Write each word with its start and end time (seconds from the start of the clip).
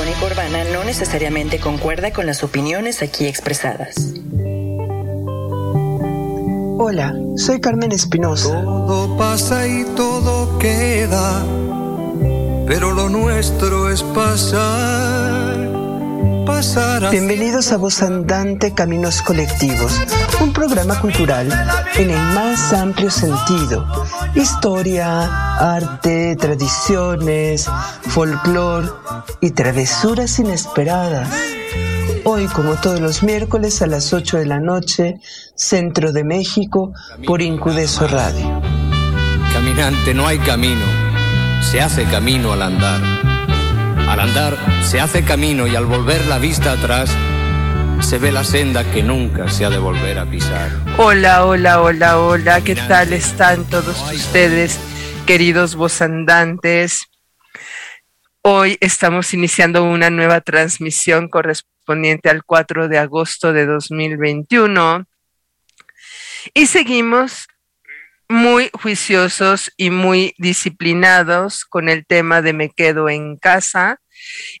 Icónica 0.00 0.24
Urbana 0.24 0.64
no 0.72 0.82
necesariamente 0.82 1.58
concuerda 1.58 2.10
con 2.10 2.24
las 2.24 2.42
opiniones 2.42 3.02
aquí 3.02 3.26
expresadas. 3.26 4.14
Hola, 6.78 7.14
soy 7.36 7.60
Carmen 7.60 7.92
Espinosa. 7.92 8.62
Todo 8.62 9.18
pasa 9.18 9.68
y 9.68 9.84
todo 9.94 10.58
queda, 10.58 11.44
pero 12.66 12.92
lo 12.92 13.10
nuestro 13.10 13.90
es 13.90 14.02
pasar. 14.02 15.39
Bienvenidos 17.10 17.72
a 17.72 17.76
Voz 17.76 18.02
Andante 18.02 18.72
Caminos 18.72 19.20
Colectivos, 19.22 20.00
un 20.40 20.52
programa 20.52 20.98
cultural 21.00 21.48
en 21.96 22.10
el 22.10 22.16
más 22.34 22.72
amplio 22.72 23.10
sentido. 23.10 23.86
Historia, 24.34 25.56
arte, 25.58 26.36
tradiciones, 26.36 27.68
folclore 28.08 28.88
y 29.40 29.50
travesuras 29.50 30.38
inesperadas. 30.38 31.28
Hoy, 32.24 32.46
como 32.46 32.74
todos 32.76 33.00
los 33.00 33.22
miércoles 33.22 33.82
a 33.82 33.86
las 33.86 34.12
8 34.12 34.38
de 34.38 34.46
la 34.46 34.60
noche, 34.60 35.20
Centro 35.54 36.12
de 36.12 36.24
México, 36.24 36.92
por 37.26 37.42
Incudeso 37.42 38.06
Radio. 38.06 38.60
Caminante, 39.52 40.14
no 40.14 40.26
hay 40.26 40.38
camino, 40.38 40.84
se 41.60 41.80
hace 41.80 42.04
camino 42.04 42.52
al 42.52 42.62
andar. 42.62 43.29
Al 44.20 44.28
andar 44.28 44.84
se 44.84 45.00
hace 45.00 45.24
camino 45.24 45.66
y 45.66 45.74
al 45.74 45.86
volver 45.86 46.26
la 46.26 46.38
vista 46.38 46.72
atrás, 46.72 47.10
se 48.02 48.18
ve 48.18 48.30
la 48.30 48.44
senda 48.44 48.84
que 48.92 49.02
nunca 49.02 49.48
se 49.48 49.64
ha 49.64 49.70
de 49.70 49.78
volver 49.78 50.18
a 50.18 50.26
pisar. 50.26 50.70
Hola, 50.98 51.46
hola, 51.46 51.80
hola, 51.80 52.20
hola, 52.20 52.60
¿qué 52.60 52.74
tal 52.74 53.14
están 53.14 53.64
todos 53.70 53.98
ustedes, 54.12 54.78
queridos 55.26 55.74
vozandantes? 55.74 57.06
Hoy 58.42 58.76
estamos 58.82 59.32
iniciando 59.32 59.84
una 59.84 60.10
nueva 60.10 60.42
transmisión 60.42 61.30
correspondiente 61.30 62.28
al 62.28 62.44
4 62.44 62.88
de 62.88 62.98
agosto 62.98 63.54
de 63.54 63.64
2021 63.64 65.06
y 66.52 66.66
seguimos 66.66 67.46
muy 68.28 68.70
juiciosos 68.74 69.72
y 69.78 69.88
muy 69.88 70.34
disciplinados 70.36 71.64
con 71.64 71.88
el 71.88 72.04
tema 72.04 72.42
de 72.42 72.52
me 72.52 72.68
quedo 72.68 73.08
en 73.08 73.38
casa 73.38 73.98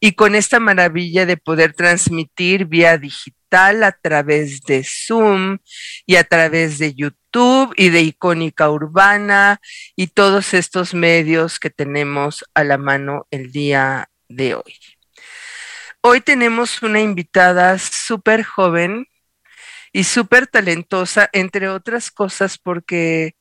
y 0.00 0.12
con 0.12 0.34
esta 0.34 0.60
maravilla 0.60 1.26
de 1.26 1.36
poder 1.36 1.72
transmitir 1.72 2.66
vía 2.66 2.98
digital 2.98 3.82
a 3.82 3.92
través 3.92 4.62
de 4.62 4.84
Zoom 4.84 5.58
y 6.06 6.16
a 6.16 6.24
través 6.24 6.78
de 6.78 6.94
YouTube 6.94 7.74
y 7.76 7.90
de 7.90 8.02
Icónica 8.02 8.70
Urbana 8.70 9.60
y 9.96 10.08
todos 10.08 10.54
estos 10.54 10.94
medios 10.94 11.58
que 11.58 11.70
tenemos 11.70 12.44
a 12.54 12.64
la 12.64 12.78
mano 12.78 13.26
el 13.30 13.50
día 13.50 14.10
de 14.28 14.54
hoy. 14.54 14.76
Hoy 16.02 16.20
tenemos 16.20 16.82
una 16.82 17.00
invitada 17.00 17.78
súper 17.78 18.42
joven 18.42 19.06
y 19.92 20.04
súper 20.04 20.46
talentosa, 20.46 21.28
entre 21.32 21.68
otras 21.68 22.10
cosas 22.10 22.56
porque 22.56 23.34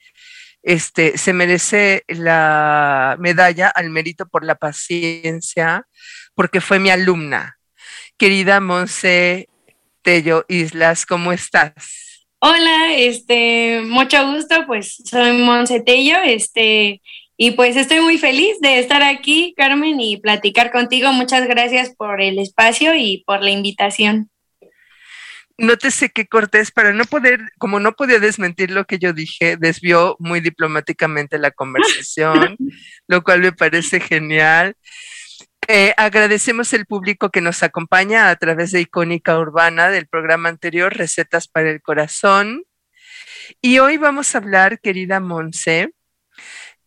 este, 0.70 1.18
se 1.18 1.34
merece 1.34 2.04
la 2.08 3.16
medalla 3.18 3.70
al 3.70 3.90
mérito 3.90 4.28
por 4.28 4.46
la 4.46 4.54
paciencia, 4.54 5.88
porque 6.36 6.62
fue 6.62 6.78
mi 6.78 6.92
alumna. 6.92 7.58
Querida 8.18 8.60
Monse 8.60 9.50
Tello 10.04 10.46
Islas, 10.48 11.08
¿cómo 11.08 11.32
estás? 11.32 12.28
Hola, 12.38 12.94
este, 12.94 13.82
mucho 13.84 14.32
gusto, 14.32 14.68
pues 14.68 15.02
soy 15.06 15.32
Monse 15.32 15.80
Tello, 15.80 16.22
este, 16.24 17.02
y 17.36 17.52
pues 17.52 17.76
estoy 17.76 18.02
muy 18.02 18.20
feliz 18.20 18.60
de 18.62 18.78
estar 18.78 19.02
aquí, 19.02 19.56
Carmen, 19.58 20.00
y 20.00 20.18
platicar 20.18 20.72
contigo. 20.72 21.12
Muchas 21.14 21.48
gracias 21.48 21.96
por 21.96 22.22
el 22.22 22.38
espacio 22.38 22.94
y 22.94 23.24
por 23.26 23.42
la 23.42 23.50
invitación 23.50 24.30
nótese 25.60 26.10
que 26.10 26.28
Cortés, 26.28 26.72
para 26.72 26.94
no 26.94 27.06
poder, 27.06 27.52
como 27.58 27.80
no 27.80 27.94
podía 27.94 28.20
desmentir 28.20 28.72
lo 28.72 28.86
que 28.86 28.98
yo 28.98 29.14
dije, 29.14 29.58
desvió 29.58 30.16
muy 30.20 30.40
diplomáticamente 30.40 31.38
la 31.38 31.52
conversación, 31.52 32.58
lo 33.08 33.24
cual 33.24 33.42
me 33.42 33.52
parece 33.52 34.00
genial. 34.00 34.76
Eh, 35.68 35.94
agradecemos 35.98 36.74
el 36.74 36.86
público 36.86 37.30
que 37.30 37.42
nos 37.42 37.62
acompaña 37.62 38.30
a 38.30 38.36
través 38.38 38.72
de 38.72 38.82
Icónica 38.82 39.38
Urbana 39.38 39.90
del 39.90 40.08
programa 40.08 40.50
anterior, 40.50 40.96
Recetas 40.96 41.48
para 41.48 41.70
el 41.70 41.82
Corazón. 41.82 42.64
Y 43.62 43.80
hoy 43.80 43.98
vamos 43.98 44.34
a 44.34 44.40
hablar, 44.40 44.80
querida 44.80 45.20
Monse, 45.20 45.94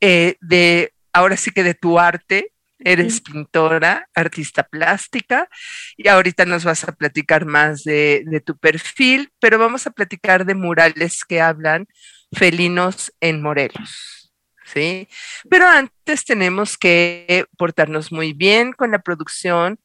eh, 0.00 0.36
de, 0.40 0.92
ahora 1.12 1.36
sí 1.36 1.50
que 1.52 1.62
de 1.62 1.74
tu 1.74 1.98
arte, 1.98 2.51
Eres 2.84 3.20
pintora, 3.20 4.08
artista 4.14 4.62
plástica 4.62 5.48
y 5.96 6.08
ahorita 6.08 6.44
nos 6.44 6.64
vas 6.64 6.84
a 6.84 6.92
platicar 6.92 7.44
más 7.46 7.84
de, 7.84 8.42
tu 8.44 8.56
perfil, 8.56 9.30
pero 9.40 9.58
vamos 9.58 9.86
a 9.86 9.90
platicar 9.90 10.44
de 10.44 10.54
murales 10.54 11.24
que 11.24 11.40
hablan 11.40 11.86
felinos 12.32 13.12
en 13.20 13.42
Morelos. 13.42 14.32
¿Sí? 14.64 15.06
Pero 15.50 15.66
antes 15.66 16.24
tenemos 16.24 16.78
que 16.78 17.44
portarnos 17.58 18.10
muy 18.10 18.32
bien 18.32 18.72
con 18.72 18.90
la 18.90 19.00
producción 19.00 19.78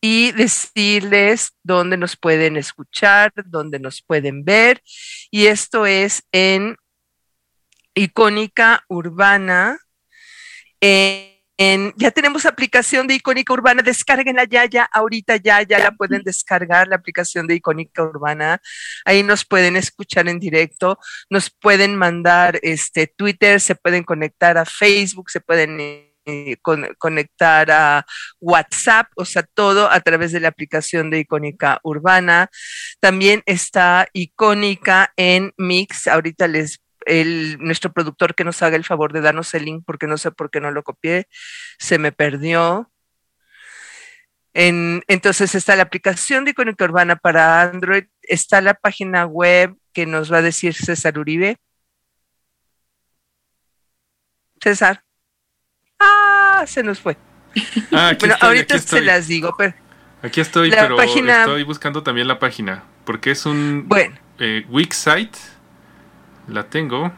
y 0.00 0.32
decirles 0.32 1.54
dónde 1.62 1.96
nos 1.96 2.16
pueden 2.16 2.56
escuchar, 2.56 3.32
dónde 3.46 3.80
nos 3.80 4.00
pueden 4.02 4.44
ver. 4.44 4.80
Y 5.30 5.46
esto 5.46 5.86
es 5.86 6.22
en 6.30 6.76
Icónica 7.94 8.84
Urbana. 8.88 9.78
En 11.60 11.92
ya 11.96 12.12
tenemos 12.12 12.46
aplicación 12.46 13.08
de 13.08 13.14
Icónica 13.14 13.52
Urbana, 13.52 13.82
descarguenla 13.82 14.44
ya, 14.44 14.64
ya, 14.66 14.84
ahorita 14.84 15.36
ya, 15.36 15.62
ya 15.62 15.80
la 15.80 15.90
pueden 15.90 16.22
descargar, 16.22 16.86
la 16.86 16.94
aplicación 16.94 17.48
de 17.48 17.56
Icónica 17.56 18.04
Urbana. 18.04 18.62
Ahí 19.04 19.24
nos 19.24 19.44
pueden 19.44 19.74
escuchar 19.74 20.28
en 20.28 20.38
directo, 20.38 21.00
nos 21.28 21.50
pueden 21.50 21.96
mandar 21.96 22.60
este 22.62 23.08
Twitter, 23.08 23.60
se 23.60 23.74
pueden 23.74 24.04
conectar 24.04 24.56
a 24.56 24.64
Facebook, 24.64 25.30
se 25.30 25.40
pueden 25.40 25.80
eh, 25.80 26.58
conectar 26.98 27.70
a 27.72 28.06
WhatsApp, 28.38 29.08
o 29.16 29.24
sea, 29.24 29.42
todo 29.42 29.90
a 29.90 29.98
través 30.00 30.30
de 30.30 30.38
la 30.38 30.48
aplicación 30.48 31.10
de 31.10 31.20
Icónica 31.20 31.80
Urbana. 31.82 32.50
También 33.00 33.42
está 33.46 34.06
Icónica 34.12 35.12
en 35.16 35.52
Mix, 35.56 36.06
ahorita 36.06 36.46
les 36.46 36.80
nuestro 37.58 37.92
productor 37.92 38.34
que 38.34 38.44
nos 38.44 38.62
haga 38.62 38.76
el 38.76 38.84
favor 38.84 39.12
de 39.12 39.20
darnos 39.20 39.52
el 39.54 39.64
link 39.64 39.84
porque 39.86 40.06
no 40.06 40.18
sé 40.18 40.30
por 40.30 40.50
qué 40.50 40.60
no 40.60 40.70
lo 40.70 40.82
copié, 40.82 41.26
se 41.78 41.98
me 41.98 42.12
perdió. 42.12 42.90
entonces 44.54 45.54
está 45.54 45.76
la 45.76 45.84
aplicación 45.84 46.44
de 46.44 46.50
Icónica 46.50 46.84
Urbana 46.84 47.16
para 47.16 47.62
Android, 47.62 48.04
está 48.22 48.60
la 48.60 48.74
página 48.74 49.26
web 49.26 49.74
que 49.92 50.06
nos 50.06 50.32
va 50.32 50.38
a 50.38 50.42
decir 50.42 50.74
César 50.74 51.18
Uribe. 51.18 51.56
César. 54.60 55.04
Ah, 55.98 56.64
se 56.66 56.82
nos 56.82 57.00
fue. 57.00 57.16
Ah, 57.92 58.14
bueno, 58.18 58.36
ahorita 58.40 58.78
se 58.78 59.00
las 59.00 59.26
digo, 59.26 59.54
pero 59.56 59.74
aquí 60.22 60.40
estoy, 60.40 60.70
pero 60.70 61.00
estoy 61.00 61.62
buscando 61.62 62.02
también 62.02 62.28
la 62.28 62.38
página 62.38 62.84
porque 63.04 63.30
es 63.30 63.46
un 63.46 63.88
bueno. 63.88 64.14
Eh, 64.38 64.66
site 64.90 65.38
la 66.48 66.68
tengo. 66.68 67.12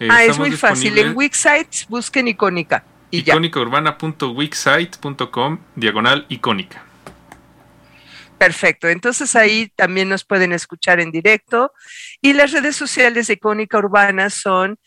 Eh, 0.00 0.08
ah, 0.10 0.24
es 0.24 0.36
muy 0.38 0.50
fácil. 0.52 0.98
En 0.98 1.16
Wixsite 1.16 1.86
busquen 1.88 2.28
icónica. 2.28 2.84
Y 3.10 3.20
icónicaurbana.wixsite.com 3.20 5.58
diagonal 5.74 6.26
icónica. 6.28 6.82
Perfecto, 8.38 8.88
entonces 8.88 9.34
ahí 9.34 9.72
también 9.76 10.10
nos 10.10 10.24
pueden 10.24 10.52
escuchar 10.52 11.00
en 11.00 11.10
directo 11.10 11.72
y 12.20 12.34
las 12.34 12.52
redes 12.52 12.76
sociales 12.76 13.28
de 13.28 13.34
Icónica 13.34 13.78
Urbana 13.78 14.28
son 14.28 14.78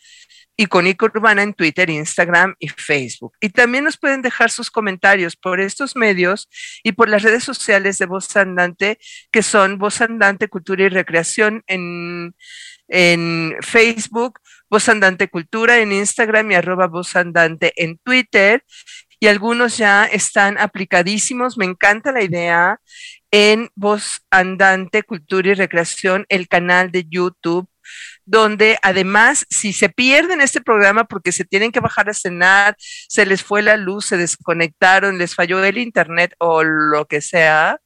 Icónica 0.56 1.06
Urbana 1.06 1.42
en 1.42 1.54
Twitter, 1.54 1.88
Instagram 1.88 2.54
y 2.58 2.68
Facebook. 2.68 3.32
Y 3.40 3.48
también 3.48 3.84
nos 3.84 3.96
pueden 3.96 4.20
dejar 4.20 4.50
sus 4.50 4.70
comentarios 4.70 5.34
por 5.34 5.58
estos 5.58 5.96
medios 5.96 6.48
y 6.82 6.92
por 6.92 7.08
las 7.08 7.22
redes 7.22 7.42
sociales 7.42 7.98
de 7.98 8.06
Voz 8.06 8.36
Andante, 8.36 8.98
que 9.32 9.42
son 9.42 9.78
Voz 9.78 10.02
Andante 10.02 10.48
Cultura 10.48 10.84
y 10.84 10.90
Recreación 10.90 11.64
en 11.66 12.34
en 12.90 13.56
Facebook, 13.62 14.40
Voz 14.68 14.88
Andante 14.88 15.28
Cultura, 15.28 15.78
en 15.78 15.92
Instagram 15.92 16.50
y 16.50 16.54
arroba 16.56 16.86
Voz 16.86 17.16
Andante 17.16 17.72
en 17.76 17.98
Twitter. 17.98 18.64
Y 19.18 19.26
algunos 19.26 19.78
ya 19.78 20.04
están 20.04 20.58
aplicadísimos. 20.58 21.56
Me 21.56 21.66
encanta 21.66 22.12
la 22.12 22.22
idea 22.22 22.80
en 23.30 23.70
Voz 23.74 24.22
Andante 24.30 25.02
Cultura 25.02 25.50
y 25.50 25.54
Recreación, 25.54 26.26
el 26.28 26.48
canal 26.48 26.90
de 26.90 27.06
YouTube 27.08 27.68
donde 28.24 28.78
además, 28.82 29.46
si 29.50 29.72
se 29.72 29.88
pierden 29.88 30.40
este 30.40 30.60
programa 30.60 31.04
porque 31.04 31.32
se 31.32 31.44
tienen 31.44 31.72
que 31.72 31.80
bajar 31.80 32.08
a 32.08 32.14
cenar, 32.14 32.76
se 32.78 33.26
les 33.26 33.42
fue 33.42 33.62
la 33.62 33.76
luz, 33.76 34.06
se 34.06 34.16
desconectaron, 34.16 35.18
les 35.18 35.34
falló 35.34 35.62
el 35.64 35.78
internet 35.78 36.34
o 36.38 36.62
lo 36.62 37.06
que 37.06 37.20
sea, 37.20 37.80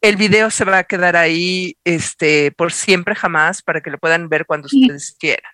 el 0.00 0.16
video 0.16 0.50
se 0.50 0.64
va 0.64 0.78
a 0.78 0.84
quedar 0.84 1.16
ahí 1.16 1.76
este, 1.84 2.52
por 2.52 2.72
siempre 2.72 3.14
jamás 3.14 3.62
para 3.62 3.80
que 3.80 3.90
lo 3.90 3.98
puedan 3.98 4.28
ver 4.28 4.46
cuando 4.46 4.66
ustedes 4.66 5.16
quieran. 5.18 5.52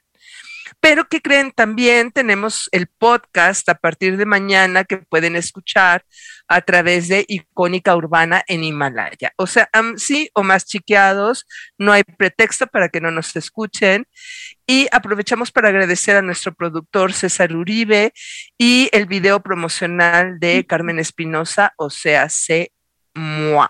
Pero 0.80 1.08
que 1.08 1.20
creen, 1.20 1.52
también 1.52 2.12
tenemos 2.12 2.68
el 2.72 2.86
podcast 2.86 3.68
a 3.68 3.74
partir 3.74 4.16
de 4.16 4.26
mañana 4.26 4.84
que 4.84 4.98
pueden 4.98 5.36
escuchar 5.36 6.04
a 6.48 6.60
través 6.60 7.08
de 7.08 7.24
Icónica 7.28 7.96
Urbana 7.96 8.44
en 8.46 8.62
Himalaya. 8.62 9.32
O 9.36 9.46
sea, 9.46 9.68
sí 9.96 10.30
o 10.34 10.42
más 10.42 10.64
chiqueados, 10.66 11.46
no 11.78 11.92
hay 11.92 12.04
pretexto 12.04 12.66
para 12.66 12.88
que 12.88 13.00
no 13.00 13.10
nos 13.10 13.34
escuchen. 13.36 14.06
Y 14.66 14.88
aprovechamos 14.92 15.50
para 15.50 15.68
agradecer 15.68 16.16
a 16.16 16.22
nuestro 16.22 16.52
productor 16.54 17.12
César 17.12 17.54
Uribe 17.54 18.12
y 18.58 18.88
el 18.92 19.06
video 19.06 19.40
promocional 19.40 20.38
de 20.38 20.66
Carmen 20.66 20.98
Espinosa, 20.98 21.72
o 21.76 21.90
sea, 21.90 22.28
C. 22.28 22.72
Moi. 23.14 23.68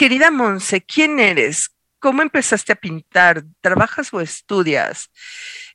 Querida 0.00 0.30
Monse, 0.30 0.80
¿quién 0.80 1.20
eres? 1.20 1.76
¿Cómo 1.98 2.22
empezaste 2.22 2.72
a 2.72 2.76
pintar? 2.76 3.42
¿Trabajas 3.60 4.14
o 4.14 4.22
estudias? 4.22 5.10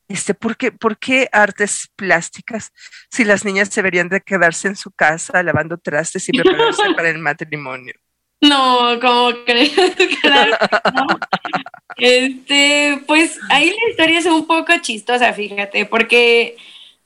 Este, 0.07 0.33
¿por, 0.33 0.57
qué, 0.57 0.71
¿Por 0.71 0.97
qué 0.97 1.29
artes 1.31 1.91
plásticas 1.95 2.71
si 3.11 3.23
las 3.23 3.45
niñas 3.45 3.69
deberían 3.69 4.09
de 4.09 4.21
quedarse 4.21 4.67
en 4.67 4.77
su 4.77 4.89
casa 4.89 5.43
lavando 5.43 5.77
trastes 5.77 6.27
y 6.27 6.31
prepararse 6.41 6.81
para 6.95 7.09
el 7.09 7.19
matrimonio? 7.19 7.93
No, 8.41 8.99
como 8.99 9.31
crees, 9.45 9.73
Este, 11.97 13.03
pues 13.05 13.37
ahí 13.51 13.69
la 13.69 13.89
historia 13.91 14.17
es 14.17 14.25
un 14.25 14.47
poco 14.47 14.73
chistosa, 14.81 15.33
fíjate, 15.33 15.85
porque 15.85 16.57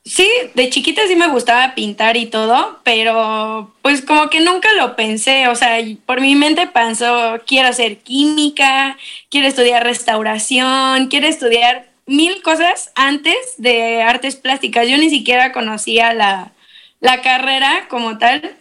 sí, 0.03 0.27
de 0.55 0.69
chiquita 0.69 1.01
sí 1.07 1.15
me 1.15 1.27
gustaba 1.27 1.75
pintar 1.75 2.17
y 2.17 2.25
todo, 2.27 2.79
pero 2.83 3.73
pues 3.81 4.01
como 4.01 4.29
que 4.29 4.39
nunca 4.39 4.69
lo 4.73 4.95
pensé, 4.95 5.47
o 5.47 5.55
sea, 5.55 5.77
por 6.05 6.21
mi 6.21 6.35
mente 6.35 6.67
pasó, 6.67 7.39
quiero 7.45 7.69
hacer 7.69 7.99
química, 7.99 8.97
quiero 9.29 9.47
estudiar 9.47 9.83
restauración, 9.83 11.07
quiero 11.07 11.27
estudiar 11.27 11.89
mil 12.09 12.41
cosas 12.41 12.91
antes 12.95 13.35
de 13.57 14.01
artes 14.01 14.35
plásticas. 14.35 14.87
Yo 14.87 14.97
ni 14.97 15.09
siquiera 15.09 15.51
conocía 15.51 16.13
la, 16.13 16.51
la 16.99 17.21
carrera 17.21 17.87
como 17.89 18.17
tal. 18.17 18.55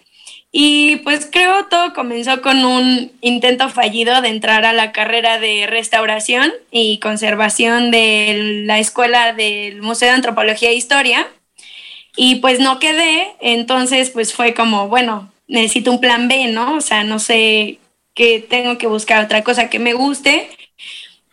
Y 0.50 0.96
pues 0.98 1.28
creo 1.30 1.66
todo 1.66 1.92
comenzó 1.92 2.40
con 2.40 2.64
un 2.64 3.12
intento 3.20 3.68
fallido 3.68 4.22
de 4.22 4.28
entrar 4.28 4.64
a 4.64 4.72
la 4.72 4.92
carrera 4.92 5.38
de 5.38 5.66
restauración 5.66 6.50
y 6.70 6.98
conservación 7.00 7.90
de 7.90 8.62
la 8.64 8.78
Escuela 8.78 9.34
del 9.34 9.82
Museo 9.82 10.08
de 10.08 10.14
Antropología 10.14 10.70
e 10.70 10.74
Historia. 10.74 11.28
Y 12.16 12.36
pues 12.36 12.60
no 12.60 12.78
quedé, 12.80 13.28
entonces 13.40 14.10
pues 14.10 14.32
fue 14.32 14.54
como, 14.54 14.88
bueno, 14.88 15.30
necesito 15.46 15.90
un 15.92 16.00
plan 16.00 16.28
B, 16.28 16.46
¿no? 16.46 16.76
O 16.76 16.80
sea, 16.80 17.04
no 17.04 17.18
sé 17.18 17.78
que 18.14 18.40
tengo 18.40 18.78
que 18.78 18.86
buscar 18.86 19.24
otra 19.24 19.44
cosa 19.44 19.70
que 19.70 19.78
me 19.78 19.92
guste. 19.92 20.48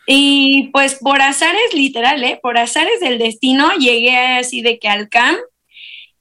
Y 0.08 0.70
pues 0.74 0.96
por 0.96 1.22
azares 1.22 1.74
literal, 1.74 2.24
¿eh? 2.24 2.40
Por 2.42 2.58
azares 2.58 3.00
del 3.00 3.18
destino 3.18 3.72
llegué 3.80 4.16
así 4.18 4.62
de 4.62 4.78
que 4.78 4.88
al 4.88 5.10
CAM 5.10 5.36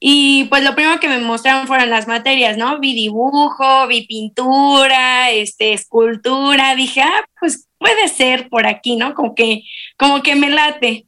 y 0.00 0.44
pues 0.44 0.62
lo 0.62 0.75
primero 0.75 1.00
que 1.00 1.08
me 1.08 1.19
mostraron 1.19 1.67
fueron 1.67 1.91
las 1.91 2.06
materias, 2.06 2.56
¿no? 2.56 2.79
Vi 2.79 2.94
dibujo, 2.94 3.87
vi 3.87 4.06
pintura, 4.06 5.31
este, 5.31 5.73
escultura, 5.73 6.75
dije, 6.75 7.02
ah, 7.02 7.25
pues 7.41 7.69
puede 7.79 8.08
ser 8.08 8.49
por 8.49 8.67
aquí, 8.67 8.96
¿no? 8.96 9.14
Como 9.14 9.35
que, 9.35 9.62
como 9.96 10.23
que 10.23 10.35
me 10.35 10.50
late. 10.50 11.06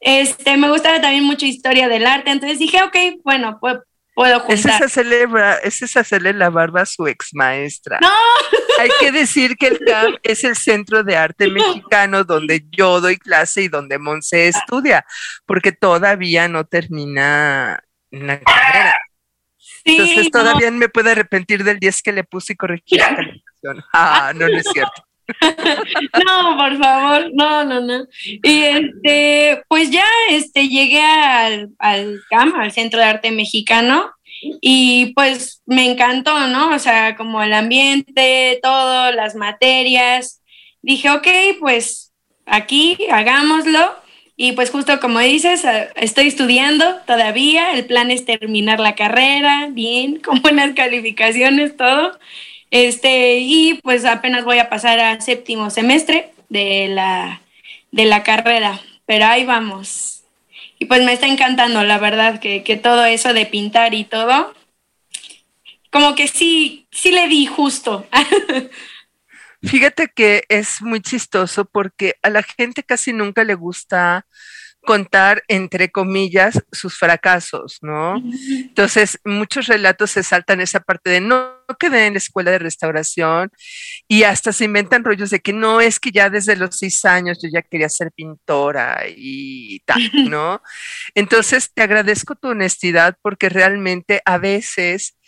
Este, 0.00 0.56
me 0.56 0.70
gustaba 0.70 1.00
también 1.00 1.24
mucho 1.24 1.46
historia 1.46 1.88
del 1.88 2.06
arte, 2.06 2.30
entonces 2.30 2.58
dije, 2.58 2.82
ok, 2.82 2.96
bueno, 3.24 3.58
pues 3.60 3.78
puedo 4.14 4.40
juntar. 4.40 4.82
Ese 4.82 4.88
se 4.88 4.88
celebra, 4.88 5.58
se 5.70 5.98
hacerle 5.98 6.32
la 6.32 6.50
barba 6.50 6.82
a 6.82 6.86
su 6.86 7.06
ex 7.06 7.30
maestra. 7.32 7.98
No. 8.00 8.08
Hay 8.78 8.90
que 9.00 9.12
decir 9.12 9.56
que 9.56 9.68
el 9.68 9.78
CAM 9.78 10.16
es 10.22 10.44
el 10.44 10.56
Centro 10.56 11.02
de 11.02 11.16
Arte 11.16 11.48
Mexicano 11.48 12.24
donde 12.24 12.66
yo 12.70 13.00
doy 13.00 13.16
clase 13.16 13.62
y 13.62 13.68
donde 13.68 13.98
Monse 13.98 14.48
estudia, 14.48 15.06
porque 15.46 15.72
todavía 15.72 16.48
no 16.48 16.64
termina 16.64 17.82
la 18.10 18.40
carrera. 18.40 18.98
Entonces 19.84 20.30
todavía 20.30 20.70
me 20.70 20.88
puedo 20.88 21.10
arrepentir 21.10 21.64
del 21.64 21.78
10 21.78 22.02
que 22.02 22.12
le 22.12 22.24
puse 22.24 22.52
y 22.54 22.56
corregir 22.56 23.00
la 23.00 23.14
calificación. 23.14 23.84
Ah, 23.92 24.32
no, 24.34 24.48
no 24.48 24.56
es 24.56 24.66
cierto. 24.72 25.02
no, 26.24 26.56
por 26.56 26.78
favor, 26.78 27.30
no, 27.34 27.64
no, 27.64 27.80
no. 27.80 28.06
Y 28.42 28.62
este, 28.62 29.62
pues 29.68 29.90
ya 29.90 30.06
este, 30.30 30.68
llegué 30.68 31.02
al, 31.02 31.70
al 31.78 32.20
CAM, 32.30 32.54
al 32.54 32.72
Centro 32.72 33.00
de 33.00 33.06
Arte 33.06 33.32
Mexicano, 33.32 34.12
y 34.60 35.12
pues 35.14 35.62
me 35.66 35.90
encantó, 35.90 36.46
¿no? 36.48 36.74
O 36.74 36.78
sea, 36.78 37.16
como 37.16 37.42
el 37.42 37.52
ambiente, 37.52 38.60
todo, 38.62 39.12
las 39.12 39.34
materias. 39.34 40.42
Dije, 40.82 41.10
ok, 41.10 41.26
pues 41.60 42.12
aquí 42.44 42.98
hagámoslo. 43.10 44.05
Y 44.36 44.52
pues 44.52 44.70
justo 44.70 45.00
como 45.00 45.18
dices, 45.20 45.64
estoy 45.96 46.28
estudiando 46.28 46.96
todavía, 47.06 47.72
el 47.72 47.86
plan 47.86 48.10
es 48.10 48.26
terminar 48.26 48.80
la 48.80 48.94
carrera, 48.94 49.68
bien, 49.70 50.20
con 50.24 50.42
buenas 50.42 50.74
calificaciones, 50.74 51.76
todo. 51.76 52.18
Este, 52.70 53.38
y 53.38 53.74
pues 53.82 54.04
apenas 54.04 54.44
voy 54.44 54.58
a 54.58 54.68
pasar 54.68 54.98
a 55.00 55.20
séptimo 55.20 55.70
semestre 55.70 56.32
de 56.48 56.88
la, 56.88 57.40
de 57.92 58.04
la 58.04 58.22
carrera, 58.22 58.80
pero 59.06 59.24
ahí 59.26 59.44
vamos. 59.44 60.24
Y 60.78 60.84
pues 60.84 61.02
me 61.02 61.12
está 61.14 61.26
encantando, 61.26 61.82
la 61.84 61.98
verdad, 61.98 62.38
que, 62.38 62.62
que 62.62 62.76
todo 62.76 63.06
eso 63.06 63.32
de 63.32 63.46
pintar 63.46 63.94
y 63.94 64.04
todo, 64.04 64.52
como 65.90 66.14
que 66.14 66.28
sí, 66.28 66.86
sí 66.90 67.10
le 67.12 67.28
di 67.28 67.46
justo. 67.46 68.06
Fíjate 69.66 70.08
que 70.08 70.44
es 70.48 70.80
muy 70.80 71.00
chistoso 71.00 71.64
porque 71.64 72.14
a 72.22 72.30
la 72.30 72.42
gente 72.42 72.82
casi 72.82 73.12
nunca 73.12 73.44
le 73.44 73.54
gusta 73.54 74.26
contar, 74.86 75.42
entre 75.48 75.90
comillas, 75.90 76.62
sus 76.72 76.96
fracasos, 76.96 77.78
¿no? 77.82 78.22
Entonces, 78.58 79.18
muchos 79.24 79.66
relatos 79.66 80.12
se 80.12 80.22
saltan 80.22 80.60
esa 80.60 80.80
parte 80.80 81.10
de 81.10 81.20
no 81.20 81.56
quedé 81.78 82.06
en 82.06 82.14
la 82.14 82.18
escuela 82.18 82.52
de 82.52 82.60
restauración 82.60 83.50
y 84.08 84.22
hasta 84.22 84.52
se 84.52 84.64
inventan 84.64 85.04
rollos 85.04 85.30
de 85.30 85.40
que 85.40 85.52
no 85.52 85.80
es 85.80 85.98
que 85.98 86.12
ya 86.12 86.30
desde 86.30 86.56
los 86.56 86.78
seis 86.78 87.04
años 87.04 87.38
yo 87.42 87.48
ya 87.52 87.62
quería 87.62 87.88
ser 87.88 88.12
pintora 88.12 89.02
y 89.08 89.80
tal, 89.80 90.00
¿no? 90.30 90.62
Entonces, 91.14 91.70
te 91.74 91.82
agradezco 91.82 92.36
tu 92.36 92.48
honestidad 92.48 93.18
porque 93.20 93.48
realmente 93.48 94.22
a 94.24 94.38
veces 94.38 95.18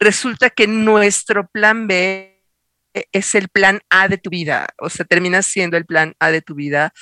resulta 0.00 0.48
que 0.48 0.66
nuestro 0.66 1.46
plan 1.48 1.86
B 1.86 2.31
es 3.12 3.34
el 3.34 3.48
plan 3.48 3.80
A 3.90 4.08
de 4.08 4.18
tu 4.18 4.30
vida, 4.30 4.68
o 4.78 4.90
sea, 4.90 5.04
termina 5.04 5.42
siendo 5.42 5.76
el 5.76 5.86
plan 5.86 6.14
A 6.20 6.30
de 6.30 6.42
tu 6.42 6.54
vida. 6.54 6.92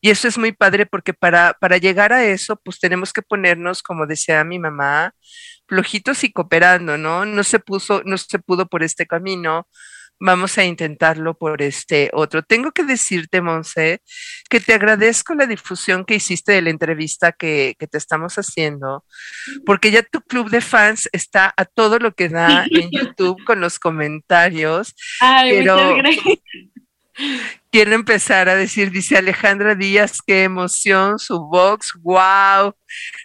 Y 0.00 0.10
eso 0.10 0.28
es 0.28 0.38
muy 0.38 0.52
padre 0.52 0.86
porque 0.86 1.14
para, 1.14 1.56
para 1.60 1.78
llegar 1.78 2.12
a 2.12 2.24
eso, 2.24 2.60
pues 2.64 2.78
tenemos 2.80 3.12
que 3.12 3.22
ponernos, 3.22 3.82
como 3.82 4.06
decía 4.06 4.44
mi 4.44 4.58
mamá, 4.58 5.14
flojitos 5.66 6.24
y 6.24 6.32
cooperando, 6.32 6.98
¿no? 6.98 7.24
No 7.24 7.44
se 7.44 7.58
puso, 7.58 8.02
no 8.04 8.18
se 8.18 8.38
pudo 8.38 8.66
por 8.66 8.82
este 8.82 9.06
camino, 9.06 9.68
vamos 10.20 10.56
a 10.58 10.64
intentarlo 10.64 11.36
por 11.36 11.62
este 11.62 12.10
otro. 12.12 12.42
Tengo 12.42 12.72
que 12.72 12.84
decirte, 12.84 13.40
Monse, 13.40 14.00
que 14.48 14.60
te 14.60 14.74
agradezco 14.74 15.34
la 15.34 15.46
difusión 15.46 16.04
que 16.04 16.16
hiciste 16.16 16.52
de 16.52 16.62
la 16.62 16.70
entrevista 16.70 17.32
que, 17.32 17.76
te 17.78 17.98
estamos 17.98 18.36
haciendo, 18.36 19.04
porque 19.66 19.90
ya 19.90 20.02
tu 20.02 20.22
club 20.22 20.48
de 20.48 20.62
fans 20.62 21.08
está 21.12 21.52
a 21.56 21.66
todo 21.66 21.98
lo 21.98 22.14
que 22.14 22.28
da 22.30 22.64
en 22.70 22.90
YouTube 22.90 23.42
con 23.44 23.60
los 23.60 23.78
comentarios. 23.78 24.94
Ay, 25.20 25.50
pero 25.58 25.96
quiero 27.70 27.92
empezar 27.94 28.48
a 28.48 28.56
decir, 28.56 28.90
dice 28.90 29.16
Alejandra 29.16 29.74
Díaz, 29.74 30.20
qué 30.24 30.44
emoción, 30.44 31.18
su 31.18 31.40
box, 31.40 31.92
wow. 32.02 32.74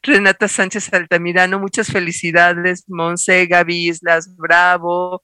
Renata 0.04 0.48
Sánchez 0.48 0.92
Altamirano, 0.94 1.60
muchas 1.60 1.88
felicidades, 1.88 2.84
Monse, 2.88 3.46
Gaby 3.46 3.90
Islas, 3.90 4.36
bravo. 4.36 5.24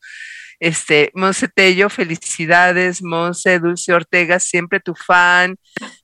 Este, 0.59 1.11
Monse 1.13 1.47
Tello, 1.47 1.89
felicidades, 1.89 3.01
Monse, 3.01 3.59
Dulce 3.59 3.93
Ortega, 3.93 4.39
siempre 4.39 4.79
tu 4.79 4.95
fan, 4.95 5.57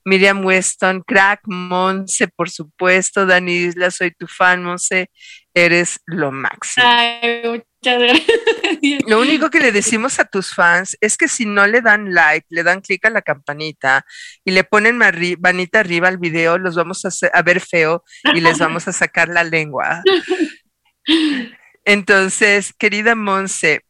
Miriam 0.04 0.44
Weston, 0.44 1.02
crack, 1.02 1.40
Monse, 1.44 2.28
por 2.28 2.50
supuesto, 2.50 3.26
Dani 3.26 3.52
Isla, 3.52 3.90
soy 3.90 4.10
tu 4.10 4.26
fan, 4.26 4.62
Monse, 4.62 5.10
eres 5.54 6.00
lo 6.06 6.32
máximo. 6.32 6.86
Ay, 6.86 7.42
muchas 7.44 7.98
gracias. 7.98 9.02
Lo 9.06 9.20
único 9.20 9.50
que 9.50 9.60
le 9.60 9.72
decimos 9.72 10.18
a 10.18 10.24
tus 10.24 10.54
fans 10.54 10.96
es 11.00 11.16
que 11.16 11.28
si 11.28 11.46
no 11.46 11.66
le 11.66 11.80
dan 11.80 12.12
like, 12.14 12.46
le 12.50 12.62
dan 12.62 12.80
clic 12.80 13.04
a 13.04 13.10
la 13.10 13.22
campanita 13.22 14.04
y 14.44 14.52
le 14.52 14.64
ponen 14.64 14.96
manita 14.96 15.80
arriba 15.80 16.08
al 16.08 16.18
video, 16.18 16.58
los 16.58 16.74
vamos 16.74 17.04
a, 17.04 17.10
a 17.32 17.42
ver 17.42 17.60
feo 17.60 18.02
y 18.34 18.40
les 18.40 18.58
vamos 18.58 18.88
a 18.88 18.92
sacar 18.92 19.28
la 19.28 19.44
lengua. 19.44 20.02
Entonces, 21.84 22.72
querida 22.78 23.14
Monse, 23.14 23.82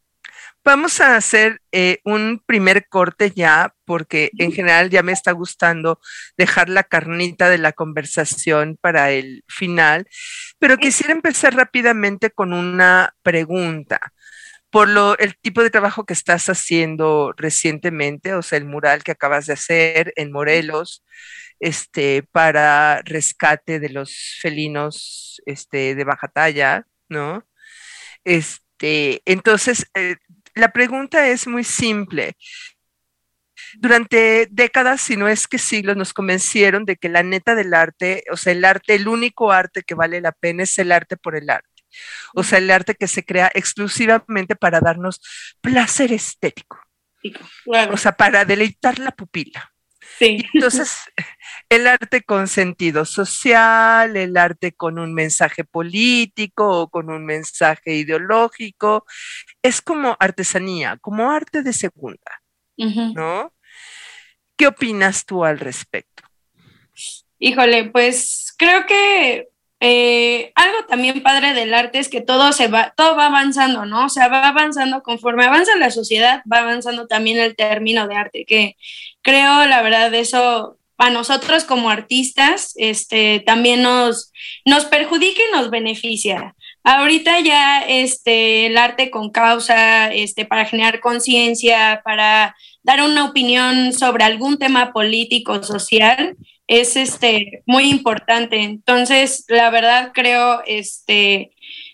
Vamos 0.65 1.01
a 1.01 1.17
hacer 1.17 1.61
eh, 1.73 1.99
un 2.05 2.41
primer 2.45 2.87
corte 2.87 3.31
ya, 3.31 3.75
porque 3.83 4.31
en 4.37 4.53
general 4.53 4.89
ya 4.89 5.03
me 5.03 5.11
está 5.11 5.33
gustando 5.33 5.99
dejar 6.37 6.69
la 6.69 6.83
carnita 6.83 7.49
de 7.49 7.57
la 7.57 7.73
conversación 7.73 8.77
para 8.79 9.11
el 9.11 9.43
final, 9.49 10.07
pero 10.59 10.77
quisiera 10.77 11.11
empezar 11.11 11.53
rápidamente 11.55 12.31
con 12.31 12.53
una 12.53 13.13
pregunta. 13.23 13.99
por 14.69 14.89
lo, 14.89 15.17
el 15.19 15.37
tipo 15.37 15.63
de 15.63 15.69
trabajo 15.69 16.05
que 16.05 16.13
estás 16.13 16.49
haciendo 16.49 17.33
recientemente, 17.37 18.33
o 18.33 18.41
sea, 18.41 18.57
el 18.57 18.65
mural 18.65 19.03
que 19.03 19.11
acabas 19.11 19.45
de 19.47 19.53
hacer 19.53 20.13
en 20.15 20.31
Morelos, 20.31 21.03
este, 21.59 22.23
para 22.23 23.01
rescate 23.03 23.79
de 23.79 23.89
los 23.89 24.37
felinos 24.41 25.41
este, 25.45 25.95
de 25.95 26.03
baja 26.05 26.27
talla, 26.27 26.87
¿no? 27.09 27.45
Este, 28.23 29.21
entonces, 29.25 29.87
eh, 29.95 30.17
la 30.55 30.71
pregunta 30.71 31.27
es 31.27 31.47
muy 31.47 31.63
simple. 31.63 32.35
Durante 33.75 34.47
décadas, 34.51 35.01
si 35.01 35.17
no 35.17 35.27
es 35.27 35.47
que 35.47 35.57
siglos, 35.57 35.97
nos 35.97 36.13
convencieron 36.13 36.85
de 36.85 36.95
que 36.95 37.09
la 37.09 37.23
neta 37.23 37.55
del 37.55 37.73
arte, 37.73 38.23
o 38.31 38.37
sea, 38.37 38.53
el 38.53 38.63
arte, 38.65 38.95
el 38.95 39.07
único 39.07 39.51
arte 39.51 39.81
que 39.83 39.95
vale 39.95 40.21
la 40.21 40.31
pena 40.31 40.63
es 40.63 40.77
el 40.77 40.91
arte 40.91 41.17
por 41.17 41.35
el 41.35 41.49
arte. 41.49 41.69
O 42.33 42.43
sea, 42.43 42.59
el 42.59 42.69
arte 42.71 42.95
que 42.95 43.07
se 43.07 43.23
crea 43.23 43.51
exclusivamente 43.53 44.55
para 44.55 44.79
darnos 44.79 45.21
placer 45.61 46.11
estético. 46.11 46.79
O 47.91 47.97
sea, 47.97 48.11
para 48.11 48.45
deleitar 48.45 48.99
la 48.99 49.11
pupila. 49.11 49.72
Sí. 50.19 50.43
entonces, 50.53 51.11
el 51.69 51.87
arte 51.87 52.23
con 52.23 52.47
sentido 52.47 53.05
social, 53.05 54.15
el 54.15 54.37
arte 54.37 54.73
con 54.73 54.99
un 54.99 55.13
mensaje 55.13 55.63
político 55.63 56.81
o 56.81 56.89
con 56.89 57.09
un 57.09 57.25
mensaje 57.25 57.95
ideológico, 57.95 59.05
es 59.61 59.81
como 59.81 60.15
artesanía, 60.19 60.97
como 60.97 61.31
arte 61.31 61.63
de 61.63 61.73
segunda, 61.73 62.41
¿no? 62.77 63.53
¿Qué 64.55 64.67
opinas 64.67 65.25
tú 65.25 65.43
al 65.43 65.59
respecto? 65.59 66.23
Híjole, 67.39 67.85
pues 67.85 68.53
creo 68.57 68.85
que 68.85 69.49
eh, 69.85 70.53
algo 70.55 70.85
también 70.85 71.21
padre 71.21 71.53
del 71.53 71.73
arte 71.73 71.99
es 71.99 72.07
que 72.07 72.21
todo 72.21 72.53
se 72.53 72.69
va, 72.69 72.93
todo 72.95 73.17
va 73.17 73.25
avanzando, 73.25 73.85
¿no? 73.85 74.05
O 74.05 74.09
sea, 74.09 74.29
va 74.29 74.47
avanzando 74.47 75.03
conforme 75.03 75.43
avanza 75.43 75.75
la 75.75 75.91
sociedad, 75.91 76.41
va 76.49 76.59
avanzando 76.59 77.05
también 77.05 77.37
el 77.37 77.57
término 77.57 78.07
de 78.07 78.15
arte, 78.15 78.45
que 78.45 78.77
creo, 79.23 79.65
la 79.65 79.81
verdad, 79.81 80.13
eso 80.13 80.77
a 80.97 81.09
nosotros 81.09 81.65
como 81.65 81.89
artistas, 81.89 82.73
este, 82.77 83.41
también 83.45 83.81
nos, 83.81 84.31
nos 84.65 84.85
perjudica 84.85 85.41
y 85.41 85.55
nos 85.55 85.69
beneficia. 85.69 86.55
Ahorita 86.83 87.39
ya 87.39 87.81
este, 87.81 88.67
el 88.67 88.77
arte 88.77 89.09
con 89.09 89.31
causa, 89.31 90.13
este, 90.13 90.45
para 90.45 90.65
generar 90.65 90.99
conciencia, 90.99 92.01
para 92.05 92.55
dar 92.83 93.01
una 93.01 93.25
opinión 93.25 93.93
sobre 93.93 94.23
algún 94.23 94.57
tema 94.57 94.93
político, 94.93 95.63
social, 95.63 96.37
es 96.67 96.95
este, 96.95 97.63
muy 97.65 97.89
importante. 97.89 98.61
Entonces, 98.61 99.45
la 99.47 99.69
verdad 99.69 100.11
creo, 100.13 100.61
este, 100.65 101.51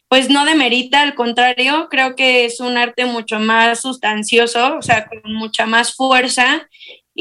pues 0.08 0.30
no 0.30 0.46
demerita, 0.46 1.02
al 1.02 1.16
contrario, 1.16 1.88
creo 1.90 2.16
que 2.16 2.46
es 2.46 2.60
un 2.60 2.78
arte 2.78 3.06
mucho 3.06 3.40
más 3.40 3.82
sustancioso, 3.82 4.78
o 4.78 4.82
sea, 4.82 5.08
con 5.08 5.34
mucha 5.34 5.66
más 5.66 5.96
fuerza 5.96 6.68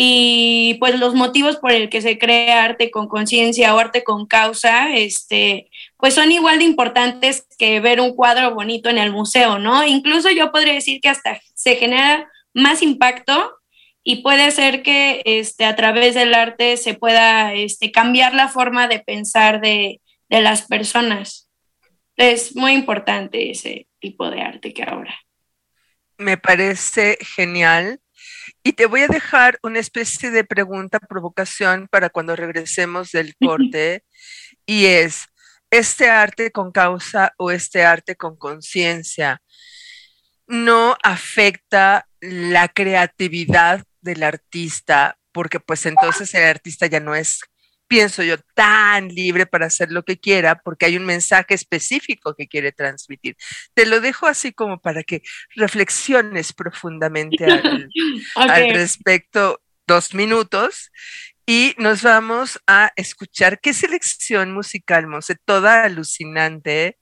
y 0.01 0.75
pues 0.75 0.97
los 0.97 1.17
motivos 1.17 1.57
por 1.57 1.73
el 1.73 1.89
que 1.89 2.01
se 2.01 2.19
crea 2.19 2.63
arte 2.63 2.89
con 2.89 3.09
conciencia 3.09 3.75
o 3.75 3.81
arte 3.81 4.05
con 4.05 4.27
causa, 4.27 4.95
este, 4.95 5.73
pues 5.97 6.15
son 6.15 6.31
igual 6.31 6.61
de 6.61 6.67
importantes 6.67 7.49
que 7.59 7.81
ver 7.81 8.01
un 8.01 8.15
cuadro 8.15 8.55
bonito 8.55 8.89
en 8.89 8.99
el 8.99 9.11
museo, 9.11 9.59
¿no? 9.59 9.85
Incluso 9.85 10.31
yo 10.31 10.53
podría 10.53 10.75
decir 10.75 11.01
que 11.01 11.09
hasta 11.09 11.41
se 11.53 11.75
genera 11.75 12.31
más 12.55 12.81
impacto 12.81 13.57
y 14.05 14.23
puede 14.23 14.53
ser 14.53 14.85
que 14.85 15.21
este, 15.25 15.65
a 15.65 15.75
través 15.75 16.15
del 16.15 16.33
arte 16.33 16.77
se 16.77 16.95
pueda 16.95 17.53
este, 17.55 17.91
cambiar 17.91 18.35
la 18.35 18.47
forma 18.47 18.87
de 18.87 19.01
pensar 19.01 19.61
de, 19.61 20.01
de 20.29 20.41
las 20.41 20.63
personas. 20.63 21.51
Es 22.15 22.55
muy 22.55 22.71
importante 22.71 23.51
ese 23.51 23.89
tipo 23.99 24.31
de 24.31 24.43
arte 24.43 24.73
que 24.73 24.85
ahora. 24.85 25.19
Me 26.19 26.39
parece 26.39 27.19
genial. 27.21 27.99
Y 28.63 28.73
te 28.73 28.87
voy 28.87 29.03
a 29.03 29.09
dejar 29.09 29.59
una 29.63 29.79
especie 29.79 30.31
de 30.31 30.45
pregunta, 30.45 30.99
provocación 30.99 31.89
para 31.89 32.11
cuando 32.11 32.37
regresemos 32.37 33.13
del 33.13 33.35
corte. 33.37 34.05
y 34.67 34.87
es, 34.87 35.27
¿este 35.71 36.11
arte 36.11 36.51
con 36.51 36.73
causa 36.73 37.33
o 37.39 37.51
este 37.51 37.85
arte 37.85 38.17
con 38.17 38.37
conciencia 38.37 39.41
no 40.49 40.97
afecta 41.03 42.09
la 42.21 42.69
creatividad 42.69 43.85
del 44.01 44.23
artista, 44.23 45.19
porque 45.33 45.61
pues 45.61 45.87
entonces 45.87 46.33
el 46.35 46.45
artista 46.45 46.87
ya 46.87 47.01
no 47.01 47.15
es, 47.15 47.41
pienso 47.89 48.23
yo, 48.23 48.37
tan 48.55 49.09
libre 49.09 49.47
para 49.47 49.67
hacer 49.67 49.91
lo 49.91 50.05
que 50.05 50.19
quiera, 50.19 50.61
porque 50.63 50.87
hay 50.87 50.97
un 50.97 51.07
mensaje 51.07 51.55
específico 51.55 52.35
que 52.35 52.47
quiere 52.47 52.71
transmitir. 52.71 53.37
Te 53.75 53.87
lo 53.87 54.01
dejo 54.01 54.27
así 54.27 54.53
como 54.53 54.81
para 54.81 55.03
que 55.03 55.23
reflexiones 55.57 56.53
profundamente 56.53 57.45
al, 58.37 58.75
respecto 58.75 59.61
dos 59.87 60.15
minutos 60.15 60.93
y 61.47 61.75
nos 61.79 62.03
vamos 62.03 62.61
a 62.67 62.93
escuchar 62.97 63.59
qué 63.61 63.73
selección 63.73 64.53
musical, 64.53 65.07
Monse, 65.07 65.35
toda 65.45 65.85
alucinante 65.85 66.99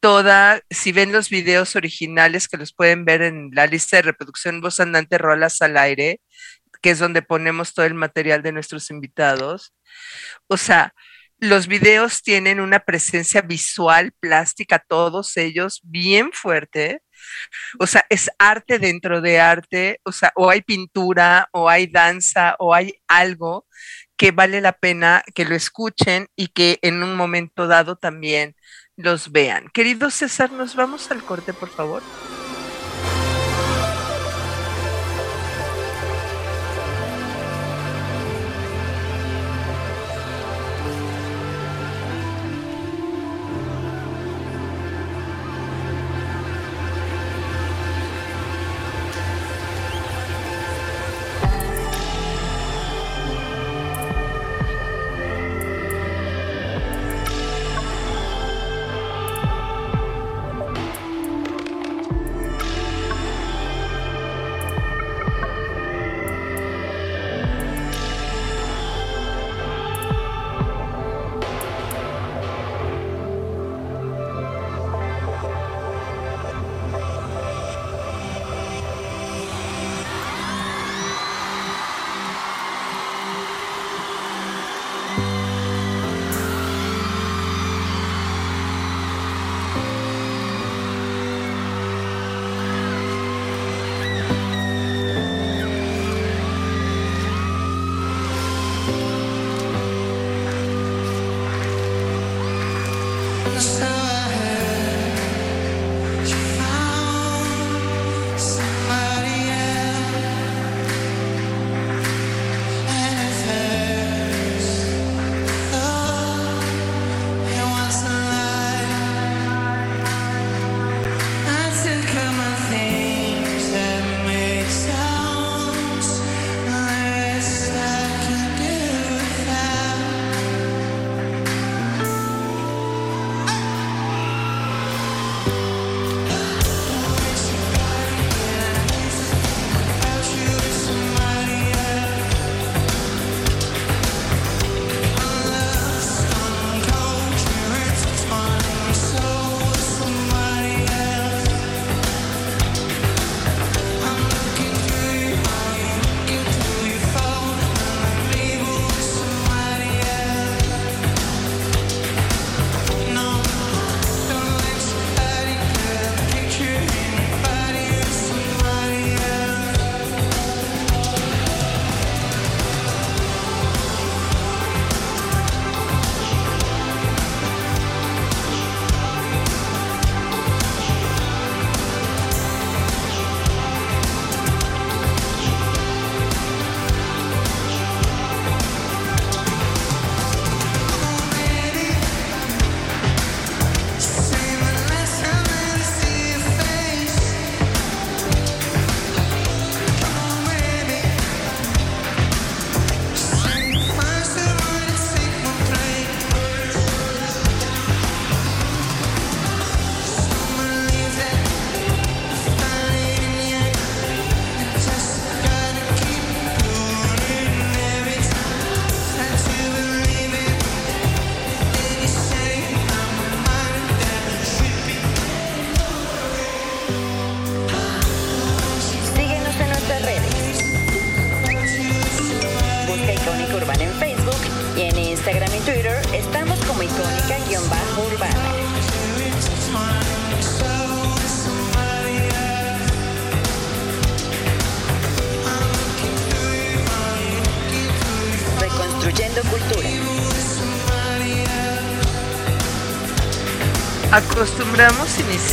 toda, 0.00 0.62
si 0.70 0.92
ven 0.92 1.12
los 1.12 1.28
videos 1.28 1.76
originales 1.76 2.48
que 2.48 2.56
los 2.56 2.72
pueden 2.72 3.04
ver 3.04 3.20
en 3.22 3.50
la 3.52 3.66
lista 3.66 3.98
de 3.98 4.02
reproducción 4.02 4.60
Voz 4.60 4.80
Andante 4.80 5.18
Rolas 5.18 5.60
al 5.60 5.76
Aire, 5.76 6.20
que 6.80 6.90
es 6.90 6.98
donde 6.98 7.22
ponemos 7.22 7.74
todo 7.74 7.86
el 7.86 7.94
material 7.94 8.42
de 8.42 8.52
nuestros 8.52 8.90
invitados. 8.90 9.74
O 10.46 10.56
sea, 10.56 10.94
los 11.40 11.66
videos 11.68 12.22
tienen 12.22 12.60
una 12.60 12.80
presencia 12.80 13.40
visual, 13.40 14.12
plástica, 14.20 14.78
todos 14.78 15.36
ellos, 15.38 15.80
bien 15.82 16.32
fuerte. 16.32 17.02
O 17.78 17.86
sea, 17.86 18.04
es 18.10 18.30
arte 18.38 18.78
dentro 18.78 19.20
de 19.20 19.40
arte, 19.40 20.00
o 20.04 20.12
sea, 20.12 20.32
o 20.36 20.50
hay 20.50 20.62
pintura, 20.62 21.48
o 21.52 21.68
hay 21.68 21.86
danza, 21.86 22.56
o 22.58 22.74
hay 22.74 22.94
algo 23.08 23.66
que 24.16 24.32
vale 24.32 24.60
la 24.60 24.72
pena 24.72 25.22
que 25.34 25.46
lo 25.46 25.54
escuchen 25.54 26.28
y 26.36 26.48
que 26.48 26.78
en 26.82 27.02
un 27.02 27.16
momento 27.16 27.66
dado 27.66 27.96
también 27.96 28.54
los 28.96 29.32
vean. 29.32 29.68
Querido 29.72 30.10
César, 30.10 30.52
nos 30.52 30.76
vamos 30.76 31.10
al 31.10 31.24
corte, 31.24 31.54
por 31.54 31.70
favor. 31.70 32.02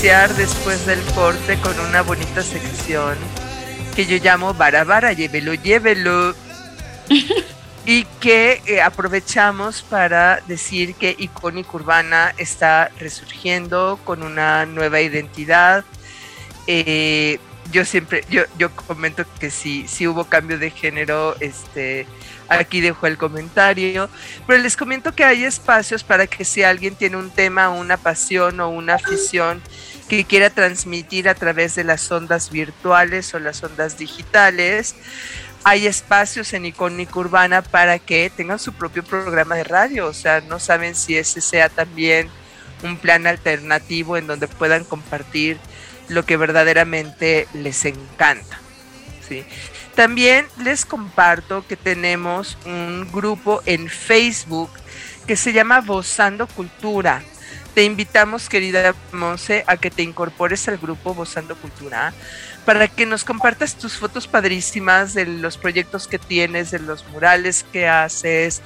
Iniciar 0.07 0.33
después 0.35 0.85
del 0.85 1.01
corte 1.15 1.57
con 1.59 1.77
una 1.81 2.01
bonita 2.01 2.41
sección 2.41 3.17
que 3.93 4.05
yo 4.05 4.15
llamo 4.23 4.53
Barabara, 4.53 5.11
llévelo, 5.11 5.53
llévelo. 5.53 6.33
y 7.85 8.05
que 8.21 8.61
eh, 8.67 8.81
aprovechamos 8.81 9.81
para 9.81 10.39
decir 10.47 10.95
que 10.95 11.13
Icónica 11.17 11.71
Urbana 11.73 12.33
está 12.37 12.89
resurgiendo 12.99 13.99
con 14.05 14.23
una 14.23 14.65
nueva 14.65 15.01
identidad. 15.01 15.83
Eh, 16.67 17.39
yo 17.73 17.83
siempre, 17.83 18.23
yo, 18.29 18.43
yo 18.57 18.73
comento 18.73 19.25
que 19.41 19.49
sí, 19.49 19.87
sí 19.89 20.07
hubo 20.07 20.23
cambio 20.23 20.57
de 20.57 20.71
género, 20.71 21.35
este, 21.41 22.07
aquí 22.47 22.79
dejo 22.79 23.07
el 23.07 23.17
comentario, 23.17 24.09
pero 24.45 24.63
les 24.63 24.77
comento 24.77 25.13
que 25.13 25.25
hay 25.25 25.43
espacios 25.43 26.05
para 26.05 26.27
que 26.27 26.45
si 26.45 26.63
alguien 26.63 26.95
tiene 26.95 27.17
un 27.17 27.29
tema, 27.29 27.67
una 27.67 27.97
pasión 27.97 28.61
o 28.61 28.69
una 28.69 28.95
afición 28.95 29.61
que 30.07 30.23
quiera 30.25 30.49
transmitir 30.49 31.29
a 31.29 31.35
través 31.35 31.75
de 31.75 31.83
las 31.83 32.09
ondas 32.11 32.49
virtuales 32.49 33.33
o 33.33 33.39
las 33.39 33.63
ondas 33.63 33.97
digitales, 33.97 34.95
hay 35.63 35.85
espacios 35.85 36.53
en 36.53 36.65
Icónica 36.65 37.19
Urbana 37.19 37.61
para 37.61 37.99
que 37.99 38.31
tengan 38.35 38.59
su 38.59 38.73
propio 38.73 39.03
programa 39.03 39.55
de 39.55 39.65
radio, 39.65 40.07
o 40.07 40.13
sea, 40.13 40.41
no 40.41 40.59
saben 40.59 40.95
si 40.95 41.17
ese 41.17 41.41
sea 41.41 41.67
también 41.69 42.29
un 42.83 42.97
plan 42.97 43.27
alternativo 43.27 44.17
en 44.17 44.27
donde 44.27 44.47
puedan 44.47 44.83
compartir 44.83 45.57
lo 46.07 46.25
que 46.25 46.37
verdaderamente 46.37 47.47
les 47.53 47.83
encanta. 47.85 48.59
¿sí? 49.27 49.43
También 49.95 50.45
les 50.63 50.85
comparto 50.85 51.65
que 51.67 51.75
tenemos 51.75 52.57
un 52.65 53.09
grupo 53.11 53.61
en 53.65 53.89
Facebook 53.89 54.69
que 55.25 55.35
se 55.35 55.53
llama 55.53 55.81
Vozando 55.81 56.47
Cultura. 56.47 57.23
Te 57.73 57.83
invitamos, 57.83 58.49
querida 58.49 58.95
Monse, 59.11 59.63
a 59.67 59.77
que 59.77 59.91
te 59.91 60.01
incorpores 60.03 60.67
al 60.67 60.77
grupo 60.77 61.13
Vozando 61.13 61.55
Cultura 61.55 62.13
para 62.67 62.89
que 62.89 63.05
nos 63.05 63.23
compartas 63.23 63.75
tus 63.75 63.95
fotos 63.95 64.27
padrísimas 64.27 65.13
de 65.13 65.25
los 65.25 65.57
proyectos 65.57 66.05
que 66.05 66.19
tienes, 66.19 66.69
de 66.69 66.79
los 66.79 67.07
murales 67.07 67.65
que 67.71 67.87
haces, 67.87 68.61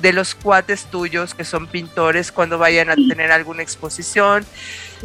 de 0.00 0.14
los 0.14 0.34
cuates 0.34 0.86
tuyos 0.86 1.34
que 1.34 1.44
son 1.44 1.66
pintores 1.66 2.32
cuando 2.32 2.56
vayan 2.56 2.88
a 2.88 2.94
tener 2.94 3.30
alguna 3.32 3.62
exposición. 3.62 4.46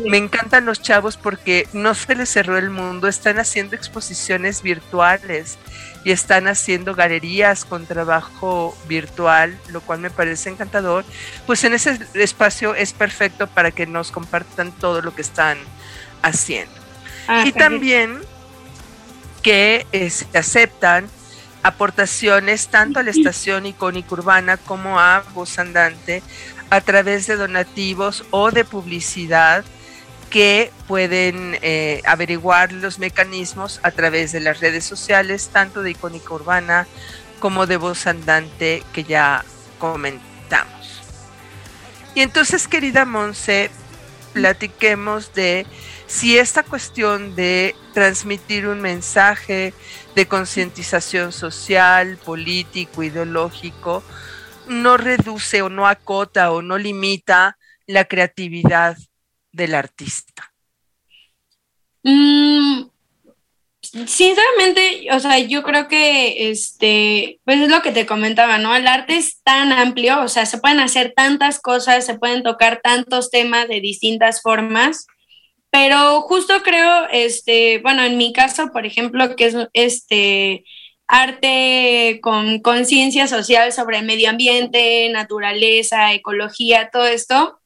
Me 0.07 0.15
encantan 0.15 0.65
los 0.65 0.81
chavos 0.81 1.17
porque 1.17 1.67
no 1.73 1.93
se 1.93 2.15
les 2.15 2.29
cerró 2.29 2.57
el 2.57 2.69
mundo, 2.69 3.09
están 3.09 3.39
haciendo 3.39 3.75
exposiciones 3.75 4.61
virtuales 4.61 5.57
y 6.03 6.11
están 6.11 6.47
haciendo 6.47 6.95
galerías 6.95 7.65
con 7.65 7.85
trabajo 7.85 8.77
virtual, 8.87 9.57
lo 9.69 9.81
cual 9.81 9.99
me 9.99 10.09
parece 10.09 10.49
encantador. 10.49 11.03
Pues 11.45 11.63
en 11.63 11.73
ese 11.73 11.99
espacio 12.13 12.75
es 12.75 12.93
perfecto 12.93 13.47
para 13.47 13.71
que 13.71 13.85
nos 13.85 14.11
compartan 14.11 14.71
todo 14.71 15.01
lo 15.01 15.13
que 15.13 15.21
están 15.21 15.57
haciendo. 16.21 16.73
Ah, 17.27 17.43
y 17.45 17.51
también 17.51 18.19
que 19.41 19.85
eh, 19.91 20.09
se 20.09 20.25
aceptan 20.37 21.07
aportaciones 21.63 22.69
tanto 22.69 22.99
a 22.99 23.03
la 23.03 23.11
estación 23.11 23.65
icónica 23.65 24.13
urbana 24.13 24.57
como 24.57 24.99
a 24.99 25.23
Voz 25.33 25.59
Andante 25.59 26.23
a 26.69 26.81
través 26.81 27.27
de 27.27 27.35
donativos 27.35 28.23
o 28.31 28.51
de 28.51 28.63
publicidad 28.63 29.65
que 30.29 30.71
pueden 30.87 31.57
eh, 31.61 32.01
averiguar 32.05 32.71
los 32.71 32.99
mecanismos 32.99 33.79
a 33.83 33.91
través 33.91 34.31
de 34.31 34.39
las 34.39 34.59
redes 34.59 34.85
sociales, 34.85 35.49
tanto 35.51 35.81
de 35.81 35.91
Icónica 35.91 36.33
Urbana 36.33 36.87
como 37.39 37.65
de 37.65 37.77
Voz 37.77 38.05
Andante 38.05 38.83
que 38.93 39.03
ya 39.03 39.43
comentamos. 39.79 41.01
Y 42.15 42.21
entonces, 42.21 42.67
querida 42.67 43.05
Monse, 43.05 43.71
platiquemos 44.33 45.33
de 45.33 45.65
si 46.07 46.37
esta 46.37 46.63
cuestión 46.63 47.35
de 47.35 47.75
transmitir 47.93 48.67
un 48.67 48.81
mensaje 48.81 49.73
de 50.15 50.27
concientización 50.27 51.31
social, 51.31 52.17
político, 52.17 53.03
ideológico, 53.03 54.03
no 54.67 54.97
reduce 54.97 55.61
o 55.61 55.69
no 55.69 55.87
acota 55.87 56.51
o 56.51 56.61
no 56.61 56.77
limita 56.77 57.57
la 57.87 58.05
creatividad 58.05 58.97
del 59.51 59.75
artista. 59.75 60.53
Mm, 62.03 62.83
sinceramente, 63.81 65.07
o 65.11 65.19
sea, 65.19 65.39
yo 65.39 65.63
creo 65.63 65.87
que 65.87 66.51
este, 66.51 67.39
pues 67.43 67.59
es 67.59 67.69
lo 67.69 67.81
que 67.81 67.91
te 67.91 68.05
comentaba, 68.05 68.57
¿no? 68.57 68.75
El 68.75 68.87
arte 68.87 69.17
es 69.17 69.41
tan 69.41 69.71
amplio, 69.71 70.21
o 70.21 70.27
sea, 70.27 70.45
se 70.45 70.57
pueden 70.57 70.79
hacer 70.79 71.13
tantas 71.15 71.59
cosas, 71.59 72.05
se 72.05 72.17
pueden 72.17 72.43
tocar 72.43 72.81
tantos 72.83 73.29
temas 73.31 73.67
de 73.67 73.81
distintas 73.81 74.41
formas 74.41 75.07
pero 75.71 76.21
justo 76.21 76.61
creo, 76.63 77.07
este, 77.11 77.79
bueno, 77.79 78.03
en 78.03 78.17
mi 78.17 78.33
caso, 78.33 78.69
por 78.71 78.85
ejemplo, 78.85 79.35
que 79.35 79.45
es 79.45 79.55
este 79.73 80.63
arte 81.07 82.19
con 82.21 82.59
conciencia 82.59 83.27
social 83.27 83.71
sobre 83.71 84.01
medio 84.01 84.29
ambiente, 84.29 85.09
naturaleza, 85.09 86.13
ecología, 86.13 86.89
todo 86.91 87.05
esto, 87.05 87.58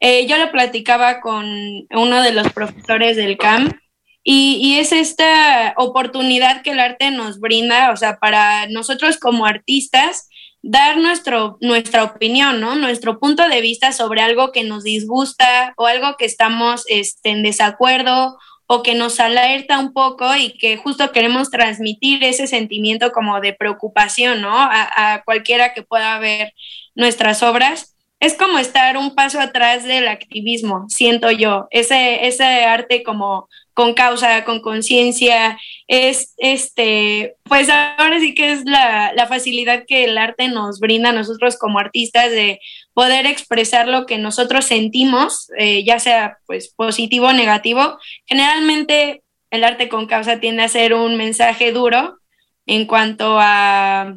eh, 0.00 0.26
yo 0.26 0.38
lo 0.38 0.50
platicaba 0.50 1.20
con 1.20 1.46
uno 1.90 2.22
de 2.22 2.32
los 2.32 2.52
profesores 2.52 3.16
del 3.16 3.36
CAM 3.36 3.80
y, 4.22 4.58
y, 4.60 4.78
es 4.78 4.90
esta 4.90 5.72
oportunidad 5.76 6.62
que 6.62 6.70
el 6.70 6.80
arte 6.80 7.12
nos 7.12 7.38
brinda, 7.38 7.92
o 7.92 7.96
sea, 7.96 8.18
para 8.18 8.66
nosotros 8.68 9.18
como 9.18 9.46
artistas, 9.46 10.28
dar 10.68 10.98
nuestro, 10.98 11.58
nuestra 11.60 12.02
opinión, 12.02 12.60
¿no? 12.60 12.74
Nuestro 12.74 13.20
punto 13.20 13.48
de 13.48 13.60
vista 13.60 13.92
sobre 13.92 14.22
algo 14.22 14.50
que 14.50 14.64
nos 14.64 14.82
disgusta 14.82 15.72
o 15.76 15.86
algo 15.86 16.16
que 16.16 16.24
estamos 16.24 16.84
este, 16.88 17.30
en 17.30 17.44
desacuerdo 17.44 18.36
o 18.66 18.82
que 18.82 18.94
nos 18.94 19.20
alerta 19.20 19.78
un 19.78 19.92
poco 19.92 20.34
y 20.34 20.58
que 20.58 20.76
justo 20.76 21.12
queremos 21.12 21.50
transmitir 21.50 22.24
ese 22.24 22.48
sentimiento 22.48 23.12
como 23.12 23.40
de 23.40 23.52
preocupación, 23.52 24.40
¿no? 24.40 24.58
A, 24.58 25.14
a 25.14 25.22
cualquiera 25.22 25.72
que 25.72 25.82
pueda 25.82 26.18
ver 26.18 26.52
nuestras 26.96 27.44
obras. 27.44 27.95
Es 28.18 28.34
como 28.34 28.58
estar 28.58 28.96
un 28.96 29.14
paso 29.14 29.38
atrás 29.40 29.84
del 29.84 30.08
activismo, 30.08 30.86
siento 30.88 31.30
yo, 31.30 31.66
ese, 31.70 32.26
ese 32.26 32.44
arte 32.44 33.02
como 33.02 33.48
con 33.76 33.92
causa, 33.92 34.42
con 34.44 34.62
conciencia, 34.62 35.58
es 35.86 36.32
este, 36.38 37.36
pues 37.42 37.68
ahora 37.68 38.18
sí 38.20 38.34
que 38.34 38.52
es 38.52 38.64
la, 38.64 39.12
facilidad 39.28 39.84
que 39.86 40.04
el 40.04 40.16
arte 40.16 40.48
nos 40.48 40.80
brinda 40.80 41.10
a 41.10 41.12
nosotros 41.12 41.58
como 41.58 41.78
artistas 41.78 42.30
de 42.30 42.58
poder 42.94 43.26
expresar 43.26 43.86
lo 43.86 44.06
que 44.06 44.16
nosotros 44.16 44.64
sentimos, 44.64 45.50
eh, 45.58 45.84
ya 45.84 45.98
sea 45.98 46.38
pues 46.46 46.72
positivo 46.74 47.26
o 47.26 47.32
negativo. 47.34 47.98
Generalmente 48.24 49.22
el 49.50 49.62
arte 49.62 49.90
con 49.90 50.06
causa 50.06 50.40
tiende 50.40 50.62
a 50.62 50.68
ser 50.68 50.94
un 50.94 51.18
mensaje 51.18 51.70
duro 51.70 52.18
en 52.64 52.86
cuanto 52.86 53.36
a, 53.38 54.14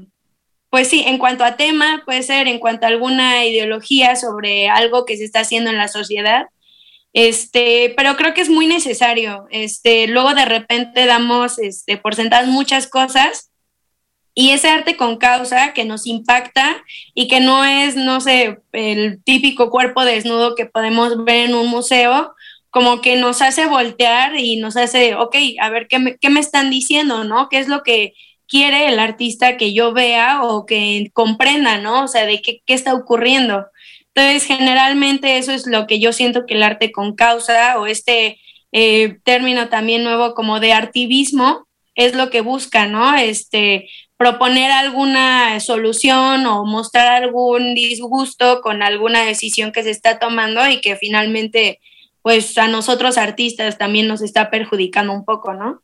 pues 0.70 0.88
sí, 0.88 1.04
en 1.06 1.18
cuanto 1.18 1.44
a 1.44 1.58
tema, 1.58 2.04
puede 2.06 2.24
ser 2.24 2.48
en 2.48 2.60
cuanto 2.60 2.86
a 2.86 2.90
alguna 2.90 3.46
ideología 3.46 4.16
sobre 4.16 4.70
algo 4.70 5.06
que 5.06 5.18
se 5.18 5.26
está 5.26 5.42
haciendo 5.42 5.70
en 5.70 5.78
la 5.78 5.88
sociedad 5.88 6.48
este, 7.14 7.94
pero 7.98 8.16
creo 8.16 8.34
que 8.34 8.42
es 8.42 8.50
muy 8.50 8.68
necesario. 8.68 9.48
Este, 9.52 10.08
luego 10.08 10.34
de 10.34 10.46
repente 10.46 11.06
damos 11.06 11.58
este, 11.60 11.98
por 11.98 12.16
sentadas 12.16 12.48
muchas 12.48 12.88
cosas 12.88 13.52
y 14.36 14.52
ese 14.52 14.70
arte 14.70 14.96
con 14.96 15.18
causa 15.18 15.74
que 15.74 15.86
nos 15.86 16.06
impacta 16.08 16.84
y 17.14 17.28
que 17.28 17.40
no 17.40 17.66
es, 17.66 17.96
no 17.96 18.22
sé, 18.22 18.60
el 18.74 19.24
típico 19.24 19.70
cuerpo 19.70 20.06
desnudo 20.06 20.56
que 20.56 20.66
podemos 20.66 21.26
ver 21.26 21.50
en 21.50 21.56
un 21.56 21.68
museo, 21.68 22.34
como 22.70 23.02
que 23.02 23.16
nos 23.18 23.42
hace 23.42 23.66
voltear 23.66 24.38
y 24.38 24.58
nos 24.58 24.78
hace, 24.78 25.16
ok, 25.16 25.36
a 25.60 25.70
ver, 25.70 25.88
¿qué 25.88 26.00
me, 26.00 26.18
qué 26.18 26.30
me 26.30 26.40
están 26.40 26.70
diciendo, 26.70 27.24
no? 27.24 27.50
¿Qué 27.50 27.58
es 27.58 27.68
lo 27.68 27.82
que 27.84 28.14
quiere 28.50 28.90
el 28.90 29.00
artista 29.00 29.58
que 29.58 29.74
yo 29.74 29.94
vea 29.94 30.44
o 30.44 30.66
que 30.66 31.10
comprenda, 31.14 31.78
¿no? 31.78 32.04
O 32.04 32.08
sea, 32.08 32.26
de 32.26 32.42
qué, 32.42 32.62
qué 32.66 32.74
está 32.74 32.94
ocurriendo. 32.94 33.68
Entonces, 34.14 34.46
generalmente 34.46 35.38
eso 35.38 35.52
es 35.52 35.68
lo 35.68 35.88
que 35.88 36.00
yo 36.00 36.12
siento 36.12 36.46
que 36.46 36.56
el 36.56 36.64
arte 36.64 36.92
con 36.92 37.16
causa 37.16 37.80
o 37.80 37.86
este 37.86 38.40
eh, 38.72 39.18
término 39.24 39.70
también 39.70 40.04
nuevo 40.04 40.34
como 40.34 40.60
de 40.60 40.74
artivismo 40.74 41.68
es 41.96 42.16
lo 42.16 42.30
que 42.30 42.42
busca, 42.42 42.88
¿no? 42.88 43.16
Este, 43.16 43.90
proponer 44.18 44.72
alguna 44.72 45.60
solución 45.60 46.46
o 46.46 46.66
mostrar 46.66 47.24
algún 47.24 47.76
disgusto 47.76 48.62
con 48.62 48.84
alguna 48.84 49.26
decisión 49.26 49.72
que 49.72 49.84
se 49.84 49.92
está 49.92 50.20
tomando 50.20 50.68
y 50.68 50.82
que 50.82 50.96
finalmente, 50.96 51.80
pues 52.22 52.58
a 52.58 52.68
nosotros 52.68 53.18
artistas 53.18 53.78
también 53.78 54.08
nos 54.08 54.22
está 54.22 54.50
perjudicando 54.50 55.14
un 55.14 55.26
poco, 55.26 55.54
¿no? 55.54 55.82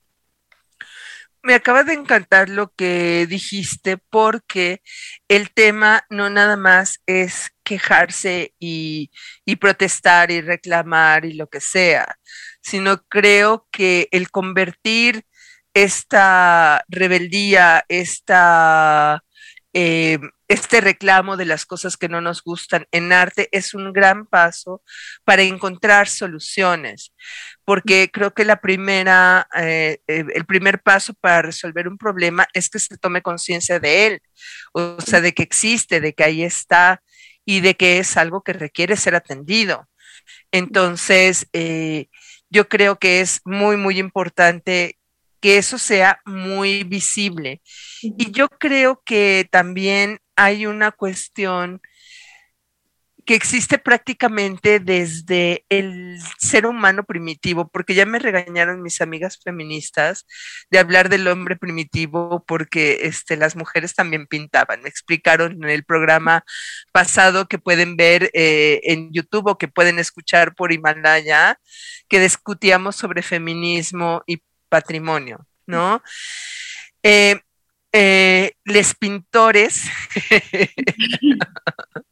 Me 1.45 1.53
acaba 1.53 1.83
de 1.83 1.93
encantar 1.93 2.49
lo 2.49 2.73
que 2.73 3.27
dijiste 3.27 3.97
porque 3.97 4.81
el 5.27 5.51
tema 5.53 6.03
no 6.09 6.31
nada 6.31 6.57
más 6.57 7.01
es 7.05 7.51
quejarse 7.63 8.55
y, 8.57 9.11
protestar 9.59 10.31
y 10.31 10.41
reclamar 10.41 11.23
y 11.23 11.33
lo 11.33 11.47
que 11.47 11.61
sea, 11.61 12.17
sino 12.61 13.03
creo 13.09 13.67
que 13.71 14.07
el 14.09 14.31
convertir 14.31 15.27
esta 15.75 16.83
rebeldía, 16.87 17.85
esta 17.89 19.23
eh, 19.77 20.19
este 20.47 20.79
reclamo 20.79 21.35
de 21.35 21.43
las 21.43 21.65
cosas 21.65 21.97
que 21.97 22.07
no 22.07 22.21
nos 22.21 22.41
gustan 22.41 22.87
en 22.91 23.11
arte 23.11 23.49
es 23.51 23.73
un 23.73 23.91
gran 23.91 24.25
paso 24.25 24.81
para 25.25 25.41
encontrar 25.41 26.07
soluciones, 26.07 27.11
porque 27.65 28.09
creo 28.09 28.33
que 28.33 28.45
la 28.45 28.61
primera, 28.61 29.49
eh, 29.57 29.97
eh, 30.07 30.23
el 30.33 30.45
primer 30.45 30.81
paso 30.81 31.13
para 31.15 31.41
resolver 31.41 31.89
un 31.89 31.97
problema 31.97 32.47
es 32.53 32.69
que 32.69 32.79
se 32.79 32.97
tome 32.97 33.21
conciencia 33.21 33.81
de 33.81 34.07
él, 34.07 34.21
o 34.71 35.01
sea, 35.01 35.19
de 35.19 35.33
que 35.33 35.43
existe, 35.43 35.99
de 35.99 36.13
que 36.13 36.23
ahí 36.23 36.41
está 36.41 37.03
y 37.43 37.59
de 37.59 37.75
que 37.75 37.99
es 37.99 38.15
algo 38.15 38.43
que 38.43 38.53
requiere 38.53 38.95
ser 38.95 39.13
atendido. 39.13 39.89
Entonces, 40.51 41.47
yo 42.49 42.69
creo 42.69 42.97
que 42.97 43.19
es 43.19 43.41
muy, 43.43 43.75
muy 43.75 43.99
importante 43.99 44.97
que 45.39 45.57
eso 45.57 45.77
sea 45.77 46.19
muy 46.25 46.83
visible. 46.83 47.61
Y 48.01 48.31
yo 48.31 48.49
creo 48.49 49.01
que 49.05 49.47
también 49.51 50.19
hay 50.35 50.65
una 50.65 50.91
cuestión 50.91 51.81
que 53.25 53.33
existe 53.33 53.79
prácticamente 53.79 54.79
desde 54.79 55.65
el 55.69 56.19
ser 56.37 56.67
humano 56.67 57.03
primitivo, 57.03 57.67
porque 57.67 57.95
ya 57.95 58.05
me 58.05 58.19
regañaron 58.19 58.83
mis 58.83 59.01
amigas 59.01 59.39
feministas 59.43 60.27
de 60.69 60.77
hablar 60.77 61.09
del 61.09 61.27
hombre 61.27 61.55
primitivo 61.55 62.45
porque 62.45 62.99
este, 63.01 63.35
las 63.35 63.55
mujeres 63.55 63.95
también 63.95 64.27
pintaban. 64.27 64.83
Me 64.83 64.89
explicaron 64.89 65.63
en 65.63 65.69
el 65.69 65.83
programa 65.83 66.45
pasado 66.91 67.47
que 67.47 67.57
pueden 67.57 67.97
ver 67.97 68.29
eh, 68.33 68.81
en 68.83 69.11
YouTube 69.11 69.47
o 69.47 69.57
que 69.57 69.67
pueden 69.67 69.97
escuchar 69.97 70.53
por 70.53 70.71
Himalaya, 70.71 71.59
que 72.07 72.19
discutíamos 72.19 72.95
sobre 72.95 73.23
feminismo 73.23 74.21
y 74.27 74.43
patrimonio, 74.75 75.47
¿no? 75.65 76.03
Eh, 77.01 77.39
eh, 77.93 78.51
les 78.65 78.93
pintores, 78.93 79.83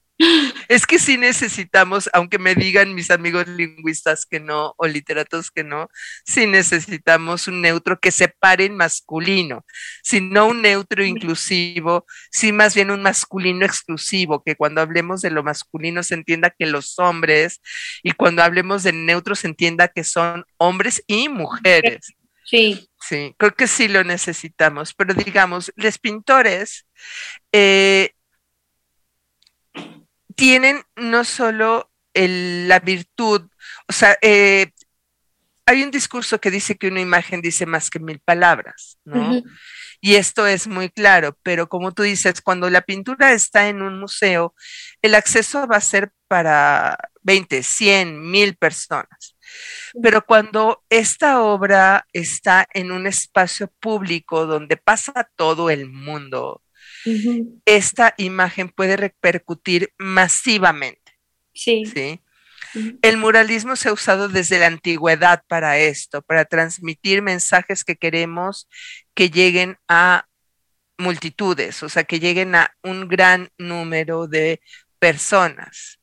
es 0.70 0.88
que 0.88 0.98
sí 0.98 1.18
necesitamos, 1.18 2.10
aunque 2.14 2.40
me 2.40 2.56
digan 2.56 2.96
mis 2.96 3.12
amigos 3.12 3.50
lingüistas 3.50 4.26
que 4.26 4.40
no 4.40 4.76
o 4.78 4.88
literatos 4.88 5.52
que 5.52 5.66
no, 5.66 5.90
sí 6.24 6.48
necesitamos 6.48 7.50
un 7.50 7.60
neutro 7.60 8.00
que 8.00 8.12
separe 8.12 8.64
en 8.64 8.78
masculino, 8.78 9.66
si 10.02 10.22
no 10.22 10.48
un 10.48 10.62
neutro 10.62 11.04
inclusivo, 11.04 12.06
sí 12.32 12.54
más 12.54 12.76
bien 12.76 12.92
un 12.92 13.02
masculino 13.02 13.66
exclusivo, 13.66 14.42
que 14.42 14.56
cuando 14.56 14.80
hablemos 14.80 15.20
de 15.20 15.32
lo 15.32 15.44
masculino 15.44 16.02
se 16.02 16.14
entienda 16.14 16.56
que 16.58 16.66
los 16.66 16.98
hombres 16.98 17.60
y 18.04 18.14
cuando 18.14 18.42
hablemos 18.42 18.84
de 18.84 18.94
neutro 18.94 19.36
se 19.36 19.48
entienda 19.48 19.90
que 19.90 20.06
son 20.06 20.46
hombres 20.58 21.04
y 21.08 21.28
mujeres. 21.28 22.14
Sí. 22.46 22.90
Sí, 23.00 23.36
creo 23.38 23.54
que 23.54 23.68
sí 23.68 23.88
lo 23.88 24.04
necesitamos, 24.04 24.94
pero 24.94 25.14
digamos, 25.14 25.72
los 25.76 25.98
pintores 25.98 26.86
eh, 27.52 28.12
tienen 30.36 30.84
no 30.96 31.26
solo 31.26 31.92
la 32.14 32.80
virtud, 32.80 33.50
o 33.88 33.94
sea, 33.94 34.18
eh, 34.22 34.72
hay 35.66 35.84
un 35.84 35.92
discurso 35.92 36.40
que 36.40 36.52
dice 36.52 36.76
que 36.76 36.88
una 36.88 37.02
imagen 37.02 37.42
dice 37.42 37.66
más 37.66 37.90
que 37.90 38.00
mil 38.00 38.20
palabras, 38.20 39.00
¿no? 39.04 39.42
Y 40.02 40.16
esto 40.16 40.46
es 40.46 40.68
muy 40.68 40.90
claro, 40.90 41.38
pero 41.44 41.70
como 41.70 41.94
tú 41.94 42.04
dices, 42.04 42.42
cuando 42.42 42.70
la 42.70 42.82
pintura 42.82 43.32
está 43.32 43.70
en 43.70 43.82
un 43.82 44.00
museo, 44.00 44.54
el 45.02 45.16
acceso 45.16 45.66
va 45.66 45.78
a 45.78 45.82
ser 45.82 46.12
para 46.28 46.98
20, 47.22 47.64
100, 47.64 48.22
mil 48.30 48.56
personas. 48.58 49.38
Pero 50.02 50.26
cuando 50.26 50.84
esta 50.90 51.42
obra 51.42 52.08
está 52.14 52.68
en 52.74 52.92
un 52.92 53.08
espacio 53.08 53.72
público 53.80 54.46
donde 54.46 54.78
pasa 54.78 55.30
todo 55.36 55.70
el 55.70 55.90
mundo, 55.90 56.62
esta 57.66 58.14
imagen 58.18 58.70
puede 58.70 58.98
repercutir 58.98 59.94
masivamente. 59.98 61.14
Sí. 61.54 61.84
El 63.04 63.18
muralismo 63.18 63.76
se 63.76 63.90
ha 63.90 63.94
usado 63.94 64.30
desde 64.30 64.58
la 64.58 64.68
antigüedad 64.68 65.44
para 65.48 65.78
esto, 65.78 66.24
para 66.24 66.46
transmitir 66.46 67.22
mensajes 67.22 67.84
que 67.84 67.96
queremos 67.96 68.68
que 69.14 69.30
lleguen 69.30 69.78
a 69.88 70.28
multitudes, 70.98 71.84
o 71.84 71.90
sea, 71.90 72.04
que 72.04 72.20
lleguen 72.20 72.56
a 72.56 72.76
un 72.82 73.08
gran 73.08 73.50
número 73.58 74.28
de 74.28 74.62
personas 74.98 76.00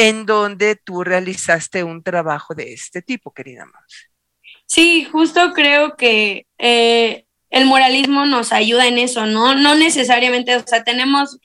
en 0.00 0.24
donde 0.24 0.76
tú 0.76 1.04
realizaste 1.04 1.84
un 1.84 2.02
trabajo 2.02 2.54
de 2.54 2.72
este 2.72 3.02
tipo, 3.02 3.34
querida 3.34 3.66
Monse. 3.66 4.06
Sí, 4.64 5.04
justo 5.04 5.52
creo 5.52 5.94
que 5.96 6.46
eh, 6.56 7.26
el 7.50 7.66
moralismo 7.66 8.24
nos 8.24 8.52
ayuda 8.52 8.86
en 8.86 8.96
eso, 8.96 9.26
¿no? 9.26 9.54
No 9.54 9.74
necesariamente, 9.74 10.56
o 10.56 10.66
sea, 10.66 10.84
tenemos 10.84 11.38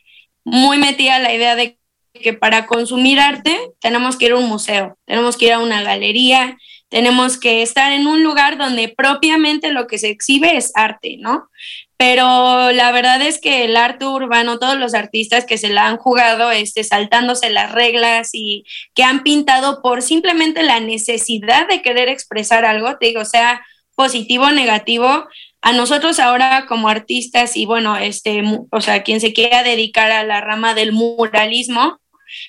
muy 0.46 0.78
metida 0.78 1.20
la 1.20 1.34
idea 1.34 1.58
de 1.58 1.78
que 2.13 2.32
para 2.32 2.65
consumir 2.65 3.20
arte 3.20 3.58
tenemos 3.82 4.15
que 4.15 4.28
ir 4.28 4.32
a 4.32 4.38
un 4.38 4.48
museo, 4.48 4.98
tenemos 5.04 5.36
que 5.36 5.48
ir 5.48 5.52
a 5.52 5.60
una 5.60 5.84
galería, 5.84 6.58
tenemos 6.88 7.38
que 7.38 7.62
estar 7.62 7.91
en 7.91 8.08
un 8.08 8.24
lugar 8.24 8.58
donde 8.58 8.88
propiamente 8.88 9.74
lo 9.74 9.86
que 9.86 9.98
se 9.98 10.08
exhibe 10.08 10.56
es 10.56 10.72
arte, 10.76 11.18
¿no? 11.20 11.50
Pero 11.97 12.71
la 12.71 12.91
verdad 12.91 13.21
es 13.21 13.39
que 13.39 13.63
el 13.63 13.77
arte 13.77 14.05
urbano, 14.05 14.60
todos 14.60 14.77
los 14.77 14.93
artistas 14.93 15.45
que 15.45 15.58
se 15.58 15.69
la 15.69 15.88
han 15.88 15.97
jugado, 15.97 16.51
este, 16.51 16.84
saltándose 16.84 17.49
las 17.49 17.71
reglas 17.71 18.31
y 18.34 18.65
que 18.93 19.03
han 19.03 19.23
pintado 19.23 19.81
por 19.81 20.01
simplemente 20.01 20.63
la 20.63 20.81
necesidad 20.81 21.67
de 21.69 21.81
querer 21.81 22.10
expresar 22.10 22.65
algo, 22.65 22.97
te 22.97 23.08
digo, 23.08 23.23
sea 23.23 23.65
positivo 23.95 24.45
o 24.45 24.51
negativo, 24.51 25.25
a 25.62 25.73
nosotros 25.73 26.19
ahora 26.19 26.65
como 26.67 26.89
artistas 26.89 27.58
y 27.58 27.65
bueno, 27.65 27.97
este, 27.97 28.43
o 28.69 28.81
sea, 28.81 29.01
quien 29.03 29.19
se 29.19 29.34
quiera 29.34 29.63
dedicar 29.63 30.12
a 30.12 30.23
la 30.23 30.41
rama 30.41 30.75
del 30.75 30.91
muralismo, 30.91 31.99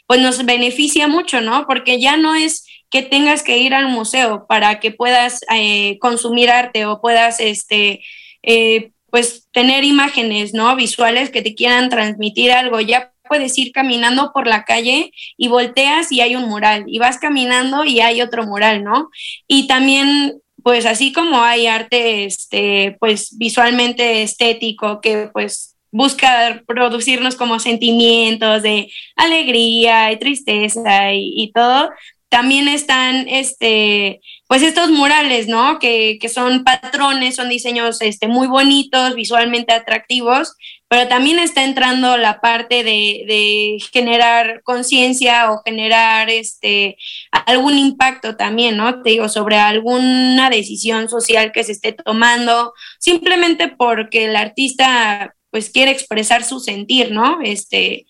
pues 0.07 0.21
nos 0.21 0.45
beneficia 0.45 1.09
mucho, 1.09 1.41
¿no? 1.41 1.67
Porque 1.67 2.01
ya 2.01 2.17
no 2.17 2.35
es 2.35 2.67
que 2.91 3.03
tengas 3.03 3.43
que 3.43 3.59
ir 3.59 3.75
al 3.75 3.89
museo 3.89 4.47
para 4.47 4.81
que 4.81 4.91
puedas 4.91 5.41
eh, 5.55 5.99
consumir 5.99 6.51
arte 6.51 6.85
o 6.85 7.01
puedas, 7.01 7.41
este, 7.41 8.03
eh, 8.43 8.91
pues, 9.17 9.49
tener 9.51 9.83
imágenes, 9.83 10.53
¿no? 10.53 10.77
Visuales 10.77 11.31
que 11.31 11.41
te 11.41 11.55
quieran 11.55 11.89
transmitir 11.89 12.53
algo. 12.53 12.83
Ya 12.83 13.15
puedes 13.27 13.57
ir 13.57 13.73
caminando 13.73 14.31
por 14.35 14.47
la 14.47 14.67
calle 14.67 15.11
y 15.39 15.49
volteas 15.49 16.13
y 16.13 16.21
hay 16.21 16.37
un 16.37 16.47
mural, 16.51 16.85
y 16.87 16.99
vas 16.99 17.17
caminando 17.17 17.87
y 17.87 18.01
hay 18.01 18.21
otro 18.21 18.45
mural, 18.45 18.85
¿no? 18.85 19.09
Y 19.49 19.69
también 19.69 20.43
pues 20.63 20.85
así 20.85 21.15
como 21.15 21.41
hay 21.41 21.67
arte, 21.67 22.27
este, 22.27 22.99
pues 23.01 23.39
visualmente 23.39 24.23
estético, 24.23 25.01
que 25.01 25.31
pues 25.33 25.77
busca 25.91 26.63
producirnos 26.67 27.37
como 27.37 27.59
sentimientos 27.59 28.63
de 28.63 28.93
alegría 29.17 30.13
y 30.13 30.19
tristeza 30.19 31.15
y, 31.15 31.51
todo, 31.55 31.89
también 32.29 32.69
están 32.69 33.29
este 33.31 34.21
pues 34.47 34.63
estos 34.63 34.91
murales, 34.91 35.49
¿no? 35.49 35.79
Que, 35.79 36.19
son 36.33 36.63
patrones, 36.65 37.35
son 37.37 37.49
diseños 37.49 38.01
este, 38.01 38.29
muy 38.29 38.47
bonitos, 38.47 39.15
visualmente 39.15 39.73
atractivos, 39.73 40.55
pero 40.89 41.09
también 41.09 41.39
está 41.39 41.65
entrando 41.65 42.17
la 42.17 42.41
parte 42.41 42.85
de, 42.85 43.79
generar 43.93 44.63
conciencia 44.63 45.51
o 45.51 45.63
generar 45.65 46.31
este, 46.31 46.97
algún 47.33 47.77
impacto 47.79 48.37
también, 48.37 48.77
¿no? 48.77 49.03
Te 49.03 49.11
digo, 49.11 49.29
sobre 49.29 49.57
alguna 49.57 50.49
decisión 50.51 51.09
social 51.09 51.51
que 51.53 51.65
se 51.65 51.73
esté 51.73 51.93
tomando, 51.93 52.73
simplemente 53.01 53.69
porque 53.69 54.27
el 54.27 54.37
artista 54.37 55.35
pues 55.51 55.71
quiere 55.71 55.91
expresar 55.91 56.45
su 56.45 56.61
sentir, 56.61 57.13
¿no? 57.13 57.39
Este, 57.43 58.07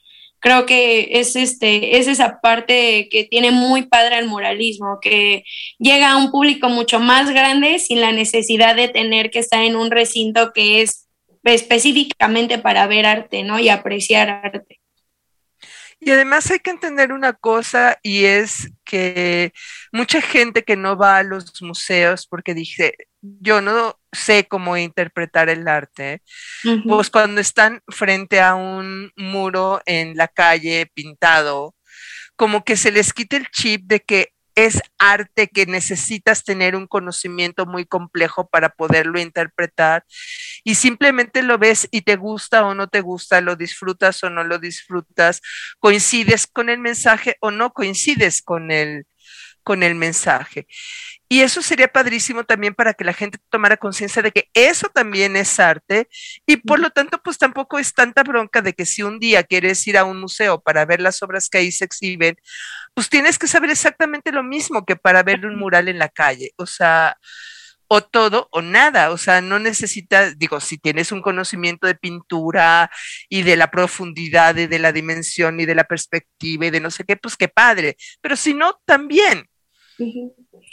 creo 0.47 0.65
que 0.65 1.09
es, 1.19 1.35
este, 1.35 1.99
es 1.99 2.07
esa 2.07 2.41
parte 2.41 3.09
que 3.11 3.25
tiene 3.25 3.51
muy 3.51 3.89
padre 3.89 4.21
el 4.21 4.29
muralismo, 4.29 5.01
que 5.03 5.43
llega 5.77 6.13
a 6.13 6.17
un 6.17 6.31
público 6.31 6.69
mucho 6.69 7.01
más 7.01 7.29
grande 7.31 7.81
sin 7.81 8.01
la 8.01 8.13
necesidad 8.13 8.77
de 8.77 8.87
tener 8.87 9.33
que 9.33 9.41
estar 9.41 9.65
en 9.65 9.75
un 9.75 9.91
recinto 9.91 10.53
que 10.53 10.83
es 10.83 11.09
específicamente 11.43 12.59
para 12.59 12.87
ver 12.87 13.07
arte, 13.07 13.43
¿no? 13.43 13.59
Y 13.59 13.71
apreciar 13.71 14.29
arte. 14.29 14.79
Y 15.99 16.11
además 16.11 16.51
hay 16.51 16.59
que 16.59 16.71
entender 16.71 17.13
una 17.13 17.33
cosa 17.33 17.99
y 18.03 18.27
es 18.27 18.71
que 18.85 19.53
mucha 19.93 20.21
gente 20.21 20.63
que 20.63 20.77
no 20.77 20.97
va 20.97 21.19
a 21.19 21.23
los 21.23 21.63
museos 21.63 22.27
porque 22.27 22.55
dice, 22.55 22.95
yo 23.21 23.61
no 23.61 23.99
sé 24.13 24.47
cómo 24.47 24.77
interpretar 24.77 25.49
el 25.49 25.67
arte, 25.67 26.23
pues 26.87 27.11
cuando 27.11 27.41
están 27.41 27.83
frente 27.89 28.41
a 28.41 28.55
un 28.55 29.11
muro 29.17 29.81
en 29.87 30.17
la 30.17 30.29
calle 30.29 30.91
pintado, 30.95 31.75
como 32.37 32.63
que 32.65 32.77
se 32.77 32.93
les 32.93 33.13
quita 33.13 33.37
el 33.37 33.49
chip 33.49 33.83
de 33.87 34.01
que 34.01 34.36
es 34.57 34.81
arte 34.99 35.49
que 35.49 35.67
necesitas 35.67 36.43
tener 36.43 36.75
un 36.75 36.87
conocimiento 36.87 37.67
muy 37.67 37.85
complejo 37.85 38.49
para 38.49 38.71
poderlo 38.71 39.21
interpretar. 39.21 40.05
Y 40.65 40.75
simplemente 40.75 41.43
lo 41.43 41.59
ves 41.59 41.87
y 41.93 42.03
te 42.03 42.17
gusta 42.17 42.67
o 42.67 42.75
no 42.75 42.89
te 42.89 43.03
gusta, 43.03 43.41
lo 43.43 43.55
disfrutas 43.55 44.25
o 44.25 44.31
no 44.31 44.43
lo 44.43 44.59
disfrutas, 44.59 45.43
coincides 45.79 46.47
con 46.47 46.71
el 46.71 46.79
mensaje 46.79 47.37
o 47.41 47.51
no 47.51 47.73
coincides 47.73 48.43
con 48.43 48.71
el, 48.71 49.07
con 49.67 49.83
el 49.83 49.97
mensaje. 49.97 50.69
Y 51.29 51.41
eso 51.41 51.61
sería 51.61 51.89
padrísimo 51.89 52.45
también 52.45 52.73
para 52.73 52.95
que 52.95 53.03
la 53.03 53.13
gente 53.13 53.39
tomara 53.51 53.77
conciencia 53.77 54.23
de 54.23 54.31
que 54.31 54.49
eso 54.55 54.89
también 54.95 55.35
es 55.35 55.59
arte 55.59 56.09
y 56.47 56.59
por 56.59 56.79
lo 56.79 56.91
tanto 56.91 57.21
pues 57.21 57.37
tampoco 57.37 57.81
es 57.81 57.93
tanta 57.93 58.23
bronca 58.23 58.63
de 58.63 58.75
que 58.75 58.87
si 58.87 59.03
un 59.03 59.19
día 59.19 59.43
quieres 59.43 59.85
ir 59.89 59.99
a 59.99 60.05
un 60.05 60.21
museo 60.21 60.61
para 60.61 60.85
ver 60.85 61.01
las 61.01 61.21
obras 61.25 61.49
que 61.49 61.59
ahí 61.59 61.73
se 61.73 61.85
exhiben, 61.85 62.37
pues 62.95 63.09
tienes 63.09 63.41
que 63.41 63.49
saber 63.49 63.71
exactamente 63.71 64.31
lo 64.31 64.45
mismo 64.45 64.85
que 64.87 64.95
para 64.95 65.25
ver 65.25 65.45
un 65.45 65.59
mural 65.59 65.89
en 65.89 65.99
la 65.99 66.11
calle. 66.11 66.53
O 66.59 66.67
sea, 66.67 67.19
o 67.89 68.03
todo 68.03 68.49
o 68.53 68.63
nada, 68.63 69.11
o 69.11 69.19
sea, 69.19 69.41
no 69.41 69.59
necesitas, 69.59 70.39
digo, 70.39 70.61
si 70.61 70.79
tienes 70.79 71.13
un 71.13 71.23
conocimiento 71.23 71.89
de 71.89 71.95
pintura 71.97 72.91
y 73.29 73.43
de 73.43 73.57
la 73.57 73.71
profundidad 73.71 74.57
y 74.57 74.67
de 74.67 74.79
la 74.79 74.93
dimensión 74.93 75.61
y 75.61 75.67
de 75.67 75.75
la 75.75 75.85
perspectiva 75.85 76.67
y 76.67 76.71
de 76.71 76.81
no 76.81 76.91
sé 76.91 77.05
qué, 77.05 77.17
pues 77.17 77.37
qué 77.37 77.49
padre, 77.49 77.97
pero 78.21 78.37
si 78.37 78.55
no, 78.55 78.81
también. 78.85 79.49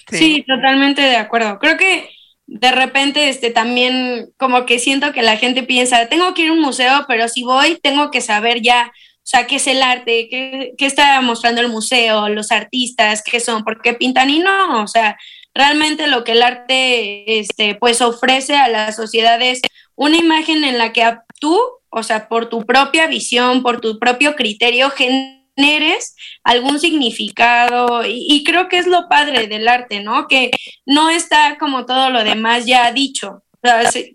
Sí. 0.10 0.44
totalmente 0.48 1.02
de 1.02 1.16
acuerdo. 1.16 1.60
Creo 1.60 1.78
que 1.78 2.10
de 2.46 2.72
repente 2.72 3.30
este 3.30 3.52
también 3.52 4.32
como 4.38 4.66
que 4.66 4.80
siento 4.80 5.14
que 5.14 5.22
la 5.22 5.38
gente 5.38 5.64
piensa, 5.64 6.08
tengo 6.08 6.34
que 6.34 6.44
ir 6.44 6.50
a 6.50 6.54
un 6.54 6.62
museo, 6.62 7.06
pero 7.08 7.28
si 7.28 7.44
voy 7.44 7.80
tengo 7.82 8.12
que 8.12 8.22
saber 8.22 8.62
ya, 8.62 8.92
o 8.94 9.26
sea, 9.26 9.48
qué 9.48 9.56
es 9.56 9.68
el 9.68 9.82
arte, 9.82 10.28
qué, 10.30 10.74
qué 10.78 10.86
está 10.86 11.22
mostrando 11.22 11.62
el 11.62 11.70
museo, 11.70 12.28
los 12.30 12.52
artistas, 12.52 13.24
qué 13.24 13.40
son, 13.40 13.64
por 13.64 13.82
qué 13.82 13.94
pintan 13.94 14.30
y 14.30 14.40
no, 14.40 14.84
o 14.84 14.88
sea, 14.88 15.18
realmente 15.54 16.08
lo 16.08 16.24
que 16.24 16.34
el 16.34 16.42
arte 16.42 17.40
este, 17.40 17.76
pues 17.76 18.02
ofrece 18.02 18.56
a 18.56 18.68
la 18.68 18.92
sociedad 18.92 19.42
es 19.42 19.62
una 19.96 20.18
imagen 20.18 20.64
en 20.64 20.78
la 20.78 20.92
que 20.92 21.04
tú, 21.40 21.60
o 21.90 22.04
sea, 22.04 22.28
por 22.28 22.50
tu 22.50 22.66
propia 22.66 23.08
visión, 23.08 23.64
por 23.64 23.80
tu 23.80 24.00
propio 24.00 24.36
criterio, 24.36 24.90
generes 25.56 26.16
algún 26.44 26.80
significado 26.80 28.04
y, 28.06 28.44
creo 28.44 28.68
que 28.70 28.78
es 28.78 28.88
lo 28.88 29.08
padre 29.08 29.48
del 29.48 29.68
arte, 29.68 30.02
¿no? 30.02 30.28
Que 30.28 30.52
no 30.86 31.10
está 31.10 31.58
como 31.58 31.86
todo 31.86 32.10
lo 32.10 32.24
demás 32.24 32.66
ya 32.66 32.92
dicho. 32.92 33.44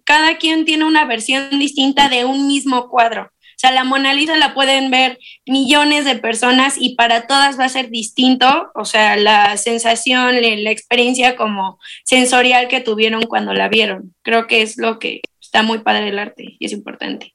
Cada 0.05 0.37
quien 0.37 0.65
tiene 0.65 0.85
una 0.85 1.07
versión 1.07 1.59
distinta 1.59 2.09
de 2.09 2.25
un 2.25 2.49
mismo 2.49 2.89
cuadro. 2.89 3.31
O 3.59 3.61
sea, 3.61 3.73
la 3.73 3.83
Mona 3.83 4.15
Lisa 4.15 4.37
la 4.37 4.55
pueden 4.55 4.89
ver 4.89 5.19
millones 5.45 6.05
de 6.05 6.15
personas 6.15 6.77
y 6.79 6.95
para 6.95 7.27
todas 7.27 7.59
va 7.59 7.65
a 7.65 7.69
ser 7.69 7.91
distinto, 7.91 8.71
o 8.75 8.85
sea, 8.85 9.17
la 9.17 9.57
sensación, 9.57 10.41
la 10.41 10.71
experiencia 10.71 11.35
como 11.35 11.81
sensorial 12.05 12.69
que 12.69 12.81
tuvieron 12.81 13.23
cuando 13.23 13.55
la 13.55 13.69
vieron. 13.69 14.15
Creo 14.23 14.47
que 14.47 14.63
es 14.63 14.79
lo 14.79 15.01
que 15.01 15.23
está 15.41 15.65
muy 15.65 15.81
padre 15.81 16.11
el 16.11 16.21
arte 16.21 16.57
y 16.61 16.67
es 16.67 16.73
importante. 16.73 17.35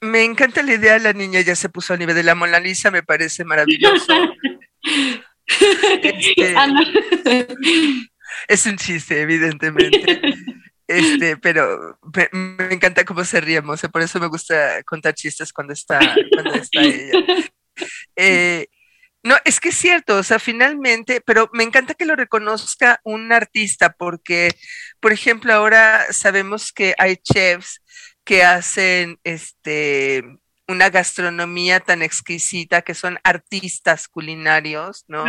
Me 0.00 0.24
encanta 0.24 0.62
la 0.62 0.74
idea, 0.74 0.98
la 0.98 1.12
niña 1.12 1.40
ya 1.40 1.56
se 1.56 1.68
puso 1.68 1.94
a 1.94 1.96
nivel 1.96 2.14
de 2.14 2.22
la 2.22 2.34
Mona 2.34 2.60
Lisa, 2.60 2.90
me 2.90 3.02
parece 3.02 3.44
maravilloso. 3.44 4.12
Este, 6.02 6.54
ah, 6.56 6.68
es 8.48 8.66
un 8.66 8.76
chiste, 8.76 9.20
evidentemente. 9.20 10.20
Este, 10.86 11.36
pero 11.36 11.98
me, 12.32 12.72
encanta 12.72 13.04
cómo 13.04 13.24
se 13.24 13.40
ríemos, 13.40 13.80
por 13.92 14.02
eso 14.02 14.18
me 14.20 14.28
gusta 14.28 14.82
contar 14.84 15.14
chistes 15.14 15.52
cuando 15.52 15.72
está, 15.72 16.00
cuando 16.32 16.54
está 16.54 16.80
ella. 16.82 17.24
Eh, 18.16 18.66
no, 19.22 19.36
es 19.44 19.60
que 19.60 19.70
es 19.70 19.76
cierto, 19.76 20.16
o 20.16 20.22
sea, 20.22 20.38
finalmente, 20.38 21.20
pero 21.20 21.50
me 21.52 21.64
encanta 21.64 21.94
que 21.94 22.06
lo 22.06 22.16
reconozca 22.16 23.00
un 23.04 23.32
artista, 23.32 23.94
porque, 23.98 24.54
por 25.00 25.12
ejemplo, 25.12 25.52
ahora 25.52 26.06
sabemos 26.12 26.72
que 26.72 26.94
hay 26.98 27.16
chefs 27.16 27.82
que 28.28 28.44
hacen 28.44 29.18
este 29.24 30.22
una 30.66 30.90
gastronomía 30.90 31.80
tan 31.80 32.02
exquisita 32.02 32.82
que 32.82 32.92
son 32.92 33.18
artistas 33.24 34.06
culinarios, 34.06 35.06
¿no? 35.08 35.24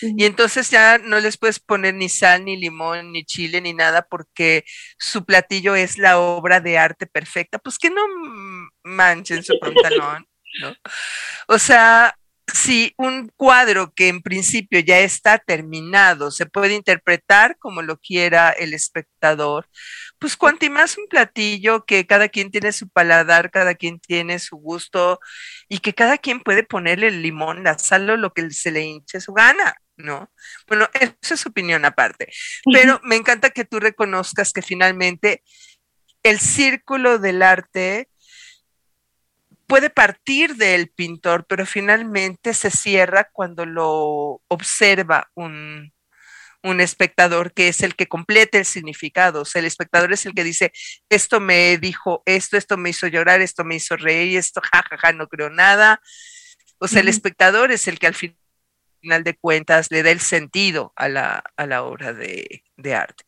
Y 0.00 0.24
entonces 0.24 0.70
ya 0.70 0.96
no 0.96 1.20
les 1.20 1.36
puedes 1.36 1.60
poner 1.60 1.92
ni 1.92 2.08
sal, 2.08 2.46
ni 2.46 2.56
limón, 2.56 3.12
ni 3.12 3.26
chile, 3.26 3.60
ni 3.60 3.74
nada, 3.74 4.06
porque 4.08 4.64
su 4.98 5.26
platillo 5.26 5.74
es 5.74 5.98
la 5.98 6.18
obra 6.18 6.60
de 6.60 6.78
arte 6.78 7.06
perfecta. 7.06 7.58
Pues 7.58 7.76
que 7.78 7.90
no 7.90 8.00
manchen 8.82 9.44
su 9.44 9.58
pantalón, 9.58 10.26
¿no? 10.62 10.74
O 11.48 11.58
sea, 11.58 12.16
si 12.54 12.94
un 12.98 13.32
cuadro 13.36 13.92
que 13.94 14.06
en 14.06 14.22
principio 14.22 14.78
ya 14.78 15.00
está 15.00 15.38
terminado 15.38 16.30
se 16.30 16.46
puede 16.46 16.74
interpretar 16.74 17.58
como 17.58 17.82
lo 17.82 17.98
quiera 17.98 18.50
el 18.50 18.74
espectador, 18.74 19.68
pues 20.20 20.36
cuanto 20.36 20.70
más 20.70 20.96
un 20.96 21.08
platillo 21.08 21.84
que 21.84 22.06
cada 22.06 22.28
quien 22.28 22.52
tiene 22.52 22.70
su 22.70 22.88
paladar, 22.88 23.50
cada 23.50 23.74
quien 23.74 23.98
tiene 23.98 24.38
su 24.38 24.56
gusto 24.56 25.18
y 25.68 25.80
que 25.80 25.94
cada 25.94 26.16
quien 26.16 26.40
puede 26.40 26.62
ponerle 26.62 27.08
el 27.08 27.22
limón, 27.22 27.64
la 27.64 27.76
sal 27.76 28.08
o 28.08 28.16
lo 28.16 28.32
que 28.32 28.48
se 28.52 28.70
le 28.70 28.82
hinche 28.82 29.20
su 29.20 29.32
gana. 29.32 29.74
¿no? 29.96 30.30
Bueno, 30.68 30.88
esa 30.94 31.34
es 31.34 31.40
su 31.40 31.48
opinión 31.48 31.84
aparte, 31.84 32.28
pero 32.72 33.00
me 33.04 33.16
encanta 33.16 33.50
que 33.50 33.64
tú 33.64 33.78
reconozcas 33.78 34.52
que 34.52 34.62
finalmente 34.62 35.42
el 36.24 36.40
círculo 36.40 37.18
del 37.18 37.42
arte 37.42 38.08
puede 39.74 39.90
partir 39.90 40.54
del 40.54 40.88
pintor, 40.88 41.46
pero 41.48 41.66
finalmente 41.66 42.54
se 42.54 42.70
cierra 42.70 43.28
cuando 43.32 43.66
lo 43.66 44.40
observa 44.46 45.32
un, 45.34 45.92
un 46.62 46.80
espectador 46.80 47.52
que 47.52 47.66
es 47.66 47.80
el 47.80 47.96
que 47.96 48.06
complete 48.06 48.58
el 48.58 48.66
significado. 48.66 49.40
O 49.40 49.44
sea, 49.44 49.58
el 49.58 49.66
espectador 49.66 50.12
es 50.12 50.26
el 50.26 50.32
que 50.32 50.44
dice, 50.44 50.72
esto 51.08 51.40
me 51.40 51.76
dijo 51.78 52.22
esto, 52.24 52.56
esto 52.56 52.76
me 52.76 52.90
hizo 52.90 53.08
llorar, 53.08 53.40
esto 53.40 53.64
me 53.64 53.74
hizo 53.74 53.96
reír, 53.96 54.38
esto 54.38 54.60
jajaja, 54.62 55.12
no 55.12 55.26
creo 55.26 55.50
nada. 55.50 56.00
O 56.78 56.86
sea, 56.86 57.00
el 57.00 57.08
espectador 57.08 57.72
es 57.72 57.88
el 57.88 57.98
que 57.98 58.06
al 58.06 58.14
final 58.14 58.43
final 59.04 59.22
de 59.22 59.36
cuentas 59.36 59.90
le 59.90 60.02
da 60.02 60.10
el 60.10 60.20
sentido 60.20 60.92
a 60.96 61.08
la, 61.08 61.44
a 61.56 61.66
la 61.66 61.82
obra 61.82 62.14
de, 62.14 62.64
arte. 62.94 63.24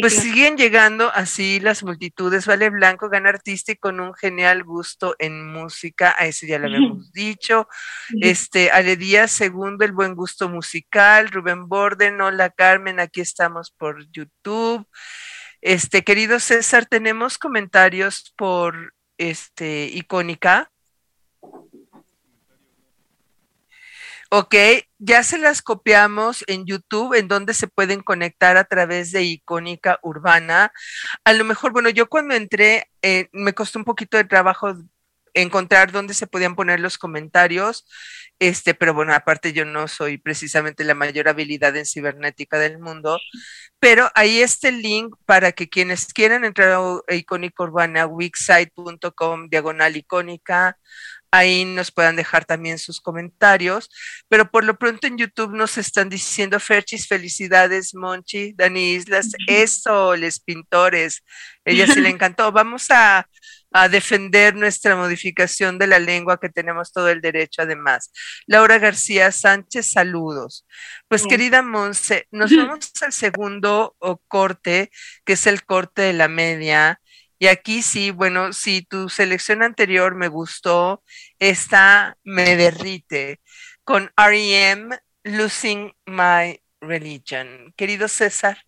pues 0.00 0.14
siguen 0.14 0.56
llegando 0.56 1.10
así 1.14 1.60
las 1.60 1.82
multitudes. 1.82 2.46
Vale 2.46 2.70
Blanco 2.70 3.08
gana 3.10 3.28
artista 3.28 3.72
y 3.72 3.76
con 3.76 4.00
un 4.00 4.14
genial 4.14 4.64
gusto 4.64 5.14
en 5.18 5.52
música, 5.52 6.14
a 6.18 6.26
eso 6.26 6.46
ya 6.46 6.58
lo 6.58 6.66
habíamos 6.66 7.12
dicho. 7.12 7.68
Este, 8.20 8.70
Ale 8.70 8.96
Díaz, 8.96 9.30
segundo, 9.30 9.84
el 9.84 9.92
buen 9.92 10.14
gusto 10.14 10.48
musical. 10.48 11.28
Rubén 11.30 11.68
Borden, 11.68 12.20
hola 12.20 12.50
Carmen, 12.50 12.98
aquí 12.98 13.20
estamos 13.20 13.70
por 13.70 14.10
YouTube. 14.10 14.86
Este, 15.60 16.02
querido 16.02 16.40
César, 16.40 16.86
tenemos 16.86 17.38
comentarios 17.38 18.32
por 18.36 18.94
este 19.18 19.84
icónica. 19.92 20.71
Ok, 24.34 24.54
ya 24.98 25.22
se 25.24 25.36
las 25.36 25.60
copiamos 25.60 26.42
en 26.46 26.64
YouTube, 26.64 27.12
en 27.12 27.28
donde 27.28 27.52
se 27.52 27.66
pueden 27.66 28.00
conectar 28.00 28.56
a 28.56 28.64
través 28.64 29.12
de 29.12 29.24
Icónica 29.24 29.98
Urbana. 30.02 30.72
A 31.24 31.34
lo 31.34 31.44
mejor, 31.44 31.72
bueno, 31.72 31.90
yo 31.90 32.08
cuando 32.08 32.34
entré, 32.34 32.88
eh, 33.02 33.28
me 33.32 33.52
costó 33.52 33.78
un 33.78 33.84
poquito 33.84 34.16
de 34.16 34.24
trabajo 34.24 34.74
encontrar 35.34 35.92
dónde 35.92 36.14
se 36.14 36.26
podían 36.26 36.56
poner 36.56 36.80
los 36.80 36.96
comentarios, 36.96 37.86
este, 38.38 38.72
pero 38.72 38.94
bueno, 38.94 39.12
aparte 39.14 39.52
yo 39.52 39.66
no 39.66 39.86
soy 39.86 40.16
precisamente 40.16 40.82
la 40.84 40.94
mayor 40.94 41.28
habilidad 41.28 41.76
en 41.76 41.84
cibernética 41.84 42.58
del 42.58 42.78
mundo, 42.78 43.18
pero 43.80 44.10
ahí 44.14 44.40
está 44.40 44.68
el 44.68 44.80
link 44.80 45.14
para 45.26 45.52
que 45.52 45.68
quienes 45.68 46.06
quieran 46.12 46.46
entrar 46.46 46.72
a 46.72 47.14
Icónica 47.14 47.64
Urbana, 47.64 48.06
wixsite.com, 48.06 49.48
diagonal 49.50 49.96
icónica, 49.96 50.78
ahí 51.32 51.64
nos 51.64 51.90
puedan 51.90 52.14
dejar 52.14 52.44
también 52.44 52.78
sus 52.78 53.00
comentarios, 53.00 53.88
pero 54.28 54.50
por 54.50 54.64
lo 54.64 54.78
pronto 54.78 55.06
en 55.06 55.16
YouTube 55.16 55.54
nos 55.54 55.78
están 55.78 56.10
diciendo 56.10 56.60
Ferchis, 56.60 57.08
felicidades, 57.08 57.94
Monchi, 57.94 58.52
Dani 58.52 58.92
Islas, 58.92 59.30
eso, 59.48 60.14
les 60.14 60.38
pintores, 60.38 61.24
ella 61.64 61.86
sí 61.86 62.00
le 62.00 62.10
encantó. 62.10 62.52
Vamos 62.52 62.90
a, 62.90 63.26
a, 63.72 63.88
defender 63.88 64.54
nuestra 64.54 64.94
modificación 64.94 65.78
de 65.78 65.86
la 65.86 65.98
lengua 65.98 66.38
que 66.38 66.50
tenemos 66.50 66.92
todo 66.92 67.08
el 67.08 67.22
derecho 67.22 67.62
además. 67.62 68.12
Laura 68.46 68.78
García 68.78 69.32
Sánchez, 69.32 69.90
saludos. 69.90 70.66
Pues 71.08 71.26
querida 71.26 71.62
Monse, 71.62 72.26
nos 72.30 72.50
vamos 72.56 72.92
al 73.00 73.12
segundo 73.12 73.96
corte, 74.28 74.90
que 75.24 75.32
es 75.32 75.46
el 75.46 75.64
corte 75.64 76.02
de 76.02 76.12
la 76.12 76.28
media 76.28 77.00
y 77.42 77.48
aquí 77.48 77.82
sí, 77.82 78.12
bueno, 78.12 78.52
si 78.52 78.82
tu 78.82 79.08
selección 79.08 79.64
anterior 79.64 80.14
me 80.14 80.28
gustó, 80.28 81.02
esta 81.40 82.16
me 82.22 82.54
derrite 82.54 83.40
con 83.82 84.12
REM 84.16 84.90
Losing 85.24 85.92
My 86.06 86.62
Religion. 86.80 87.74
Querido 87.76 88.06
César. 88.06 88.58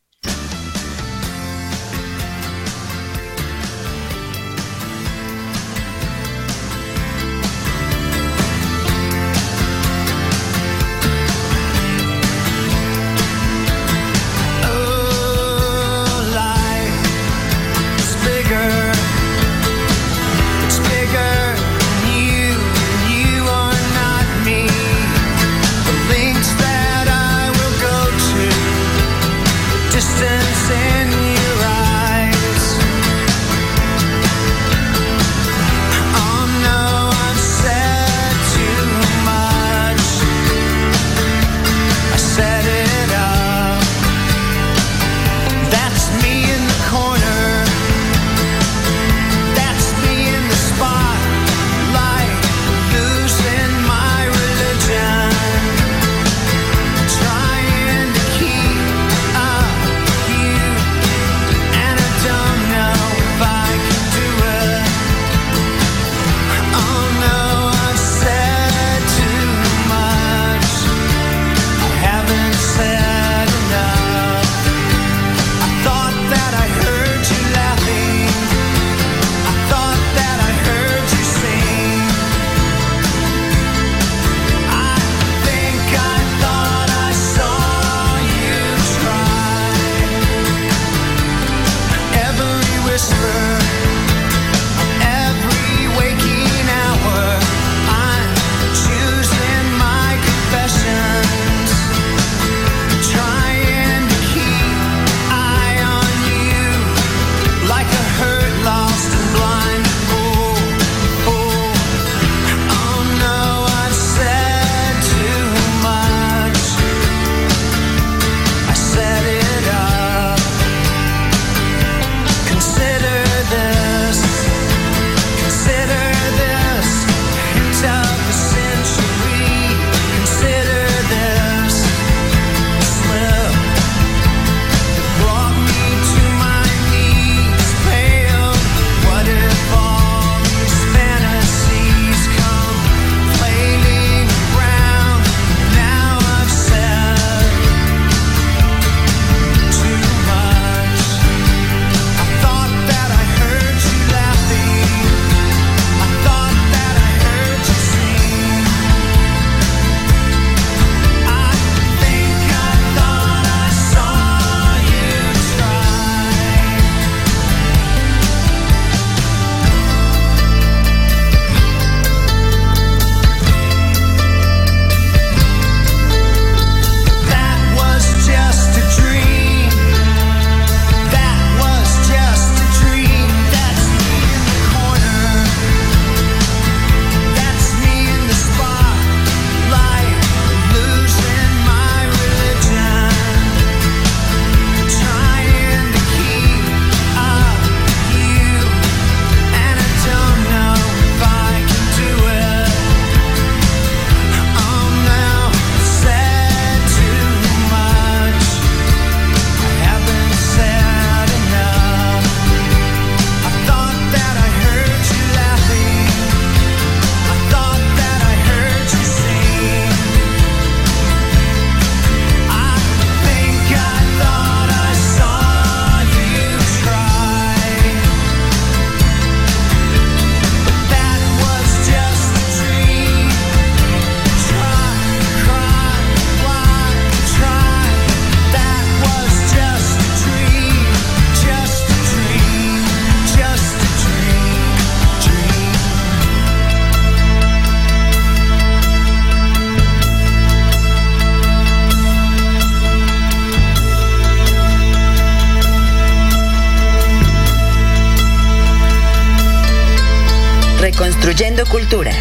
Reconstruyendo 261.34 261.66
Cultura. 261.66 262.12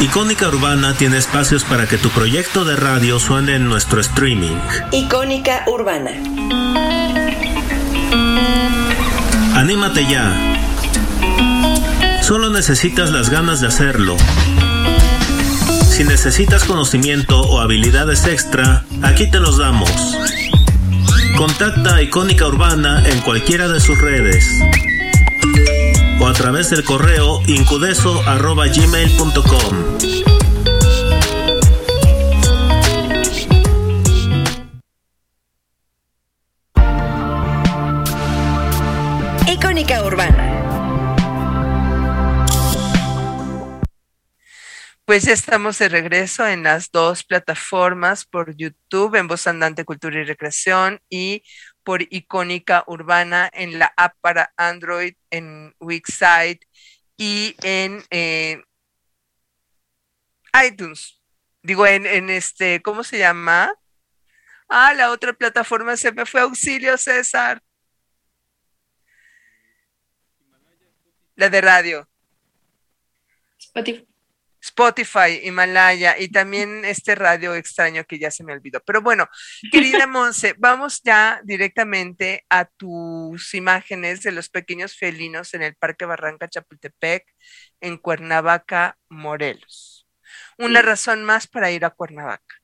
Icónica 0.00 0.48
Urbana 0.48 0.94
tiene 0.94 1.18
espacios 1.18 1.64
para 1.64 1.86
que 1.86 1.98
tu 1.98 2.08
proyecto 2.08 2.64
de 2.64 2.74
radio 2.76 3.18
suene 3.18 3.56
en 3.56 3.68
nuestro 3.68 4.00
streaming. 4.00 4.56
Icónica 4.92 5.64
Urbana. 5.66 6.12
Anímate 9.54 10.06
ya. 10.06 10.32
Solo 12.22 12.48
necesitas 12.48 13.10
las 13.10 13.28
ganas 13.28 13.60
de 13.60 13.66
hacerlo. 13.66 14.16
Si 15.90 16.04
necesitas 16.04 16.64
conocimiento 16.64 17.40
o 17.42 17.60
habilidades 17.60 18.26
extra, 18.26 18.84
aquí 19.02 19.30
te 19.30 19.40
los 19.40 19.58
damos. 19.58 19.90
Contacta 21.36 21.96
a 21.96 22.02
Icónica 22.02 22.46
Urbana 22.46 23.02
en 23.06 23.20
cualquiera 23.20 23.68
de 23.68 23.78
sus 23.78 24.00
redes 24.00 24.58
o 26.18 26.26
a 26.26 26.32
través 26.32 26.70
del 26.70 26.82
correo 26.82 27.42
incudeso.gmail.com. 27.46 29.95
Pues 45.16 45.24
ya 45.24 45.32
estamos 45.32 45.78
de 45.78 45.88
regreso 45.88 46.46
en 46.46 46.64
las 46.64 46.90
dos 46.90 47.24
plataformas, 47.24 48.26
por 48.26 48.54
YouTube, 48.54 49.14
en 49.14 49.26
Voz 49.26 49.46
Andante 49.46 49.86
Cultura 49.86 50.20
y 50.20 50.24
Recreación, 50.24 51.00
y 51.08 51.42
por 51.82 52.02
Icónica 52.02 52.84
Urbana 52.86 53.48
en 53.54 53.78
la 53.78 53.94
app 53.96 54.14
para 54.20 54.52
Android, 54.58 55.14
en 55.30 55.74
Wixsite 55.80 56.62
y 57.16 57.56
en 57.62 58.04
eh, 58.10 58.60
iTunes. 60.68 61.18
Digo, 61.62 61.86
en, 61.86 62.04
en 62.04 62.28
este, 62.28 62.82
¿cómo 62.82 63.02
se 63.02 63.16
llama? 63.16 63.72
Ah, 64.68 64.92
la 64.92 65.10
otra 65.10 65.32
plataforma 65.32 65.96
se 65.96 66.12
me 66.12 66.26
fue 66.26 66.42
auxilio, 66.42 66.98
César. 66.98 67.62
La 71.36 71.48
de 71.48 71.60
radio. 71.62 72.06
Spotify. 73.58 74.05
Spotify, 74.66 75.40
Himalaya 75.44 76.18
y 76.18 76.28
también 76.28 76.84
este 76.84 77.14
radio 77.14 77.54
extraño 77.54 78.04
que 78.04 78.18
ya 78.18 78.30
se 78.30 78.44
me 78.44 78.52
olvidó. 78.52 78.80
Pero 78.84 79.00
bueno, 79.00 79.28
querida 79.70 80.06
Monse, 80.06 80.54
vamos 80.58 81.00
ya 81.04 81.40
directamente 81.44 82.44
a 82.50 82.64
tus 82.64 83.54
imágenes 83.54 84.22
de 84.22 84.32
los 84.32 84.48
pequeños 84.48 84.96
felinos 84.96 85.54
en 85.54 85.62
el 85.62 85.76
Parque 85.76 86.04
Barranca 86.04 86.48
Chapultepec, 86.48 87.24
en 87.80 87.96
Cuernavaca, 87.96 88.98
Morelos. 89.08 90.06
Una 90.58 90.82
razón 90.82 91.24
más 91.24 91.46
para 91.46 91.70
ir 91.70 91.84
a 91.84 91.90
Cuernavaca. 91.90 92.56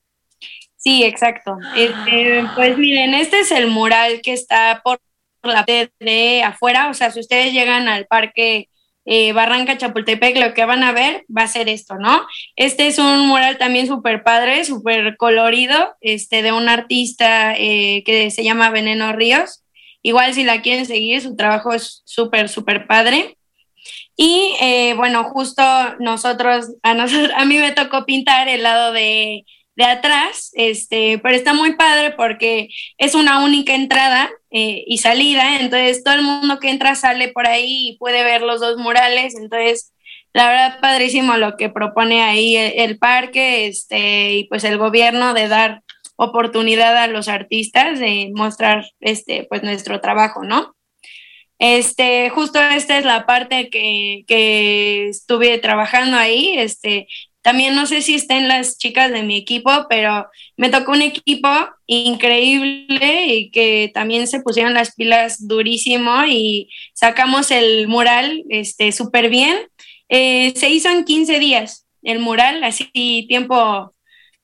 Sí, 0.75 1.05
exacto. 1.05 1.57
Este, 1.75 2.43
pues 2.55 2.77
miren, 2.77 3.13
este 3.13 3.39
es 3.39 3.51
el 3.51 3.67
mural 3.67 4.21
que 4.21 4.33
está 4.33 4.81
por 4.83 4.99
la 5.41 5.65
de 5.99 6.43
afuera, 6.43 6.89
o 6.89 6.93
sea, 6.93 7.11
si 7.11 7.19
ustedes 7.19 7.53
llegan 7.53 7.87
al 7.87 8.05
parque 8.07 8.69
eh, 9.05 9.33
Barranca 9.33 9.77
Chapultepec, 9.77 10.37
lo 10.37 10.53
que 10.53 10.65
van 10.65 10.83
a 10.83 10.91
ver 10.91 11.25
va 11.35 11.43
a 11.43 11.47
ser 11.47 11.67
esto, 11.69 11.95
¿no? 11.95 12.25
Este 12.55 12.87
es 12.87 12.99
un 12.99 13.27
mural 13.27 13.57
también 13.57 13.87
súper 13.87 14.23
padre, 14.23 14.63
súper 14.65 15.17
colorido, 15.17 15.95
este, 16.01 16.41
de 16.41 16.51
un 16.51 16.69
artista 16.69 17.53
eh, 17.57 18.03
que 18.05 18.31
se 18.31 18.43
llama 18.43 18.69
Veneno 18.69 19.11
Ríos. 19.13 19.63
Igual 20.01 20.33
si 20.33 20.43
la 20.43 20.61
quieren 20.61 20.85
seguir, 20.85 21.21
su 21.21 21.35
trabajo 21.35 21.73
es 21.73 22.01
súper, 22.05 22.49
súper 22.49 22.87
padre. 22.87 23.37
Y 24.15 24.55
eh, 24.61 24.93
bueno, 24.95 25.23
justo 25.25 25.63
nosotros, 25.99 26.71
a 26.83 26.93
nosotros, 26.93 27.31
a 27.35 27.45
mí 27.45 27.57
me 27.57 27.71
tocó 27.71 28.05
pintar 28.05 28.47
el 28.47 28.63
lado 28.63 28.93
de 28.93 29.45
de 29.75 29.85
atrás, 29.85 30.51
este, 30.53 31.19
pero 31.19 31.35
está 31.35 31.53
muy 31.53 31.75
padre 31.75 32.11
porque 32.11 32.69
es 32.97 33.15
una 33.15 33.43
única 33.43 33.73
entrada 33.73 34.29
eh, 34.51 34.83
y 34.85 34.99
salida, 34.99 35.59
entonces 35.59 36.03
todo 36.03 36.13
el 36.15 36.21
mundo 36.21 36.59
que 36.59 36.69
entra 36.69 36.95
sale 36.95 37.29
por 37.29 37.47
ahí 37.47 37.89
y 37.89 37.97
puede 37.97 38.23
ver 38.23 38.41
los 38.41 38.61
dos 38.61 38.77
murales, 38.77 39.35
entonces 39.35 39.91
la 40.33 40.47
verdad 40.47 40.79
padrísimo 40.79 41.37
lo 41.37 41.57
que 41.57 41.69
propone 41.69 42.21
ahí 42.21 42.55
el, 42.55 42.97
parque 42.97 43.67
este, 43.67 44.33
y 44.33 44.43
pues 44.45 44.63
el 44.63 44.77
gobierno 44.77 45.33
de 45.33 45.47
dar 45.47 45.81
oportunidad 46.15 46.95
a 46.97 47.07
los 47.07 47.27
artistas 47.27 47.99
de 47.99 48.31
mostrar 48.35 48.85
este, 48.99 49.45
pues 49.49 49.63
nuestro 49.63 50.01
trabajo, 50.01 50.43
¿no? 50.43 50.75
Este, 51.59 52.29
justo 52.29 52.59
esta 52.59 52.97
es 52.97 53.05
la 53.05 53.25
parte 53.25 53.69
que, 53.69 54.23
que 54.27 55.07
estuve 55.07 55.57
trabajando 55.59 56.17
ahí, 56.17 56.55
este, 56.57 57.07
también 57.43 57.75
no 57.75 57.85
sé 57.85 58.01
si 58.01 58.15
estén 58.15 58.47
las 58.47 58.77
chicas 58.77 59.11
de 59.11 59.21
mi 59.21 59.35
equipo, 59.35 59.69
pero 59.89 60.27
me 60.55 60.69
tocó 60.69 60.93
un 60.93 61.01
equipo 61.01 61.49
increíble 61.87 63.25
y 63.27 63.51
que 63.51 63.91
también 63.93 64.27
se 64.27 64.39
pusieron 64.39 64.73
las 64.73 64.95
pilas 64.95 65.45
durísimo 65.45 66.23
y 66.25 66.69
sacamos 66.93 67.51
el 67.51 67.89
mural 67.89 68.43
este 68.49 68.93
súper 68.93 69.29
bien. 69.29 69.57
Eh, 70.07 70.53
se 70.55 70.69
hizo 70.69 70.89
en 70.89 71.03
15 71.03 71.39
días 71.39 71.85
el 72.01 72.19
mural, 72.19 72.63
así 72.63 73.25
tiempo 73.27 73.93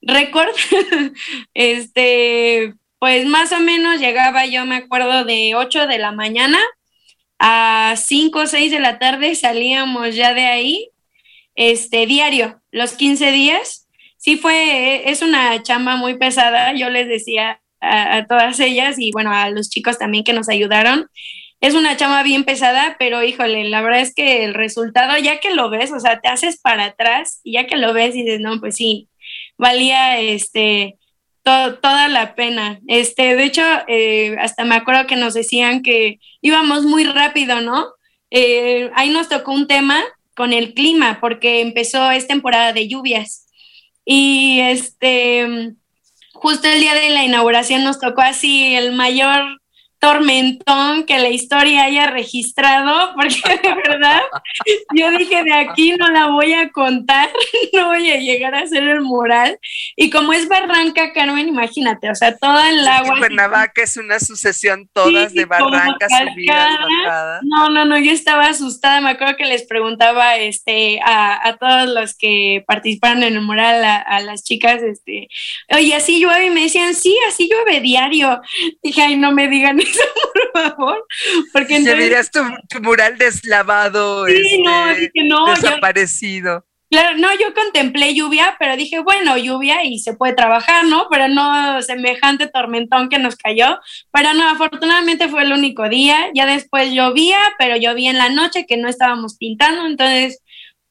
récord. 0.01 0.53
este, 1.53 2.73
pues 2.99 3.25
más 3.25 3.53
o 3.53 3.61
menos 3.61 4.01
llegaba, 4.01 4.45
yo 4.45 4.65
me 4.65 4.75
acuerdo, 4.75 5.23
de 5.23 5.55
8 5.55 5.87
de 5.87 5.99
la 5.99 6.11
mañana 6.11 6.59
a 7.39 7.95
5 7.95 8.39
o 8.39 8.45
6 8.45 8.71
de 8.73 8.81
la 8.81 8.99
tarde 8.99 9.33
salíamos 9.35 10.13
ya 10.15 10.33
de 10.33 10.45
ahí 10.45 10.91
este, 11.59 12.07
diario, 12.07 12.61
los 12.71 12.93
15 12.93 13.33
días. 13.33 13.89
Sí 14.15 14.37
fue, 14.37 15.09
es 15.11 15.21
una 15.21 15.61
chamba 15.61 15.97
muy 15.97 16.17
pesada, 16.17 16.73
yo 16.73 16.89
les 16.89 17.09
decía 17.09 17.61
a, 17.81 18.25
todas 18.27 18.61
ellas 18.61 18.95
y 18.97 19.11
bueno, 19.11 19.33
a 19.33 19.49
los 19.49 19.69
chicos 19.69 19.97
también 19.97 20.23
que 20.23 20.31
nos 20.31 20.47
ayudaron. 20.47 21.09
Es 21.59 21.75
una 21.75 21.97
chamba 21.97 22.23
bien 22.23 22.45
pesada, 22.45 22.95
pero 22.97 23.23
híjole, 23.23 23.65
la 23.65 23.81
verdad 23.81 23.99
es 23.99 24.15
que 24.15 24.45
el 24.45 24.53
resultado, 24.53 25.17
ya 25.17 25.41
que 25.41 25.53
lo 25.53 25.69
ves, 25.69 25.91
o 25.91 25.99
sea, 25.99 26.21
te 26.21 26.29
haces 26.29 26.61
para 26.61 26.85
atrás 26.85 27.41
y 27.43 27.53
ya 27.53 27.67
que 27.67 27.75
lo 27.75 27.91
ves 27.93 28.15
y 28.15 28.23
dices, 28.23 28.39
no, 28.39 28.61
pues 28.61 28.75
sí, 28.77 29.09
valía 29.57 30.17
este, 30.17 30.97
toda 31.43 32.07
la 32.07 32.35
pena. 32.35 32.79
Este, 32.87 33.35
de 33.35 33.43
hecho, 33.43 33.63
eh, 33.89 34.37
hasta 34.39 34.63
me 34.63 34.75
acuerdo 34.75 35.07
que 35.07 35.17
nos 35.17 35.33
decían 35.33 35.83
que 35.83 36.19
íbamos 36.39 36.83
muy 36.85 37.03
rápido, 37.03 37.59
¿no? 37.59 37.87
Eh, 38.31 38.91
ahí 38.95 39.09
nos 39.09 39.27
tocó 39.27 39.51
un 39.51 39.67
tema 39.67 40.01
con 40.39 40.53
el 40.53 40.73
clima, 40.73 41.17
porque 41.19 41.59
empezó, 41.59 42.11
es 42.11 42.25
temporada 42.25 42.71
de 42.71 42.87
lluvias. 42.87 43.45
Y 44.05 44.61
este, 44.61 45.73
justo 46.31 46.69
el 46.69 46.79
día 46.79 46.93
de 46.93 47.09
la 47.09 47.25
inauguración 47.25 47.83
nos 47.83 47.99
tocó 47.99 48.21
así 48.21 48.73
el 48.73 48.93
mayor 48.93 49.58
tormentón 49.99 51.03
que 51.03 51.19
la 51.19 51.29
historia 51.29 51.83
haya 51.83 52.09
registrado, 52.09 53.13
porque 53.15 53.41
de 53.61 53.75
verdad 53.75 54.21
yo 54.95 55.11
dije 55.11 55.43
de 55.43 55.53
aquí 55.53 55.93
no 55.97 56.09
la 56.09 56.27
voy 56.27 56.53
a 56.53 56.69
contar, 56.69 57.29
no 57.73 57.87
voy 57.87 58.09
a 58.09 58.17
llegar 58.17 58.55
a 58.55 58.61
hacer 58.61 58.83
el 58.83 59.01
mural. 59.01 59.59
Y 59.95 60.09
como 60.09 60.33
es 60.33 60.47
Barranca, 60.47 61.11
Carmen, 61.13 61.47
imagínate, 61.47 62.09
o 62.09 62.15
sea, 62.15 62.35
toda 62.35 62.69
el 62.69 62.87
agua. 62.87 63.17
Cuernavaca 63.17 63.83
es 63.83 63.97
una 63.97 64.19
sucesión 64.19 64.89
todas 64.93 65.33
de 65.33 65.45
barrancas 65.45 66.11
subidas, 66.11 66.79
No, 67.43 67.69
no, 67.69 67.85
no, 67.85 67.97
yo 67.99 68.11
estaba 68.11 68.47
asustada, 68.47 69.01
me 69.01 69.11
acuerdo 69.11 69.35
que 69.35 69.45
les 69.45 69.63
preguntaba 69.63 70.37
este, 70.37 70.99
a, 71.03 71.47
a 71.47 71.57
todos 71.57 71.89
los 71.89 72.15
que 72.17 72.63
participaron 72.67 73.23
en 73.23 73.35
el 73.35 73.41
mural, 73.41 73.83
a, 73.83 74.19
las 74.21 74.43
chicas, 74.43 74.81
este, 74.81 75.27
oye, 75.69 75.95
así 75.95 76.19
llueve, 76.19 76.45
y 76.45 76.49
me 76.49 76.63
decían, 76.63 76.93
sí, 76.93 77.15
así 77.27 77.49
llueve 77.49 77.81
diario. 77.81 78.41
Dije, 78.83 79.01
ay, 79.01 79.17
no 79.17 79.31
me 79.31 79.47
digan 79.47 79.79
por 80.53 80.61
favor. 80.61 81.05
Porque 81.53 81.77
entonces... 81.77 82.31
tu, 82.31 82.39
tu, 82.69 82.81
mural 82.81 83.17
deslavado, 83.17 84.27
este, 84.27 85.11
desaparecido. 85.13 86.65
Claro, 86.89 87.17
no, 87.19 87.29
yo 87.37 87.53
contemplé 87.53 88.15
lluvia, 88.15 88.55
pero 88.57 88.75
dije, 88.75 88.99
bueno, 88.99 89.37
lluvia 89.37 89.83
y 89.83 89.99
se 89.99 90.15
puede 90.15 90.33
trabajar, 90.33 90.85
¿no? 90.85 91.05
Pero 91.11 91.27
no 91.27 91.83
semejante 91.83 92.47
tormentón 92.47 93.09
que 93.09 93.19
nos 93.19 93.35
cayó. 93.35 93.79
Pero 94.11 94.33
no, 94.33 94.49
afortunadamente 94.49 95.27
fue 95.27 95.43
el 95.43 95.53
único 95.53 95.87
día. 95.87 96.31
Ya 96.33 96.47
después 96.47 96.91
llovía, 96.91 97.37
pero 97.59 97.77
llovía 97.77 98.09
en 98.09 98.17
la 98.17 98.29
noche 98.29 98.65
que 98.65 98.77
no 98.77 98.87
estábamos 98.87 99.37
pintando, 99.37 99.85
entonces 99.85 100.41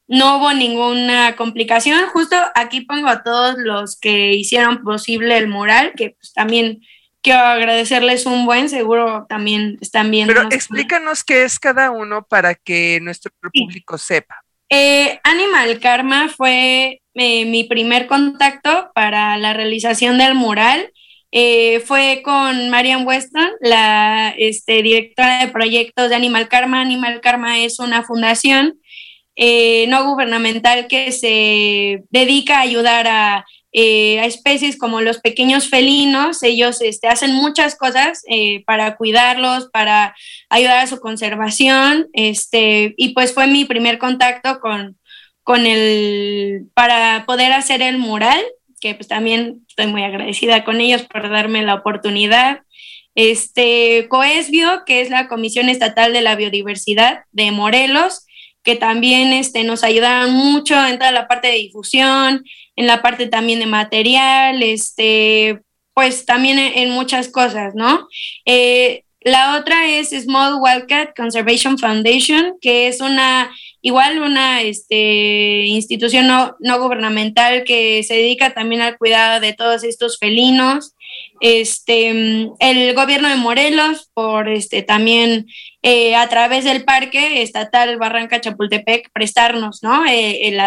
no 0.07 0.37
hubo 0.37 0.53
ninguna 0.53 1.35
complicación. 1.35 2.07
Justo 2.07 2.37
aquí 2.55 2.81
pongo 2.81 3.09
a 3.09 3.21
todos 3.21 3.55
los 3.57 3.99
que 3.99 4.33
hicieron 4.33 4.83
posible 4.83 5.37
el 5.37 5.49
mural, 5.49 5.91
que 5.97 6.11
pues 6.11 6.31
también 6.31 6.81
quiero 7.21 7.39
agradecerles 7.39 8.25
un 8.25 8.45
buen, 8.45 8.69
seguro 8.69 9.25
también 9.27 9.77
están 9.81 10.11
viendo. 10.11 10.33
Pero 10.33 10.47
explícanos 10.51 11.23
qué 11.23 11.43
es 11.43 11.59
cada 11.59 11.91
uno 11.91 12.23
para 12.23 12.55
que 12.55 12.99
nuestro 13.01 13.31
público 13.53 13.97
sepa. 13.97 14.43
Eh, 14.69 15.19
Animal 15.23 15.79
Karma 15.79 16.29
fue 16.29 17.01
eh, 17.15 17.45
mi 17.45 17.63
primer 17.63 18.07
contacto 18.07 18.91
para 18.93 19.37
la 19.37 19.53
realización 19.53 20.17
del 20.19 20.35
mural 20.35 20.91
eh, 21.31 21.81
fue 21.81 22.21
con 22.23 22.69
Marian 22.69 23.05
Weston, 23.05 23.51
la 23.61 24.33
este, 24.37 24.81
directora 24.81 25.45
de 25.45 25.51
proyectos 25.51 26.09
de 26.09 26.15
Animal 26.15 26.47
Karma. 26.47 26.81
Animal 26.81 27.21
Karma 27.21 27.59
es 27.59 27.79
una 27.79 28.03
fundación 28.03 28.79
no 29.87 30.03
gubernamental 30.03 30.87
que 30.87 31.13
se 31.13 32.03
dedica 32.09 32.57
a 32.57 32.61
ayudar 32.61 33.07
a, 33.07 33.45
eh, 33.71 34.23
especies 34.25 34.77
como 34.77 35.01
los 35.01 35.19
pequeños 35.19 35.69
felinos. 35.69 36.43
Ellos 36.43 36.81
este, 36.81 37.07
hacen 37.07 37.33
muchas 37.33 37.75
cosas 37.75 38.23
para 38.65 38.95
cuidarlos, 38.95 39.69
para 39.71 40.15
ayudar 40.49 40.79
a 40.79 40.87
su 40.87 40.99
conservación. 40.99 42.07
Este, 42.13 42.93
y 42.97 43.13
pues 43.13 43.33
fue 43.33 43.47
mi 43.47 43.65
primer 43.65 43.97
contacto 43.97 44.59
con, 44.59 44.97
con 45.43 45.65
el, 45.65 46.67
para 46.73 47.25
poder 47.25 47.51
hacer 47.51 47.81
el 47.81 47.97
mural 47.97 48.41
que 48.79 48.95
pues 48.95 49.07
también 49.07 49.65
estoy 49.67 49.87
muy 49.87 50.03
agradecida 50.03 50.63
con 50.63 50.81
ellos 50.81 51.03
por 51.03 51.29
darme 51.29 51.63
la 51.63 51.75
oportunidad. 51.75 52.61
Este, 53.15 54.07
COESBIO, 54.09 54.85
que 54.85 55.01
es 55.01 55.09
la 55.09 55.27
Comisión 55.27 55.69
Estatal 55.69 56.13
de 56.13 56.21
la 56.21 56.35
Biodiversidad 56.35 57.23
de 57.31 57.51
Morelos, 57.51 58.25
que 58.63 58.75
también 58.75 59.33
este, 59.33 59.63
nos 59.63 59.83
ayudaron 59.83 60.31
mucho 60.31 60.75
en 60.85 60.97
toda 60.99 61.11
la 61.11 61.27
parte 61.27 61.47
de 61.47 61.55
difusión, 61.55 62.43
en 62.75 62.87
la 62.87 63.01
parte 63.01 63.27
también 63.27 63.59
de 63.59 63.65
material, 63.65 64.61
este, 64.63 65.61
pues 65.93 66.25
también 66.25 66.59
en, 66.59 66.91
muchas 66.91 67.29
cosas, 67.29 67.73
¿no? 67.75 68.07
Eh, 68.45 69.03
la 69.21 69.57
otra 69.57 69.87
es 69.87 70.09
Small 70.09 70.59
Wildcat 70.61 71.15
Conservation 71.15 71.77
Foundation, 71.77 72.53
que 72.61 72.87
es 72.87 73.01
una 73.01 73.51
Igual 73.81 74.19
una 74.19 74.61
este, 74.61 75.65
institución 75.65 76.27
no, 76.27 76.79
gubernamental 76.79 77.63
que 77.63 78.03
se 78.03 78.15
dedica 78.15 78.53
también 78.53 78.81
al 78.81 78.97
cuidado 78.97 79.39
de 79.39 79.53
todos 79.53 79.85
estos 79.85 80.17
felinos. 80.17 80.95
Este, 81.39 82.09
el 82.59 82.93
gobierno 82.93 83.29
de 83.29 83.37
Morelos, 83.37 84.09
por 84.13 84.49
este, 84.49 84.81
también 84.81 85.47
eh, 85.81 86.15
a 86.15 86.27
través 86.27 86.65
del 86.65 86.83
Parque 86.83 87.41
Estatal 87.41 87.97
Barranca 87.97 88.41
Chapultepec, 88.41 89.11
prestarnos 89.13 89.81
¿no? 89.81 90.05
Eh, 90.05 90.49
el, 90.49 90.59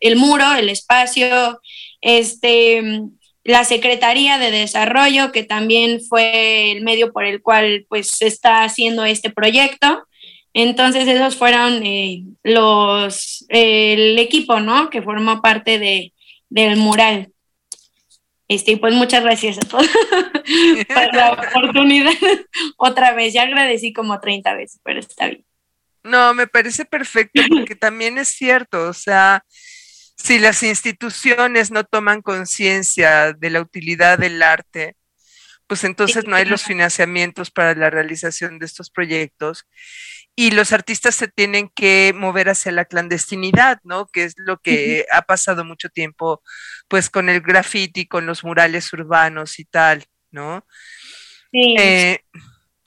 el, 0.00 0.16
muro, 0.16 0.54
el 0.54 0.68
espacio, 0.68 1.60
este, 2.00 3.02
la 3.44 3.64
Secretaría 3.64 4.38
de 4.38 4.50
Desarrollo, 4.50 5.30
que 5.30 5.44
también 5.44 6.00
fue 6.00 6.72
el 6.72 6.82
medio 6.82 7.12
por 7.12 7.24
el 7.24 7.42
cual 7.42 7.86
pues, 7.88 8.08
se 8.08 8.26
está 8.26 8.64
haciendo 8.64 9.04
este 9.04 9.30
proyecto. 9.30 10.04
Entonces 10.52 11.06
esos 11.06 11.36
fueron 11.36 11.84
eh, 11.84 12.24
los, 12.42 13.44
el 13.48 14.18
equipo, 14.18 14.58
¿no? 14.58 14.90
Que 14.90 15.02
formó 15.02 15.42
parte 15.42 15.78
de, 15.78 16.12
del 16.48 16.76
mural. 16.76 17.28
Este, 18.48 18.72
y 18.72 18.76
pues 18.76 18.94
muchas 18.94 19.24
gracias 19.24 19.58
a 19.58 19.60
todos 19.60 19.88
por 20.88 21.14
la 21.14 21.32
oportunidad. 21.32 22.12
Otra 22.76 23.12
vez, 23.12 23.32
ya 23.32 23.42
agradecí 23.42 23.92
como 23.92 24.20
30 24.20 24.54
veces, 24.54 24.80
pero 24.84 25.00
está 25.00 25.26
bien. 25.26 25.44
No, 26.04 26.34
me 26.34 26.46
parece 26.46 26.84
perfecto 26.84 27.42
porque 27.48 27.74
también 27.74 28.18
es 28.18 28.28
cierto, 28.28 28.88
o 28.88 28.92
sea, 28.92 29.44
si 30.16 30.38
las 30.38 30.62
instituciones 30.62 31.72
no 31.72 31.82
toman 31.84 32.22
conciencia 32.22 33.32
de 33.32 33.50
la 33.50 33.60
utilidad 33.60 34.18
del 34.18 34.40
arte, 34.42 34.94
pues 35.66 35.82
entonces 35.82 36.26
no 36.26 36.36
hay 36.36 36.44
los 36.44 36.62
financiamientos 36.62 37.50
para 37.50 37.74
la 37.74 37.90
realización 37.90 38.60
de 38.60 38.66
estos 38.66 38.88
proyectos 38.88 39.66
y 40.38 40.50
los 40.50 40.72
artistas 40.72 41.14
se 41.14 41.28
tienen 41.28 41.70
que 41.74 42.12
mover 42.14 42.50
hacia 42.50 42.70
la 42.70 42.84
clandestinidad, 42.84 43.80
¿no? 43.84 44.06
Que 44.06 44.24
es 44.24 44.34
lo 44.36 44.58
que 44.58 45.06
ha 45.10 45.22
pasado 45.22 45.64
mucho 45.64 45.88
tiempo, 45.88 46.42
pues 46.88 47.08
con 47.08 47.30
el 47.30 47.40
graffiti, 47.40 48.06
con 48.06 48.26
los 48.26 48.44
murales 48.44 48.92
urbanos 48.92 49.58
y 49.58 49.64
tal, 49.64 50.04
¿no? 50.30 50.66
Sí. 51.50 51.74
Eh, 51.78 52.20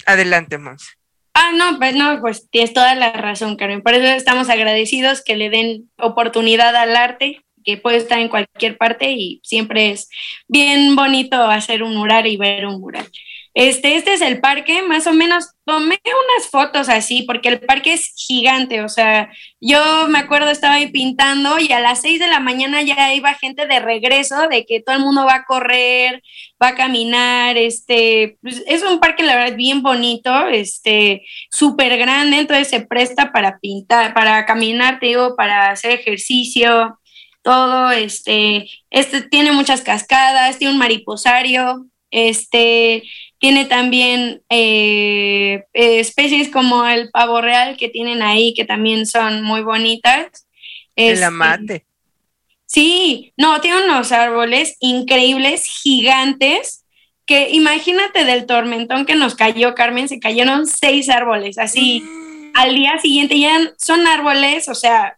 adelante, 0.06 0.60
Monse. 0.60 0.94
Ah, 1.34 1.52
no, 1.56 1.80
pues 1.80 1.96
no, 1.96 2.20
pues 2.22 2.50
tienes 2.52 2.74
toda 2.74 2.94
la 2.94 3.14
razón, 3.14 3.56
Karen. 3.56 3.82
Por 3.82 3.96
eso 3.96 4.06
estamos 4.06 4.50
agradecidos 4.50 5.24
que 5.24 5.36
le 5.36 5.50
den 5.50 5.90
oportunidad 5.98 6.76
al 6.76 6.96
arte, 6.96 7.42
que 7.64 7.78
puede 7.78 7.98
estar 7.98 8.20
en 8.20 8.30
cualquier 8.30 8.78
parte 8.78 9.12
y 9.12 9.42
siempre 9.44 9.92
es 9.92 10.10
bien 10.48 10.96
bonito 10.96 11.42
hacer 11.44 11.82
un 11.82 11.96
mural 11.96 12.28
y 12.28 12.38
ver 12.38 12.68
un 12.68 12.80
mural. 12.80 13.08
Este, 13.56 13.96
este 13.96 14.14
es 14.14 14.22
el 14.22 14.40
parque, 14.40 14.84
más 14.84 15.08
o 15.08 15.14
menos 15.14 15.50
tomé 15.66 16.00
unas 16.06 16.50
fotos 16.50 16.88
así, 16.88 17.24
porque 17.24 17.50
el 17.50 17.60
parque 17.60 17.94
es 17.94 18.14
gigante, 18.16 18.82
o 18.84 18.90
sea, 18.90 19.32
yo 19.60 20.08
me 20.08 20.20
acuerdo 20.20 20.52
estaba 20.52 20.76
ahí 20.76 20.92
pintando 20.92 21.60
y 21.60 21.72
a 21.72 21.80
las 21.80 22.02
seis 22.02 22.20
de 22.20 22.28
la 22.28 22.40
mañana 22.40 22.84
ya 22.84 23.14
iba 23.14 23.34
gente 23.34 23.66
de 23.66 23.80
regreso, 23.80 24.48
de 24.50 24.66
que 24.66 24.82
todo 24.82 24.96
el 24.96 25.02
mundo 25.02 25.26
va 25.26 25.36
a 25.36 25.46
correr, 25.46 26.22
va 26.62 26.70
a 26.70 26.76
caminar, 26.76 27.58
este, 27.58 28.38
pues, 28.42 28.64
es 28.68 28.84
un 28.84 29.00
parque 29.00 29.24
la 29.24 29.36
verdad 29.36 29.58
bien 29.58 29.82
bonito, 29.82 30.48
este, 30.50 31.24
súper 31.50 31.98
grande, 31.98 32.38
entonces 32.38 32.70
se 32.70 32.82
presta 32.82 33.32
para 33.32 33.60
pintar, 33.60 34.14
para 34.14 34.46
caminar, 34.46 35.00
te 35.00 35.08
digo, 35.08 35.36
para 35.36 35.72
hacer 35.72 35.92
ejercicio, 35.92 37.00
todo, 37.42 37.92
este, 37.92 38.70
este 38.92 39.22
tiene 39.24 39.52
muchas 39.52 39.82
cascadas, 39.82 40.58
tiene 40.60 40.74
un 40.74 40.80
mariposario, 40.80 41.88
este, 42.12 43.04
tiene 43.40 43.66
también 43.66 44.44
eh, 44.50 45.64
especies 45.74 46.50
como 46.50 46.86
el 46.86 47.10
pavo 47.10 47.42
real 47.42 47.78
que 47.78 47.88
tienen 47.88 48.22
ahí, 48.22 48.54
que 48.54 48.66
también 48.66 49.06
son 49.06 49.42
muy 49.42 49.62
bonitas. 49.62 50.46
El 50.96 51.14
este, 51.14 51.26
amate. 51.26 51.86
Sí, 52.66 53.34
no, 53.38 53.62
tiene 53.62 53.86
unos 53.86 54.12
árboles 54.12 54.76
increíbles, 54.82 55.64
gigantes, 55.66 56.86
que 57.26 57.50
imagínate 57.52 58.26
del 58.26 58.46
tormentón 58.46 59.06
que 59.06 59.16
nos 59.16 59.36
cayó, 59.36 59.74
Carmen, 59.74 60.10
se 60.10 60.20
cayeron 60.20 60.68
seis 60.68 61.10
árboles, 61.10 61.58
así 61.58 62.02
mm. 62.02 62.52
al 62.56 62.76
día 62.76 63.00
siguiente 63.00 63.40
ya 63.40 63.72
son 63.78 64.06
árboles, 64.06 64.68
o 64.68 64.76
sea, 64.76 65.18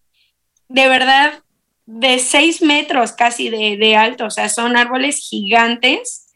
de 0.70 0.88
verdad, 0.88 1.44
de 1.86 2.20
seis 2.20 2.62
metros 2.62 3.14
casi 3.14 3.50
de, 3.50 3.78
de 3.78 3.96
alto, 3.96 4.26
o 4.26 4.32
sea, 4.32 4.48
son 4.48 4.78
árboles 4.78 5.18
gigantes 5.18 6.31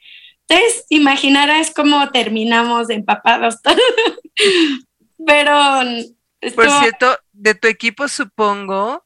entonces, 0.48 0.86
imaginarás 0.90 1.72
cómo 1.72 2.10
terminamos 2.12 2.90
empapados 2.90 3.62
todos. 3.62 3.80
Pero. 5.26 5.54
Por 6.56 6.70
cierto, 6.70 7.18
de 7.32 7.56
tu 7.56 7.68
equipo 7.68 8.08
supongo, 8.08 9.04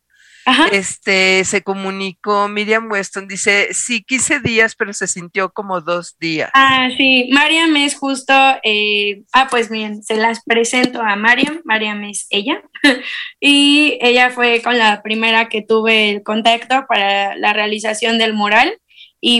este 0.74 1.44
se 1.46 1.62
comunicó 1.62 2.50
Miriam 2.50 2.92
Weston, 2.92 3.28
dice, 3.28 3.70
sí, 3.72 4.04
15 4.04 4.40
días, 4.42 4.76
pero 4.76 4.94
se 4.94 5.08
sintió 5.08 5.52
como 5.52 5.80
dos 5.80 6.18
días. 6.20 6.50
Ah, 6.54 6.90
sí, 6.98 7.30
Mariam 7.32 7.76
es 7.78 7.96
justo, 7.96 8.34
eh, 8.64 9.24
ah, 9.32 9.48
pues 9.50 9.70
bien, 9.70 10.04
se 10.04 10.16
las 10.16 10.44
presento 10.44 11.02
a 11.02 11.16
Mariam, 11.16 11.62
Mariam 11.64 12.04
es 12.04 12.28
ella, 12.30 12.62
y 13.40 13.98
ella 14.02 14.32
fue 14.32 14.62
con 14.62 14.78
la 14.78 15.02
primera 15.02 15.48
que 15.48 15.62
tuve 15.62 16.10
el 16.10 16.24
contacto 16.24 16.86
para 16.90 17.36
la 17.38 17.54
realización 17.54 18.18
del 18.18 18.34
mural 18.34 18.78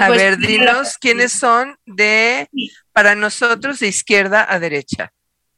a 0.02 0.08
pues, 0.08 0.20
ver, 0.20 0.38
dinos 0.38 0.98
quiénes 0.98 1.32
son 1.32 1.78
de, 1.86 2.50
para 2.92 3.16
nosotros, 3.16 3.80
de 3.80 3.88
izquierda 3.88 4.46
a 4.48 4.60
derecha. 4.60 5.12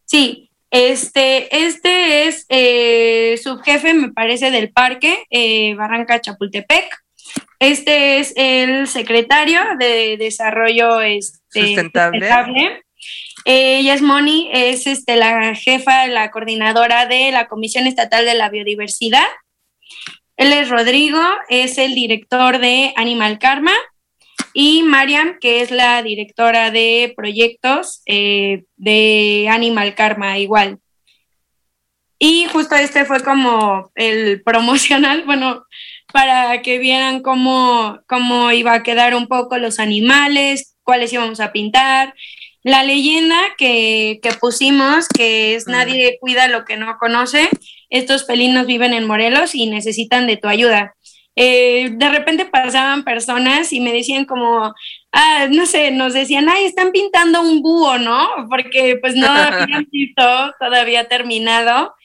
Sí, 0.06 0.52
este, 0.70 1.66
este 1.66 2.28
es 2.28 2.46
eh, 2.50 3.40
subjefe, 3.42 3.94
me 3.94 4.12
parece, 4.14 4.52
del 4.52 4.72
parque 4.72 5.26
eh, 5.30 5.74
Barranca 5.76 6.22
Chapultepec. 6.22 6.98
Este 7.60 8.20
es 8.20 8.34
el 8.36 8.88
secretario 8.88 9.60
de 9.80 10.18
Desarrollo 10.18 11.02
este, 11.02 11.40
Sustentable. 11.50 12.28
Eh, 13.46 13.80
ella 13.80 13.96
es 13.96 14.02
Moni, 14.02 14.50
es 14.54 14.88
este, 14.88 15.16
la 15.16 15.56
jefa, 15.56 16.08
la 16.08 16.32
coordinadora 16.32 17.06
de 17.06 17.32
la 17.32 17.48
Comisión 17.48 17.88
Estatal 17.88 18.26
de 18.26 18.36
la 18.36 18.50
Biodiversidad. 18.50 19.28
Él 20.38 20.54
es 20.54 20.70
Rodrigo, 20.70 21.22
es 21.50 21.78
el 21.78 21.96
director 21.96 22.60
de 22.60 22.94
Animal 22.96 23.40
Karma 23.40 23.74
y 24.54 24.84
Mariam, 24.84 25.38
que 25.40 25.62
es 25.62 25.72
la 25.72 26.02
directora 26.04 26.72
de 26.72 27.14
proyectos 27.16 28.02
eh, 28.06 28.64
de 28.78 29.48
Animal 29.50 29.96
Karma, 29.96 30.40
igual. 30.40 30.80
Y 32.20 32.46
justo 32.52 32.76
este 32.76 33.06
fue 33.06 33.24
como 33.24 33.92
el 33.96 34.42
promocional, 34.46 35.24
bueno, 35.26 35.66
para 36.14 36.62
que 36.62 36.78
vieran 36.78 37.22
cómo, 37.22 38.00
cómo 38.08 38.52
iba 38.52 38.74
a 38.74 38.84
quedar 38.84 39.16
un 39.16 39.28
poco 39.28 39.58
los 39.58 39.80
animales, 39.80 40.76
cuáles 40.84 41.12
íbamos 41.14 41.40
a 41.40 41.52
pintar. 41.52 42.14
La 42.64 42.84
leyenda 42.84 43.40
que, 43.58 44.20
que 44.22 44.34
pusimos, 44.34 45.08
que 45.08 45.56
es 45.56 45.66
nadie 45.66 46.20
cuida 46.20 46.48
lo 46.48 46.64
que 46.64 46.78
no 46.78 46.96
conoce, 47.00 47.50
estos 47.90 48.28
felinos 48.28 48.68
viven 48.68 48.94
en 48.94 49.08
Morelos 49.08 49.56
y 49.56 49.66
necesitan 49.66 50.28
de 50.28 50.38
tu 50.38 50.48
ayuda. 50.48 50.96
Eh, 51.36 51.92
de 51.94 52.10
repente 52.10 52.46
pasaban 52.46 53.04
personas 53.04 53.72
y 53.72 53.80
me 53.80 53.94
decían 53.94 54.26
como, 54.26 54.74
ah, 55.12 55.48
no 55.50 55.66
sé, 55.66 55.92
nos 55.92 56.14
decían, 56.14 56.50
ay, 56.50 56.66
están 56.66 56.92
pintando 56.92 57.42
un 57.42 57.62
búho, 57.62 57.98
¿no? 57.98 58.48
Porque 58.50 58.98
pues 59.02 59.16
no 59.16 59.28
habían 59.28 59.88
visto 59.92 60.24
todavía 60.60 61.08
terminado. 61.08 61.96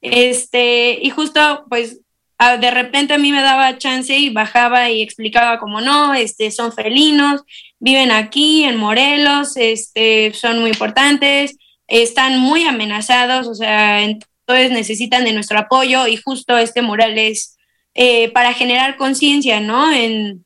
Este, 0.00 0.98
y 1.02 1.10
justo 1.10 1.64
pues 1.68 2.00
de 2.38 2.70
repente 2.70 3.14
a 3.14 3.18
mí 3.18 3.32
me 3.32 3.40
daba 3.40 3.78
chance 3.78 4.16
y 4.16 4.28
bajaba 4.28 4.90
y 4.90 5.02
explicaba 5.02 5.58
como 5.58 5.80
no, 5.80 6.14
este, 6.14 6.50
son 6.50 6.72
felinos, 6.72 7.42
viven 7.78 8.10
aquí 8.10 8.64
en 8.64 8.76
Morelos, 8.76 9.56
este, 9.56 10.32
son 10.34 10.60
muy 10.60 10.70
importantes, 10.70 11.56
están 11.88 12.38
muy 12.38 12.64
amenazados, 12.64 13.46
o 13.46 13.54
sea, 13.54 14.02
entonces 14.02 14.70
necesitan 14.70 15.24
de 15.24 15.32
nuestro 15.32 15.58
apoyo 15.58 16.06
y 16.06 16.18
justo 16.18 16.58
este 16.58 16.82
mural 16.82 17.16
es 17.16 17.55
eh, 17.96 18.30
para 18.30 18.52
generar 18.52 18.96
conciencia, 18.96 19.58
¿no? 19.60 19.90
En 19.90 20.44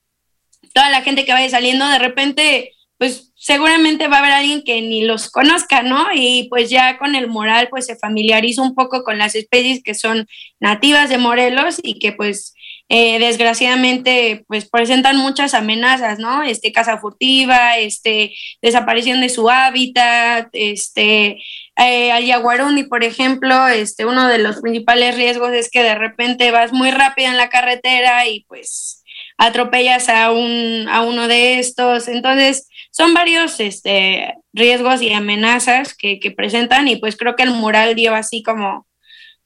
toda 0.72 0.88
la 0.88 1.02
gente 1.02 1.24
que 1.24 1.32
vaya 1.32 1.50
saliendo, 1.50 1.86
de 1.88 1.98
repente, 1.98 2.72
pues 2.96 3.32
seguramente 3.34 4.06
va 4.06 4.16
a 4.16 4.18
haber 4.20 4.32
alguien 4.32 4.62
que 4.62 4.80
ni 4.82 5.02
los 5.02 5.30
conozca, 5.30 5.82
¿no? 5.82 6.06
Y 6.14 6.46
pues 6.48 6.70
ya 6.70 6.96
con 6.96 7.16
el 7.16 7.26
moral, 7.26 7.68
pues 7.68 7.86
se 7.86 7.96
familiariza 7.96 8.62
un 8.62 8.74
poco 8.74 9.02
con 9.02 9.18
las 9.18 9.34
especies 9.34 9.82
que 9.82 9.94
son 9.94 10.28
nativas 10.60 11.10
de 11.10 11.18
Morelos 11.18 11.80
y 11.82 11.98
que 11.98 12.12
pues 12.12 12.54
eh, 12.88 13.18
desgraciadamente 13.18 14.44
pues 14.46 14.68
presentan 14.68 15.16
muchas 15.16 15.54
amenazas, 15.54 16.18
¿no? 16.18 16.42
Este, 16.42 16.72
caza 16.72 16.98
furtiva, 16.98 17.78
este, 17.78 18.34
desaparición 18.62 19.20
de 19.20 19.28
su 19.28 19.48
hábitat, 19.48 20.48
este, 20.52 21.38
eh, 21.76 22.12
al 22.12 22.24
yaguarundi, 22.24 22.84
por 22.84 23.04
ejemplo, 23.04 23.68
este, 23.68 24.04
uno 24.04 24.28
de 24.28 24.38
los 24.38 24.60
principales 24.60 25.16
riesgos 25.16 25.52
es 25.52 25.70
que 25.70 25.82
de 25.82 25.94
repente 25.94 26.50
vas 26.50 26.72
muy 26.72 26.90
rápido 26.90 27.28
en 27.28 27.36
la 27.36 27.48
carretera 27.48 28.26
y 28.26 28.44
pues 28.44 29.02
atropellas 29.38 30.08
a, 30.10 30.32
un, 30.32 30.86
a 30.90 31.00
uno 31.00 31.26
de 31.26 31.58
estos, 31.58 32.08
entonces 32.08 32.68
son 32.90 33.14
varios 33.14 33.60
este, 33.60 34.34
riesgos 34.52 35.00
y 35.00 35.12
amenazas 35.12 35.94
que, 35.94 36.18
presentan 36.36 36.88
y 36.88 36.96
pues 36.96 37.16
creo 37.16 37.36
que 37.36 37.44
el 37.44 37.50
mural 37.50 37.94
dio 37.94 38.14
así 38.14 38.42
como 38.42 38.86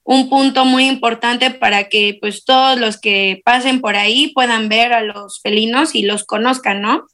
un 0.03 0.29
punto 0.29 0.65
muy 0.65 0.87
importante 0.87 1.51
para 1.51 1.89
que 1.89 2.19
pues 2.21 2.45
todos 2.45 2.79
los 2.79 3.01
que 3.01 3.41
pasen 3.45 3.81
por 3.81 3.97
ahí 3.97 4.33
puedan 4.35 4.69
ver 4.69 4.93
a 4.93 5.03
los 5.03 5.41
felinos 5.41 5.95
y 5.95 6.03
los 6.03 6.25
conozcan, 6.25 6.83
¿no? 6.83 7.07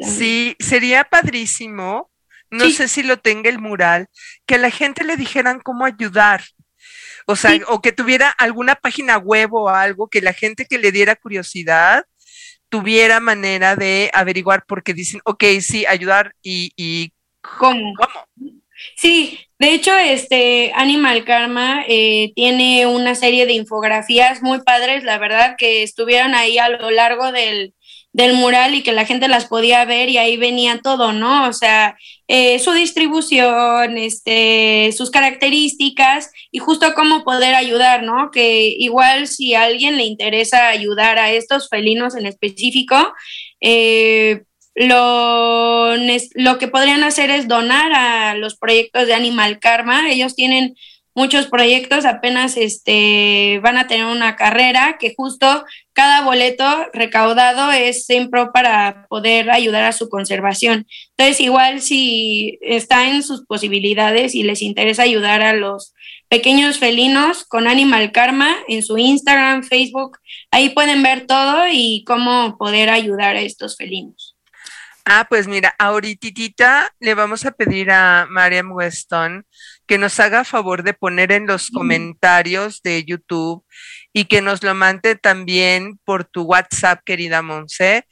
sí, 0.00 0.54
sería 0.60 1.04
padrísimo, 1.04 2.10
no 2.50 2.70
sé 2.70 2.88
si 2.88 3.02
lo 3.02 3.18
tenga 3.18 3.50
el 3.50 3.58
mural, 3.58 4.08
que 4.46 4.56
a 4.56 4.58
la 4.58 4.70
gente 4.70 5.04
le 5.04 5.16
dijeran 5.16 5.60
cómo 5.60 5.84
ayudar. 5.84 6.42
O 7.26 7.34
sea, 7.34 7.58
o 7.68 7.82
que 7.82 7.92
tuviera 7.92 8.30
alguna 8.30 8.76
página 8.76 9.18
web 9.18 9.52
o 9.52 9.68
algo 9.68 10.08
que 10.08 10.20
la 10.20 10.32
gente 10.32 10.64
que 10.66 10.78
le 10.78 10.92
diera 10.92 11.16
curiosidad 11.16 12.04
tuviera 12.68 13.20
manera 13.20 13.76
de 13.76 14.10
averiguar 14.12 14.64
porque 14.66 14.94
dicen, 14.94 15.20
ok, 15.24 15.44
sí, 15.60 15.86
ayudar 15.86 16.34
y, 16.42 17.12
¿cómo? 17.58 17.94
Sí, 18.96 19.38
de 19.58 19.74
hecho, 19.74 19.96
este 19.96 20.72
Animal 20.74 21.24
Karma 21.24 21.84
eh, 21.88 22.32
tiene 22.34 22.86
una 22.86 23.14
serie 23.14 23.46
de 23.46 23.54
infografías 23.54 24.42
muy 24.42 24.60
padres, 24.62 25.02
la 25.02 25.18
verdad, 25.18 25.56
que 25.56 25.82
estuvieron 25.82 26.34
ahí 26.34 26.58
a 26.58 26.68
lo 26.68 26.90
largo 26.90 27.32
del, 27.32 27.74
del 28.16 28.32
mural 28.32 28.74
y 28.74 28.82
que 28.82 28.92
la 28.92 29.04
gente 29.04 29.28
las 29.28 29.44
podía 29.44 29.84
ver 29.84 30.08
y 30.08 30.16
ahí 30.16 30.38
venía 30.38 30.80
todo, 30.82 31.12
¿no? 31.12 31.46
O 31.46 31.52
sea, 31.52 31.98
eh, 32.28 32.58
su 32.60 32.72
distribución, 32.72 33.98
este, 33.98 34.90
sus 34.96 35.10
características 35.10 36.30
y 36.50 36.58
justo 36.58 36.94
cómo 36.94 37.24
poder 37.24 37.54
ayudar, 37.54 38.04
¿no? 38.04 38.30
Que 38.30 38.68
igual 38.68 39.28
si 39.28 39.54
a 39.54 39.64
alguien 39.64 39.98
le 39.98 40.04
interesa 40.04 40.68
ayudar 40.68 41.18
a 41.18 41.30
estos 41.30 41.68
felinos 41.68 42.16
en 42.16 42.24
específico, 42.24 42.96
eh, 43.60 44.44
lo, 44.74 45.94
lo 45.96 46.58
que 46.58 46.68
podrían 46.68 47.04
hacer 47.04 47.28
es 47.28 47.48
donar 47.48 47.92
a 47.92 48.34
los 48.34 48.56
proyectos 48.56 49.06
de 49.06 49.12
Animal 49.12 49.58
Karma. 49.58 50.10
Ellos 50.10 50.34
tienen 50.34 50.74
muchos 51.16 51.46
proyectos 51.46 52.04
apenas 52.04 52.58
este, 52.58 53.58
van 53.62 53.78
a 53.78 53.86
tener 53.86 54.04
una 54.04 54.36
carrera 54.36 54.98
que 55.00 55.14
justo 55.16 55.64
cada 55.94 56.20
boleto 56.20 56.64
recaudado 56.92 57.72
es 57.72 58.04
siempre 58.04 58.46
para 58.52 59.06
poder 59.08 59.50
ayudar 59.50 59.84
a 59.84 59.92
su 59.92 60.10
conservación. 60.10 60.86
Entonces, 61.16 61.40
igual 61.40 61.80
si 61.80 62.58
está 62.60 63.08
en 63.08 63.22
sus 63.22 63.46
posibilidades 63.46 64.34
y 64.34 64.42
les 64.42 64.60
interesa 64.60 65.04
ayudar 65.04 65.40
a 65.40 65.54
los 65.54 65.94
pequeños 66.28 66.78
felinos 66.78 67.44
con 67.46 67.66
Animal 67.66 68.12
Karma 68.12 68.54
en 68.68 68.82
su 68.82 68.98
Instagram, 68.98 69.62
Facebook, 69.62 70.18
ahí 70.50 70.68
pueden 70.68 71.02
ver 71.02 71.26
todo 71.26 71.64
y 71.72 72.04
cómo 72.06 72.58
poder 72.58 72.90
ayudar 72.90 73.36
a 73.36 73.40
estos 73.40 73.76
felinos. 73.76 74.36
Ah, 75.06 75.24
pues 75.26 75.46
mira, 75.46 75.74
ahorita 75.78 76.92
le 76.98 77.14
vamos 77.14 77.46
a 77.46 77.52
pedir 77.52 77.90
a 77.90 78.26
Mariam 78.28 78.72
Weston 78.72 79.45
que 79.86 79.98
nos 79.98 80.18
haga 80.20 80.44
favor 80.44 80.82
de 80.82 80.94
poner 80.94 81.32
en 81.32 81.46
los 81.46 81.70
comentarios 81.70 82.82
de 82.82 83.04
YouTube 83.04 83.64
y 84.12 84.24
que 84.24 84.42
nos 84.42 84.62
lo 84.62 84.74
mande 84.74 85.14
también 85.14 85.98
por 86.04 86.24
tu 86.24 86.42
WhatsApp, 86.42 87.02
querida 87.04 87.42
Monse, 87.42 88.06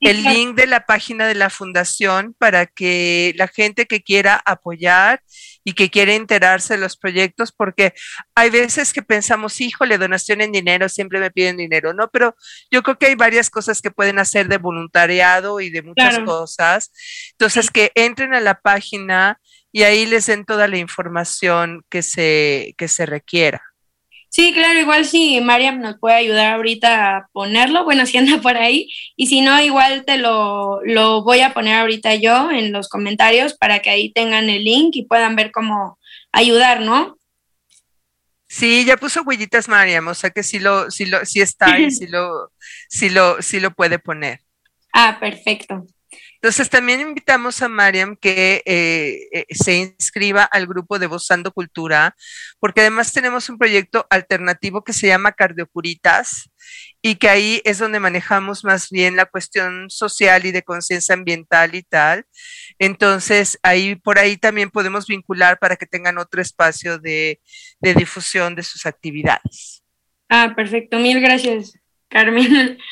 el 0.00 0.22
link 0.22 0.54
de 0.54 0.66
la 0.66 0.86
página 0.86 1.26
de 1.26 1.34
la 1.34 1.50
fundación 1.50 2.34
para 2.38 2.66
que 2.66 3.34
la 3.36 3.48
gente 3.48 3.86
que 3.86 4.02
quiera 4.02 4.40
apoyar 4.44 5.22
y 5.64 5.72
que 5.72 5.90
quiera 5.90 6.14
enterarse 6.14 6.74
de 6.74 6.80
los 6.80 6.96
proyectos, 6.96 7.52
porque 7.52 7.92
hay 8.34 8.50
veces 8.50 8.92
que 8.92 9.02
pensamos, 9.02 9.60
híjole, 9.60 9.98
donación 9.98 10.40
en 10.40 10.52
dinero, 10.52 10.88
siempre 10.88 11.18
me 11.18 11.30
piden 11.30 11.56
dinero, 11.56 11.94
¿no? 11.94 12.08
Pero 12.10 12.36
yo 12.70 12.82
creo 12.82 12.98
que 12.98 13.06
hay 13.06 13.14
varias 13.14 13.50
cosas 13.50 13.80
que 13.80 13.90
pueden 13.90 14.18
hacer 14.18 14.48
de 14.48 14.58
voluntariado 14.58 15.60
y 15.60 15.70
de 15.70 15.82
muchas 15.82 16.18
cosas. 16.20 16.92
Entonces, 17.32 17.70
que 17.70 17.92
entren 17.94 18.34
a 18.34 18.40
la 18.40 18.60
página 18.60 19.40
y 19.72 19.82
ahí 19.82 20.06
les 20.06 20.26
den 20.26 20.44
toda 20.44 20.68
la 20.68 20.78
información 20.78 21.82
que 21.88 22.02
se, 22.02 22.74
que 22.76 22.88
se 22.88 23.06
requiera. 23.06 23.62
Sí, 24.28 24.54
claro, 24.54 24.78
igual 24.78 25.04
si 25.04 25.42
Mariam 25.42 25.80
nos 25.80 25.98
puede 25.98 26.16
ayudar 26.16 26.54
ahorita 26.54 27.16
a 27.16 27.28
ponerlo, 27.32 27.84
bueno, 27.84 28.06
si 28.06 28.16
anda 28.16 28.40
por 28.40 28.56
ahí, 28.56 28.88
y 29.14 29.26
si 29.26 29.42
no, 29.42 29.60
igual 29.60 30.04
te 30.06 30.16
lo, 30.16 30.80
lo 30.84 31.22
voy 31.22 31.40
a 31.40 31.52
poner 31.52 31.74
ahorita 31.76 32.14
yo 32.14 32.50
en 32.50 32.72
los 32.72 32.88
comentarios 32.88 33.54
para 33.54 33.80
que 33.80 33.90
ahí 33.90 34.10
tengan 34.12 34.48
el 34.48 34.64
link 34.64 34.96
y 34.96 35.04
puedan 35.04 35.36
ver 35.36 35.50
cómo 35.52 35.98
ayudar, 36.32 36.80
¿no? 36.80 37.18
Sí, 38.48 38.84
ya 38.84 38.96
puso 38.96 39.22
huellitas 39.22 39.68
Mariam, 39.68 40.08
o 40.08 40.14
sea 40.14 40.30
que 40.30 40.42
sí 40.42 40.58
lo, 40.58 40.90
sí 40.90 41.06
lo, 41.06 41.24
sí 41.24 41.40
está 41.40 41.78
y 41.78 41.90
sí 41.90 42.06
lo, 42.06 42.52
sí 42.88 43.10
lo, 43.10 43.40
sí 43.42 43.60
lo 43.60 43.70
puede 43.72 43.98
poner. 43.98 44.40
Ah, 44.94 45.18
perfecto. 45.20 45.86
Entonces 46.42 46.68
también 46.68 47.00
invitamos 47.00 47.62
a 47.62 47.68
Mariam 47.68 48.16
que 48.16 48.62
eh, 48.66 49.28
eh, 49.30 49.46
se 49.50 49.76
inscriba 49.76 50.42
al 50.42 50.66
grupo 50.66 50.98
de 50.98 51.06
Vozando 51.06 51.52
Cultura, 51.52 52.16
porque 52.58 52.80
además 52.80 53.12
tenemos 53.12 53.48
un 53.48 53.58
proyecto 53.58 54.08
alternativo 54.10 54.82
que 54.82 54.92
se 54.92 55.06
llama 55.06 55.30
Cardiocuritas 55.30 56.50
y 57.00 57.14
que 57.14 57.28
ahí 57.28 57.62
es 57.64 57.78
donde 57.78 58.00
manejamos 58.00 58.64
más 58.64 58.90
bien 58.90 59.14
la 59.14 59.26
cuestión 59.26 59.88
social 59.88 60.44
y 60.44 60.50
de 60.50 60.64
conciencia 60.64 61.14
ambiental 61.14 61.76
y 61.76 61.84
tal. 61.84 62.26
Entonces, 62.80 63.60
ahí 63.62 63.94
por 63.94 64.18
ahí 64.18 64.36
también 64.36 64.70
podemos 64.70 65.06
vincular 65.06 65.60
para 65.60 65.76
que 65.76 65.86
tengan 65.86 66.18
otro 66.18 66.42
espacio 66.42 66.98
de 66.98 67.38
difusión 67.80 68.56
de 68.56 68.64
sus 68.64 68.84
actividades. 68.84 69.84
Ah, 70.28 70.54
perfecto. 70.56 70.98
Mil 70.98 71.20
gracias, 71.20 71.74
Carmen. 72.12 72.78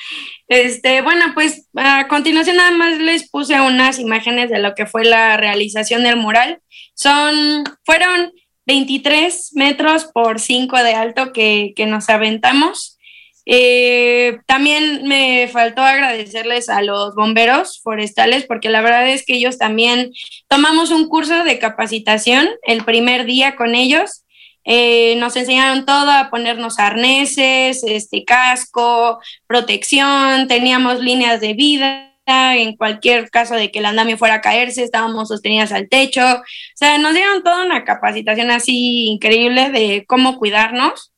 Este, 0.52 1.00
bueno, 1.00 1.26
pues 1.32 1.68
a 1.76 2.08
continuación 2.08 2.56
nada 2.56 2.72
más 2.72 2.98
les 2.98 3.30
puse 3.30 3.60
unas 3.60 4.00
imágenes 4.00 4.50
de 4.50 4.58
lo 4.58 4.74
que 4.74 4.84
fue 4.84 5.04
la 5.04 5.36
realización 5.36 6.02
del 6.02 6.16
mural. 6.16 6.60
Son, 6.92 7.62
fueron 7.84 8.32
23 8.66 9.52
metros 9.54 10.06
por 10.06 10.40
5 10.40 10.76
de 10.82 10.94
alto 10.94 11.32
que, 11.32 11.72
nos 11.86 12.10
aventamos. 12.10 12.98
Eh, 13.46 14.38
también 14.46 15.06
me 15.06 15.46
faltó 15.46 15.82
agradecerles 15.82 16.68
a 16.68 16.82
los 16.82 17.14
bomberos 17.14 17.80
forestales 17.80 18.44
porque 18.44 18.70
la 18.70 18.80
verdad 18.80 19.08
es 19.08 19.24
que 19.24 19.34
ellos 19.34 19.56
también 19.56 20.10
tomamos 20.48 20.90
un 20.90 21.08
curso 21.08 21.44
de 21.44 21.60
capacitación 21.60 22.48
el 22.64 22.84
primer 22.84 23.24
día 23.24 23.54
con 23.54 23.76
ellos 23.76 24.19
eh, 24.64 25.16
nos 25.16 25.36
enseñaron 25.36 25.84
todo, 25.84 26.10
a 26.10 26.30
ponernos 26.30 26.78
arneses, 26.78 27.82
este 27.84 28.24
casco, 28.24 29.18
protección, 29.46 30.48
teníamos 30.48 31.00
líneas 31.00 31.40
de 31.40 31.54
vida 31.54 32.10
en 32.26 32.76
cualquier 32.76 33.30
caso 33.30 33.54
de 33.54 33.70
que 33.70 33.80
el 33.80 33.86
andamio 33.86 34.18
fuera 34.18 34.36
a 34.36 34.40
caerse, 34.40 34.84
estábamos 34.84 35.28
sostenidas 35.28 35.72
al 35.72 35.88
techo. 35.88 36.22
O 36.22 36.42
sea, 36.74 36.98
nos 36.98 37.14
dieron 37.14 37.42
toda 37.42 37.64
una 37.64 37.84
capacitación 37.84 38.50
así 38.50 39.08
increíble 39.08 39.70
de 39.70 40.04
cómo 40.06 40.38
cuidarnos. 40.38 41.09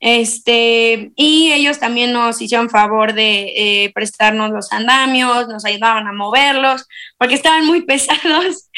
Este, 0.00 1.10
y 1.16 1.52
ellos 1.52 1.80
también 1.80 2.12
nos 2.12 2.40
hicieron 2.40 2.70
favor 2.70 3.14
de 3.14 3.52
eh, 3.56 3.92
prestarnos 3.92 4.50
los 4.50 4.72
andamios, 4.72 5.48
nos 5.48 5.64
ayudaban 5.64 6.06
a 6.06 6.12
moverlos, 6.12 6.86
porque 7.16 7.34
estaban 7.34 7.66
muy 7.66 7.82
pesados. 7.86 8.70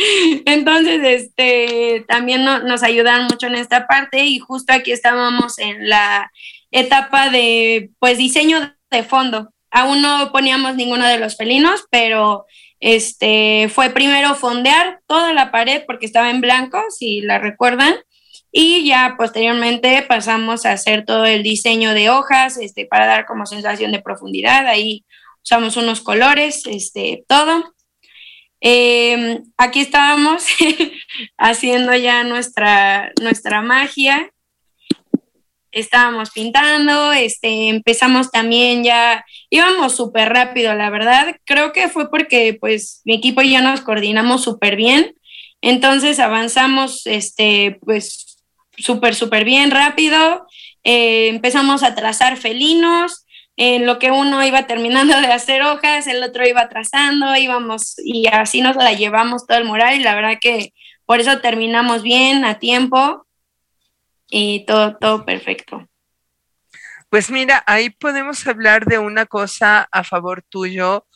Entonces, 0.47 1.01
este, 1.05 2.05
también 2.09 2.45
nos 2.45 2.83
ayudaron 2.83 3.25
mucho 3.25 3.47
en 3.47 3.57
esta 3.57 3.87
parte 3.87 4.25
y 4.25 4.39
justo 4.39 4.73
aquí 4.73 4.93
estábamos 4.93 5.59
en 5.59 5.89
la 5.89 6.31
etapa 6.71 7.29
de, 7.31 7.91
pues, 7.99 8.17
diseño 8.19 8.75
de 8.91 9.03
fondo. 9.03 9.53
Aún 9.71 10.03
no 10.03 10.33
poníamos 10.33 10.75
ninguno 10.75 11.07
de 11.07 11.19
los 11.19 11.37
felinos, 11.37 11.85
pero 11.91 12.47
este, 12.81 13.71
fue 13.73 13.91
primero 13.91 14.35
fondear 14.35 15.01
toda 15.07 15.35
la 15.35 15.51
pared 15.51 15.83
porque 15.87 16.07
estaba 16.07 16.31
en 16.31 16.41
blanco, 16.41 16.83
si 16.91 17.21
la 17.21 17.39
recuerdan 17.39 17.95
y 18.53 18.87
ya 18.87 19.15
posteriormente 19.17 20.03
pasamos 20.09 20.67
a 20.67 20.73
hacer 20.73 21.05
todo 21.05 21.25
el 21.25 21.43
diseño 21.43 21.95
de 21.95 22.11
hojas 22.11 22.57
este, 22.57 22.87
para 22.87 23.07
dar 23.07 23.27
como 23.27 23.47
sensación 23.47 23.93
de 23.93 24.03
profundidad. 24.03 24.67
Ahí 24.67 25.05
usamos 25.43 25.77
unos 25.77 26.01
colores, 26.01 26.67
este, 26.67 27.25
todo. 27.29 27.75
Em, 28.61 29.43
aquí 29.57 29.81
estábamos 29.81 30.45
haciendo 31.39 31.95
ya 31.95 32.25
nuestra, 32.25 33.13
nuestra 33.21 33.63
magia. 33.63 34.31
Estábamos 35.73 36.31
pintando, 36.31 37.13
este, 37.13 37.69
empezamos 37.69 38.33
también 38.33 38.83
ya, 38.83 39.25
íbamos 39.51 39.95
súper 39.95 40.29
rápido, 40.29 40.75
la 40.75 40.91
verdad. 40.91 41.37
Creo 41.45 41.73
que 41.73 41.89
fue 41.89 42.11
porque 42.11 42.59
pues 42.61 43.03
mi 43.05 43.15
equipo 43.15 43.41
y 43.43 43.53
yo 43.53 43.63
nos 43.63 43.81
coordinamos 43.81 44.43
súper 44.43 44.75
bien. 44.75 45.15
Entonces 45.63 46.19
avanzamos, 46.19 47.07
este, 47.07 47.79
pues 47.85 48.30
súper, 48.83 49.15
súper 49.15 49.45
bien, 49.45 49.71
rápido. 49.71 50.47
Eh, 50.85 51.29
empezamos 51.29 51.83
a 51.83 51.95
trazar 51.95 52.37
felinos, 52.37 53.27
en 53.57 53.85
lo 53.85 53.99
que 53.99 54.11
uno 54.11 54.43
iba 54.43 54.67
terminando 54.67 55.21
de 55.21 55.27
hacer 55.27 55.61
hojas, 55.63 56.07
el 56.07 56.23
otro 56.23 56.47
iba 56.47 56.69
trazando, 56.71 57.37
íbamos 57.37 57.95
y 57.99 58.27
así 58.27 58.63
nos 58.63 58.75
la 58.77 58.95
llevamos 58.95 59.47
todo 59.47 59.59
el 59.59 59.67
mural 59.67 59.97
y 59.97 60.03
la 60.03 60.15
verdad 60.15 60.39
que 60.41 60.73
por 61.05 61.21
eso 61.21 61.41
terminamos 61.41 62.03
bien, 62.03 62.45
a 62.47 62.59
tiempo 62.59 63.27
y 64.31 64.65
todo, 64.65 64.97
todo 64.97 65.27
perfecto. 65.27 65.87
Pues 67.11 67.31
mira, 67.31 67.63
ahí 67.67 67.91
podemos 67.91 68.47
hablar 68.47 68.87
de 68.87 68.99
una 68.99 69.27
cosa 69.27 69.89
a 69.93 70.05
favor 70.05 70.43
tuyo, 70.49 71.07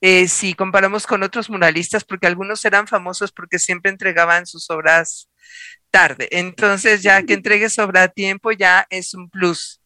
eh, 0.00 0.26
si 0.28 0.54
comparamos 0.54 1.06
con 1.06 1.22
otros 1.22 1.50
muralistas, 1.50 2.04
porque 2.04 2.26
algunos 2.26 2.64
eran 2.64 2.86
famosos 2.86 3.30
porque 3.30 3.58
siempre 3.58 3.90
entregaban 3.90 4.46
sus 4.46 4.70
obras 4.70 5.28
tarde. 5.90 6.28
Entonces, 6.30 7.02
ya 7.02 7.22
que 7.22 7.34
entregues 7.34 7.78
obra 7.78 8.04
a 8.04 8.08
tiempo, 8.08 8.52
ya 8.52 8.86
es 8.90 9.14
un 9.14 9.28
plus 9.28 9.80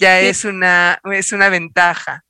ya 0.00 0.20
es 0.20 0.44
una, 0.44 1.00
es 1.12 1.32
una 1.32 1.48
ventaja. 1.48 2.22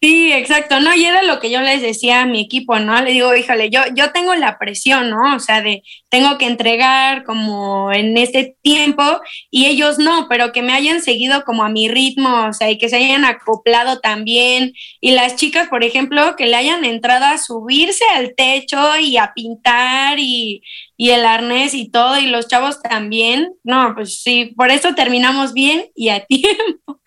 Sí, 0.00 0.30
exacto, 0.34 0.80
¿no? 0.80 0.94
Y 0.94 1.06
era 1.06 1.22
lo 1.22 1.40
que 1.40 1.50
yo 1.50 1.62
les 1.62 1.80
decía 1.80 2.20
a 2.20 2.26
mi 2.26 2.38
equipo, 2.42 2.78
¿no? 2.78 3.00
Le 3.00 3.12
digo, 3.12 3.34
híjole, 3.34 3.70
yo, 3.70 3.80
yo 3.94 4.12
tengo 4.12 4.34
la 4.34 4.58
presión, 4.58 5.08
¿no? 5.08 5.34
O 5.34 5.40
sea, 5.40 5.62
de 5.62 5.82
tengo 6.10 6.36
que 6.36 6.44
entregar 6.44 7.24
como 7.24 7.90
en 7.90 8.18
este 8.18 8.54
tiempo 8.60 9.02
y 9.50 9.64
ellos 9.64 9.98
no, 9.98 10.26
pero 10.28 10.52
que 10.52 10.60
me 10.60 10.74
hayan 10.74 11.00
seguido 11.00 11.42
como 11.44 11.64
a 11.64 11.70
mi 11.70 11.88
ritmo, 11.88 12.48
o 12.48 12.52
sea, 12.52 12.70
y 12.70 12.76
que 12.76 12.90
se 12.90 12.96
hayan 12.96 13.24
acoplado 13.24 14.00
también. 14.00 14.74
Y 15.00 15.12
las 15.12 15.36
chicas, 15.36 15.68
por 15.68 15.84
ejemplo, 15.84 16.36
que 16.36 16.48
le 16.48 16.56
hayan 16.56 16.84
entrado 16.84 17.24
a 17.24 17.38
subirse 17.38 18.04
al 18.14 18.34
techo 18.34 18.98
y 18.98 19.16
a 19.16 19.32
pintar 19.34 20.18
y, 20.18 20.60
y 20.96 21.10
el 21.10 21.24
arnés 21.24 21.74
y 21.74 21.90
todo, 21.90 22.18
y 22.18 22.26
los 22.26 22.48
chavos 22.48 22.80
también. 22.82 23.52
No, 23.62 23.94
pues 23.94 24.22
sí, 24.22 24.54
por 24.56 24.70
eso 24.70 24.94
terminamos 24.94 25.52
bien 25.52 25.86
y 25.94 26.08
a 26.10 26.24
tiempo. 26.26 27.00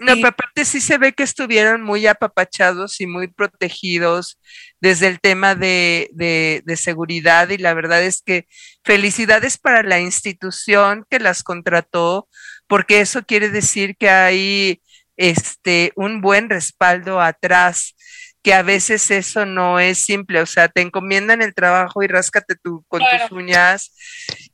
No, 0.00 0.14
pero 0.14 0.28
aparte 0.28 0.64
sí 0.64 0.80
se 0.80 0.96
ve 0.96 1.12
que 1.12 1.22
estuvieron 1.22 1.82
muy 1.82 2.06
apapachados 2.06 3.02
y 3.02 3.06
muy 3.06 3.28
protegidos 3.28 4.40
desde 4.80 5.08
el 5.08 5.20
tema 5.20 5.54
de, 5.54 6.08
de, 6.14 6.76
seguridad 6.78 7.50
y 7.50 7.58
la 7.58 7.74
verdad 7.74 8.02
es 8.02 8.22
que 8.22 8.46
felicidades 8.82 9.58
para 9.58 9.82
la 9.82 10.00
institución 10.00 11.04
que 11.10 11.20
las 11.20 11.42
contrató, 11.42 12.30
porque 12.66 13.02
eso 13.02 13.24
quiere 13.24 13.50
decir 13.50 13.94
que 13.98 14.08
hay 14.08 14.80
este, 15.18 15.92
un 15.96 16.22
buen 16.22 16.48
respaldo 16.48 17.20
atrás 17.20 17.94
que 18.42 18.54
a 18.54 18.62
veces 18.62 19.10
eso 19.10 19.44
no 19.44 19.78
es 19.78 19.98
simple, 19.98 20.40
o 20.40 20.46
sea, 20.46 20.68
te 20.68 20.80
encomiendan 20.80 21.42
el 21.42 21.54
trabajo 21.54 22.02
y 22.02 22.06
ráscate 22.06 22.54
tú 22.62 22.84
con 22.88 23.00
tus 23.00 23.32
uñas 23.32 23.94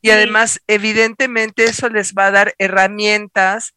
y 0.02 0.10
además 0.10 0.60
evidentemente 0.66 1.64
eso 1.64 1.88
les 1.88 2.12
va 2.12 2.26
a 2.26 2.30
dar 2.32 2.54
herramientas 2.58 3.74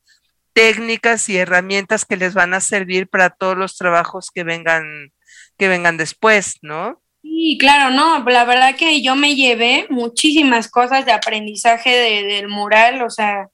técnicas 0.53 1.29
y 1.29 1.37
herramientas 1.37 2.05
que 2.05 2.17
les 2.17 2.33
van 2.33 2.53
a 2.53 2.59
servir 2.59 3.07
para 3.07 3.29
todos 3.29 3.55
los 3.55 3.77
trabajos 3.77 4.29
que 4.33 4.43
vengan, 4.43 5.11
que 5.57 5.67
vengan 5.67 5.97
después, 5.97 6.57
¿no? 6.61 7.01
Sí, 7.21 7.57
claro, 7.59 7.93
no, 7.93 8.23
la 8.29 8.45
verdad 8.45 8.75
que 8.75 9.01
yo 9.01 9.15
me 9.15 9.35
llevé 9.35 9.87
muchísimas 9.89 10.69
cosas 10.69 11.05
de 11.05 11.11
aprendizaje 11.11 12.23
del 12.23 12.47
mural, 12.47 13.01
o 13.01 13.09
sea, 13.09 13.49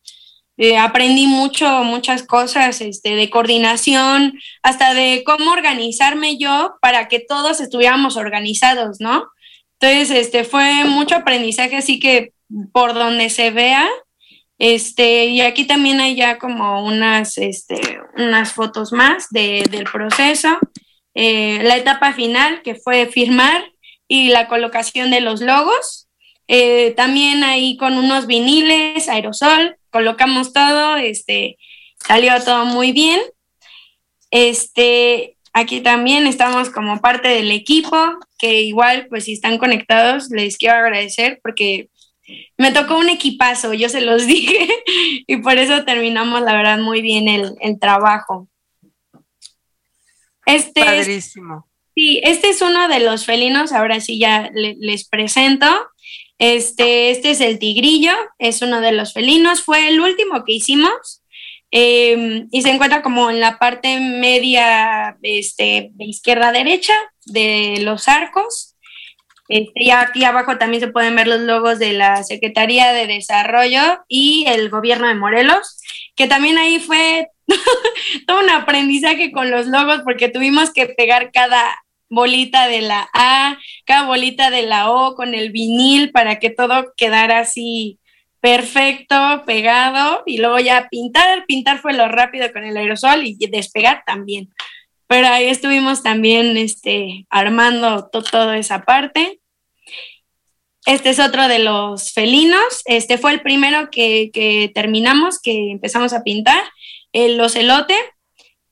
eh, 0.58 0.78
aprendí 0.78 1.28
mucho, 1.28 1.84
muchas 1.84 2.24
cosas, 2.24 2.82
este, 2.82 3.16
de 3.16 3.30
coordinación, 3.30 4.39
hasta 4.64 4.93
de 4.93 5.24
cómo 5.26 5.51
organizarme 5.51 6.38
yo 6.38 6.76
para 6.82 7.08
que 7.08 7.20
todos 7.20 7.60
estuviéramos 7.60 8.18
organizados, 8.18 8.99
¿no? 8.99 9.28
Entonces, 9.80 10.12
este, 10.12 10.43
fue 10.43 10.86
mucho 10.86 11.16
aprendizaje, 11.16 11.76
así 11.76 11.99
que 11.99 12.34
por 12.72 12.93
donde 12.93 13.30
se 13.30 13.51
vea, 13.51 13.88
este, 14.58 15.26
y 15.26 15.41
aquí 15.41 15.66
también 15.66 15.99
hay 15.99 16.16
ya 16.16 16.38
como 16.38 16.86
unas, 16.86 17.38
este, 17.38 17.99
unas 18.16 18.53
fotos 18.53 18.93
más 18.93 19.28
del 19.30 19.86
proceso. 19.91 20.58
Eh, 21.14 21.60
la 21.64 21.78
etapa 21.78 22.14
final, 22.14 22.62
que 22.62 22.76
fue 22.76 23.06
firmar 23.08 23.64
y 24.08 24.30
la 24.30 24.47
colocación 24.47 25.12
de 25.12 25.22
los 25.22 25.41
logos. 25.41 26.08
Eh, 26.47 26.93
también 26.95 27.43
ahí 27.43 27.76
con 27.78 27.97
unos 27.97 28.28
viniles, 28.28 29.10
aerosol, 29.10 29.78
colocamos 29.95 30.51
todo, 30.51 30.97
este, 30.97 31.57
salió 32.05 32.33
todo 32.43 32.65
muy 32.65 32.91
bien. 32.91 33.21
Este, 34.29 35.37
aquí 35.53 35.79
también 35.79 36.27
estamos 36.27 36.69
como 36.69 36.99
parte 36.99 37.29
del 37.29 37.49
equipo, 37.49 37.97
que 38.37 38.63
igual, 38.63 39.07
pues 39.07 39.23
si 39.23 39.31
están 39.31 39.57
conectados, 39.57 40.29
les 40.31 40.57
quiero 40.57 40.75
agradecer 40.75 41.39
porque 41.41 41.87
me 42.57 42.73
tocó 42.73 42.97
un 42.97 43.07
equipazo, 43.07 43.73
yo 43.73 43.87
se 43.87 44.01
los 44.01 44.27
dije, 44.27 44.67
y 45.27 45.37
por 45.37 45.57
eso 45.57 45.85
terminamos, 45.85 46.41
la 46.41 46.57
verdad, 46.57 46.79
muy 46.79 47.01
bien 47.01 47.29
el, 47.29 47.79
trabajo. 47.79 48.49
Este 50.45 50.83
Padrísimo. 50.83 51.69
sí, 51.95 52.19
este 52.21 52.49
es 52.49 52.61
uno 52.61 52.89
de 52.89 52.99
los 52.99 53.25
felinos, 53.25 53.71
ahora 53.71 54.01
sí 54.01 54.19
ya 54.19 54.51
les 54.53 55.07
presento. 55.07 55.67
Este, 56.38 57.11
este 57.11 57.31
es 57.31 57.41
el 57.41 57.59
tigrillo, 57.59 58.13
es 58.39 58.61
uno 58.61 58.81
de 58.81 58.91
los 58.91 59.13
felinos, 59.13 59.63
fue 59.63 59.88
el 59.88 59.99
último 59.99 60.43
que 60.43 60.53
hicimos. 60.53 61.21
Em, 61.71 62.47
y 62.51 62.61
se 62.61 62.69
encuentra 62.69 63.01
como 63.01 63.29
en 63.29 63.39
la 63.39 63.57
parte 63.57 63.99
media 63.99 65.17
este, 65.21 65.89
de 65.93 66.05
izquierda 66.05 66.51
derecha 66.51 66.93
de 67.25 67.79
los 67.81 68.07
arcos. 68.07 68.75
Este, 69.47 69.83
y 69.83 69.91
aquí 69.91 70.23
abajo 70.23 70.57
también 70.57 70.81
se 70.81 70.88
pueden 70.88 71.15
ver 71.15 71.27
los 71.27 71.41
logos 71.41 71.77
de 71.77 71.93
la 71.93 72.23
Secretaría 72.23 72.93
de 72.93 73.07
Desarrollo 73.07 74.03
y 74.07 74.45
el 74.47 74.69
gobierno 74.69 75.07
de 75.07 75.15
Morelos, 75.15 75.79
que 76.15 76.27
también 76.27 76.57
ahí 76.57 76.79
fue 76.79 77.27
todo 78.27 78.39
un 78.39 78.49
aprendizaje 78.49 79.31
con 79.31 79.51
los 79.51 79.67
logos 79.67 80.01
porque 80.03 80.29
tuvimos 80.29 80.71
que 80.71 80.88
pegar 80.88 81.31
cada 81.31 81.84
bolita 82.10 82.68
de 82.68 82.82
la 82.82 83.10
A, 83.14 83.58
cada 83.86 84.08
bolita 84.08 84.49
de 84.49 84.64
la 84.64 84.91
O 84.91 85.16
con 85.16 85.34
el 85.34 85.51
vinil 85.51 86.12
para 86.12 86.39
que 86.39 86.49
todo 86.49 86.93
quedara 86.97 87.39
así 87.39 87.99
perfecto, 88.39 89.43
pegado 89.45 90.22
y 90.26 90.38
luego 90.38 90.60
ya 90.60 90.88
pintar, 90.89 91.45
pintar 91.47 91.80
fue 91.80 91.93
lo 91.93 92.08
rápido 92.08 92.51
con 92.53 92.64
el 92.64 92.78
aerosol 92.78 93.24
y 93.26 93.38
despegar 93.47 94.03
también 94.06 94.49
pero 95.08 95.28
ahí 95.28 95.47
estuvimos 95.47 96.03
también 96.03 96.58
este, 96.58 97.26
armando 97.30 98.10
toda 98.10 98.58
esa 98.58 98.84
parte. 98.84 99.39
Este 100.86 101.10
es 101.10 101.20
otro 101.20 101.47
de 101.47 101.60
los 101.60 102.12
felinos. 102.12 102.82
Este 102.86 103.18
fue 103.18 103.34
el 103.34 103.41
primero 103.41 103.89
que, 103.91 104.72
terminamos, 104.74 105.39
que 105.39 105.72
empezamos 105.72 106.14
a 106.14 106.24
pintar, 106.24 106.64
el 107.12 107.39
ocelote. 107.39 107.95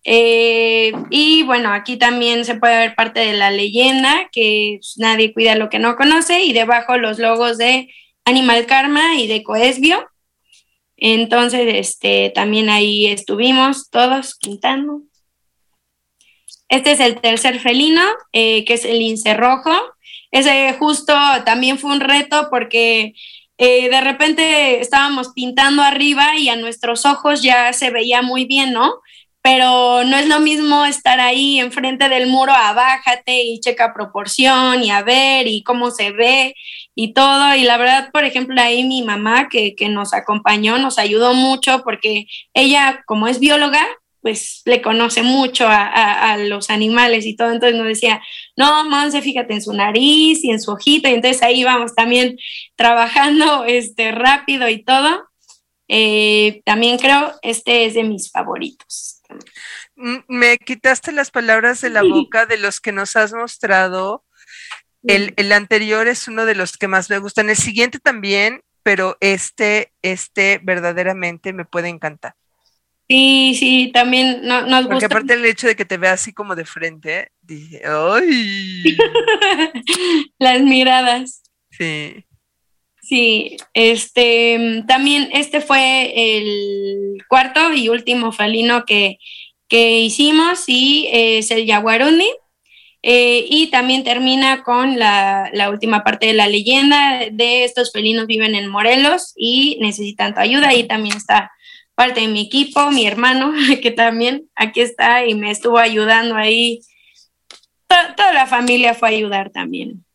Eh, 0.04 0.92
y 1.10 1.44
bueno, 1.44 1.72
aquí 1.72 1.98
también 1.98 2.46
se 2.46 2.56
puede 2.56 2.78
ver 2.78 2.96
parte 2.96 3.22
de 3.22 3.34
la 3.34 3.52
leyenda, 3.52 4.30
que 4.32 4.80
nadie 4.98 5.34
cuida 5.34 5.56
lo 5.56 5.70
que 5.70 5.80
no 5.80 5.96
conoce, 5.96 6.42
y 6.42 6.54
debajo 6.54 6.98
los 6.98 7.20
logos 7.20 7.58
de 7.58 7.90
Animal 8.26 8.66
Karma 8.66 9.16
y 9.16 9.28
de 9.28 9.44
Coesbio. 9.44 10.08
Entonces, 10.98 11.68
este, 11.68 12.32
también 12.34 12.70
ahí 12.70 13.08
estuvimos 13.08 13.90
todos 13.90 14.38
pintando. 14.42 15.02
Este 16.70 16.92
es 16.92 17.00
el 17.00 17.20
tercer 17.22 17.60
felino, 17.60 18.02
eh, 18.32 18.66
que 18.66 18.74
es 18.74 18.86
el 18.86 19.00
lince 19.00 19.34
rojo. 19.34 19.72
Ese 20.32 20.74
justo 20.80 21.14
también 21.46 21.78
fue 21.78 21.92
un 21.92 22.00
reto 22.00 22.48
porque 22.50 23.14
eh, 23.58 23.90
de 23.90 24.02
repente 24.02 24.82
estábamos 24.82 25.34
pintando 25.34 25.84
arriba 25.84 26.38
y 26.38 26.50
a 26.50 26.56
nuestros 26.56 27.06
ojos 27.06 27.44
ya 27.44 27.72
se 27.74 27.92
veía 27.92 28.22
muy 28.22 28.46
bien, 28.46 28.74
¿no? 28.74 29.02
Pero 29.44 30.04
no 30.06 30.18
es 30.18 30.28
lo 30.28 30.40
mismo 30.40 30.86
estar 30.86 31.20
ahí 31.20 31.60
enfrente 31.60 32.10
del 32.10 32.28
muro, 32.28 32.54
abájate 32.54 33.44
y 33.44 33.60
checa 33.60 33.94
proporción 33.94 34.84
y 34.84 34.90
a 34.90 35.04
ver 35.04 35.48
y 35.48 35.64
cómo 35.64 35.92
se 35.92 36.12
ve 36.12 36.56
y 36.96 37.14
todo. 37.14 37.54
Y 37.56 37.64
la 37.64 37.78
verdad, 37.78 38.10
por 38.12 38.24
ejemplo, 38.24 38.60
ahí 38.62 38.86
mi 38.86 39.04
mamá 39.04 39.50
que, 39.50 39.76
que 39.76 39.90
nos 39.90 40.14
acompañó 40.14 40.78
nos 40.78 40.98
ayudó 40.98 41.34
mucho 41.34 41.84
porque 41.84 42.26
ella, 42.54 43.04
como 43.06 43.28
es 43.28 43.40
bióloga, 43.40 43.86
pues 44.24 44.62
le 44.66 44.82
conoce 44.82 45.22
mucho 45.22 45.66
a, 45.68 46.38
los 46.38 46.70
animales 46.70 47.26
y 47.26 47.36
todo, 47.36 47.52
entonces 47.52 47.78
nos 47.78 47.88
decía, 47.88 48.22
no, 48.56 48.90
Monse, 48.90 49.22
fíjate 49.22 49.54
en 49.54 49.62
su 49.62 49.74
nariz 49.74 50.44
y 50.46 50.50
en 50.50 50.62
su 50.62 50.72
ojito, 50.72 51.10
y 51.10 51.14
entonces 51.14 51.44
ahí 51.44 51.64
vamos 51.66 51.94
también 51.94 52.38
trabajando 52.76 53.66
este, 53.68 54.12
rápido 54.12 54.68
y 54.70 54.84
todo. 54.84 55.26
Eh, 55.90 56.62
también 56.64 56.98
creo, 56.98 57.34
este 57.42 57.86
es 57.86 57.96
de 57.96 58.04
mis 58.04 58.32
favoritos. 58.32 59.22
Me 59.96 60.58
quitaste 60.58 61.12
las 61.12 61.32
palabras 61.32 61.82
de 61.82 61.90
la 61.90 62.04
boca 62.04 62.46
de 62.46 62.58
los 62.58 62.80
que 62.80 62.92
nos 62.92 63.16
has 63.16 63.34
mostrado. 63.34 64.26
El, 65.04 65.34
el, 65.36 65.52
anterior 65.52 66.08
es 66.08 66.28
uno 66.28 66.46
de 66.46 66.56
los 66.56 66.78
que 66.78 66.88
más 66.88 67.10
me 67.10 67.20
gustan. 67.20 67.50
El 67.50 67.58
siguiente 67.58 68.00
también, 68.00 68.62
pero 68.84 69.18
este, 69.20 69.92
este 70.02 70.60
verdaderamente 70.64 71.54
me 71.54 71.66
puede 71.66 71.90
encantar. 71.90 72.36
Sí, 73.10 73.56
sí, 73.60 73.92
también 73.94 74.42
no, 74.44 74.66
nos 74.66 74.88
Porque 74.88 75.06
aparte 75.06 75.34
el 75.34 75.46
hecho 75.46 75.68
de 75.68 75.76
que 75.76 75.86
te 75.86 75.98
vea 75.98 76.14
así 76.14 76.34
como 76.34 76.56
de 76.56 76.66
frente, 76.66 77.32
dije, 77.42 77.82
¡ay! 77.86 78.98
Las 80.40 80.62
miradas. 80.62 81.44
Sí. 81.70 82.26
Sí, 83.02 83.58
este, 83.74 84.84
también 84.88 85.30
este 85.34 85.60
fue 85.60 86.14
el 86.16 87.18
cuarto 87.28 87.74
y 87.74 87.90
último 87.90 88.32
felino 88.32 88.86
que, 88.86 89.18
que 89.74 90.02
hicimos 90.02 90.66
y 90.68 91.10
es 91.12 91.50
el 91.50 91.66
Yaguarundi. 91.66 92.30
Eh, 93.02 93.48
y 93.50 93.72
también 93.72 94.04
termina 94.04 94.62
con 94.62 95.00
la, 95.00 95.50
la, 95.52 95.72
última 95.72 96.04
parte 96.04 96.28
de 96.28 96.34
la 96.34 96.48
leyenda 96.48 97.22
de 97.32 97.64
estos 97.64 97.92
felinos 97.92 98.28
viven 98.28 98.54
en 98.54 98.70
Morelos 98.70 99.34
y 99.36 99.80
necesitan 99.82 100.36
tu 100.36 100.42
ayuda. 100.42 100.76
Y 100.76 100.84
también 100.84 101.18
está 101.18 101.52
parte 101.96 102.22
de 102.22 102.28
mi 102.28 102.42
equipo, 102.42 102.92
mi 102.92 103.08
hermano, 103.08 103.52
que 103.82 103.90
también 103.90 104.48
aquí 104.54 104.80
está 104.80 105.26
y 105.26 105.34
me 105.34 105.50
estuvo 105.50 105.80
ayudando 105.80 106.36
ahí. 106.36 106.82
toda 107.88 108.32
la 108.32 108.46
familia 108.46 108.94
fue 108.94 109.10
a 109.10 109.12
ayudar 109.12 109.50
también. 109.50 110.06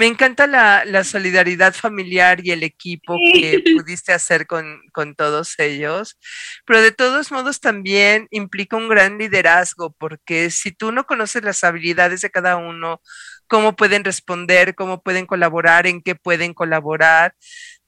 Me 0.00 0.06
encanta 0.06 0.46
la, 0.46 1.04
solidaridad 1.04 1.74
familiar 1.74 2.40
y 2.42 2.52
el 2.52 2.62
equipo 2.62 3.18
que 3.34 3.62
pudiste 3.76 4.14
hacer 4.14 4.46
con, 4.46 4.80
con, 4.94 5.14
todos 5.14 5.58
ellos, 5.58 6.18
pero 6.64 6.80
de 6.80 6.90
todos 6.90 7.30
modos 7.30 7.60
también 7.60 8.26
implica 8.30 8.78
un 8.78 8.88
gran 8.88 9.18
liderazgo, 9.18 9.92
porque 9.98 10.48
si 10.48 10.72
tú 10.72 10.90
no 10.90 11.04
conoces 11.04 11.44
las 11.44 11.64
habilidades 11.64 12.22
de 12.22 12.30
cada 12.30 12.56
uno, 12.56 13.02
cómo 13.46 13.76
pueden 13.76 14.02
responder, 14.02 14.74
cómo 14.74 15.02
pueden 15.02 15.26
colaborar, 15.26 15.86
en 15.86 16.00
qué 16.00 16.14
pueden 16.14 16.54
colaborar, 16.54 17.34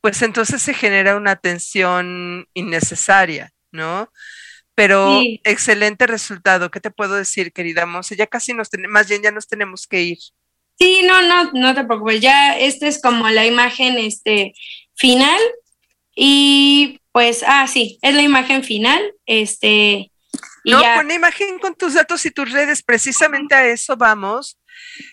pues 0.02 0.20
entonces 0.20 0.60
se 0.60 0.74
genera 0.74 1.16
una 1.16 1.36
tensión 1.36 2.46
innecesaria, 2.52 3.52
¿no? 3.70 4.12
Pero 4.74 5.22
excelente 5.44 6.06
resultado. 6.06 6.70
¿Qué 6.70 6.80
te 6.80 6.90
puedo 6.90 7.14
decir, 7.14 7.54
querida 7.54 7.86
Monse? 7.86 8.16
Ya 8.16 8.26
casi 8.26 8.52
nos 8.52 8.68
tenemos, 8.68 8.92
más 8.92 9.08
bien 9.08 9.22
ya 9.22 9.30
nos 9.30 9.48
tenemos 9.48 9.86
que 9.86 10.02
ir. 10.02 10.18
Sí, 10.78 11.02
no, 11.04 11.22
no, 11.22 11.52
no 11.52 11.74
te 11.74 11.84
preocupes. 11.84 12.20
Ya 12.20 12.58
esta 12.58 12.88
es 12.88 13.00
como 13.00 13.28
la 13.28 13.46
imagen 13.46 13.98
este, 13.98 14.54
final. 14.94 15.40
Y 16.14 17.00
pues, 17.12 17.44
ah, 17.46 17.66
sí, 17.66 17.98
es 18.02 18.14
la 18.14 18.22
imagen 18.22 18.64
final. 18.64 19.14
Este. 19.26 20.10
no, 20.64 20.82
con 20.96 21.08
la 21.08 21.14
imagen 21.14 21.58
con 21.58 21.74
tus 21.74 21.94
datos 21.94 22.24
y 22.26 22.30
tus 22.30 22.50
redes, 22.50 22.82
precisamente 22.82 23.54
a 23.54 23.66
eso 23.66 23.96
vamos. 23.96 24.58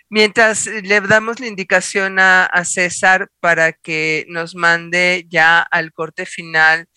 Mientras 0.10 0.66
le 0.66 1.02
damos 1.02 1.40
la 1.40 1.48
indicación 1.48 2.18
a, 2.20 2.50
César 2.66 3.30
para 3.40 3.74
que 3.74 4.26
nos 4.28 4.56
mande 4.56 5.26
ya 5.30 5.60
al 5.60 5.94
corte 5.94 6.26
final 6.26 6.88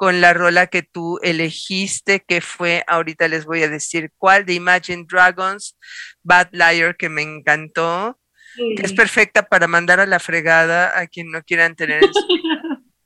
con 0.00 0.22
la 0.22 0.32
rola 0.32 0.68
que 0.68 0.82
tú 0.82 1.18
elegiste, 1.22 2.24
que 2.26 2.40
fue, 2.40 2.84
ahorita 2.86 3.28
les 3.28 3.44
voy 3.44 3.62
a 3.64 3.68
decir 3.68 4.10
cuál, 4.16 4.46
de 4.46 4.54
Imagine 4.54 5.04
Dragons, 5.06 5.76
Bad 6.22 6.48
Liar, 6.52 6.96
que 6.96 7.10
me 7.10 7.20
encantó, 7.20 8.18
que 8.56 8.82
es 8.82 8.94
perfecta 8.94 9.42
para 9.42 9.68
mandar 9.68 10.00
a 10.00 10.06
la 10.06 10.18
fregada 10.18 10.98
a 10.98 11.06
quien 11.06 11.30
no 11.30 11.42
quieran 11.42 11.76
tener 11.76 12.02
en 12.02 12.14
su 12.14 12.26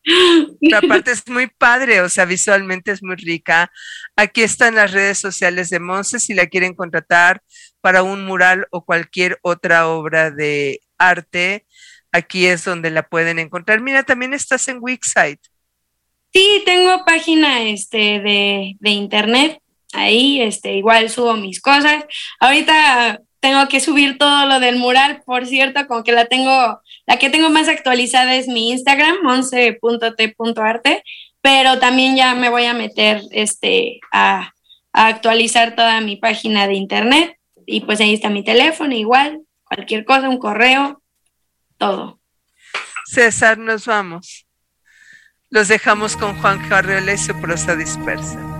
la 0.60 0.82
parte 0.82 1.10
es 1.10 1.26
muy 1.26 1.48
padre, 1.48 2.00
o 2.00 2.08
sea, 2.08 2.26
visualmente 2.26 2.92
es 2.92 3.02
muy 3.02 3.16
rica. 3.16 3.72
Aquí 4.14 4.44
están 4.44 4.76
las 4.76 4.92
redes 4.92 5.18
sociales 5.18 5.70
de 5.70 5.80
Monse 5.80 6.20
si 6.20 6.32
la 6.32 6.46
quieren 6.46 6.74
contratar 6.74 7.42
para 7.80 8.04
un 8.04 8.24
mural 8.24 8.68
o 8.70 8.84
cualquier 8.84 9.40
otra 9.42 9.88
obra 9.88 10.30
de 10.30 10.78
arte. 10.96 11.66
Aquí 12.12 12.46
es 12.46 12.64
donde 12.64 12.92
la 12.92 13.02
pueden 13.08 13.40
encontrar. 13.40 13.80
Mira, 13.80 14.04
también 14.04 14.32
estás 14.32 14.68
en 14.68 14.78
Wixsite. 14.80 15.40
Sí, 16.34 16.62
tengo 16.66 17.04
página 17.04 17.62
este, 17.62 18.18
de, 18.20 18.76
de 18.80 18.90
internet. 18.90 19.60
Ahí 19.92 20.40
este, 20.40 20.74
igual 20.74 21.08
subo 21.08 21.34
mis 21.34 21.60
cosas. 21.60 22.04
Ahorita 22.40 23.20
tengo 23.38 23.68
que 23.68 23.78
subir 23.78 24.18
todo 24.18 24.46
lo 24.46 24.58
del 24.58 24.76
mural, 24.76 25.22
por 25.24 25.46
cierto, 25.46 25.86
como 25.86 26.02
que 26.02 26.10
la 26.12 26.24
tengo, 26.24 26.80
la 27.06 27.18
que 27.18 27.30
tengo 27.30 27.50
más 27.50 27.68
actualizada 27.68 28.34
es 28.34 28.48
mi 28.48 28.70
Instagram, 28.70 29.18
11.t.arte, 29.22 31.04
pero 31.40 31.78
también 31.78 32.16
ya 32.16 32.34
me 32.34 32.48
voy 32.48 32.64
a 32.64 32.74
meter 32.74 33.22
este, 33.30 34.00
a, 34.10 34.54
a, 34.92 35.06
actualizar 35.06 35.76
toda 35.76 36.00
mi 36.00 36.16
página 36.16 36.66
de 36.66 36.74
internet 36.74 37.38
y 37.66 37.82
pues 37.82 38.00
ahí 38.00 38.14
está 38.14 38.30
mi 38.30 38.42
teléfono, 38.42 38.94
igual, 38.94 39.42
cualquier 39.64 40.04
cosa, 40.04 40.30
un 40.30 40.38
correo, 40.38 41.02
todo. 41.76 42.18
César, 43.04 43.58
nos 43.58 43.86
vamos. 43.86 44.43
Los 45.54 45.68
dejamos 45.68 46.16
con 46.16 46.34
Juan 46.34 46.58
Carriola 46.68 47.12
y 47.12 47.16
su 47.16 47.32
prosa 47.40 47.76
dispersa. 47.76 48.53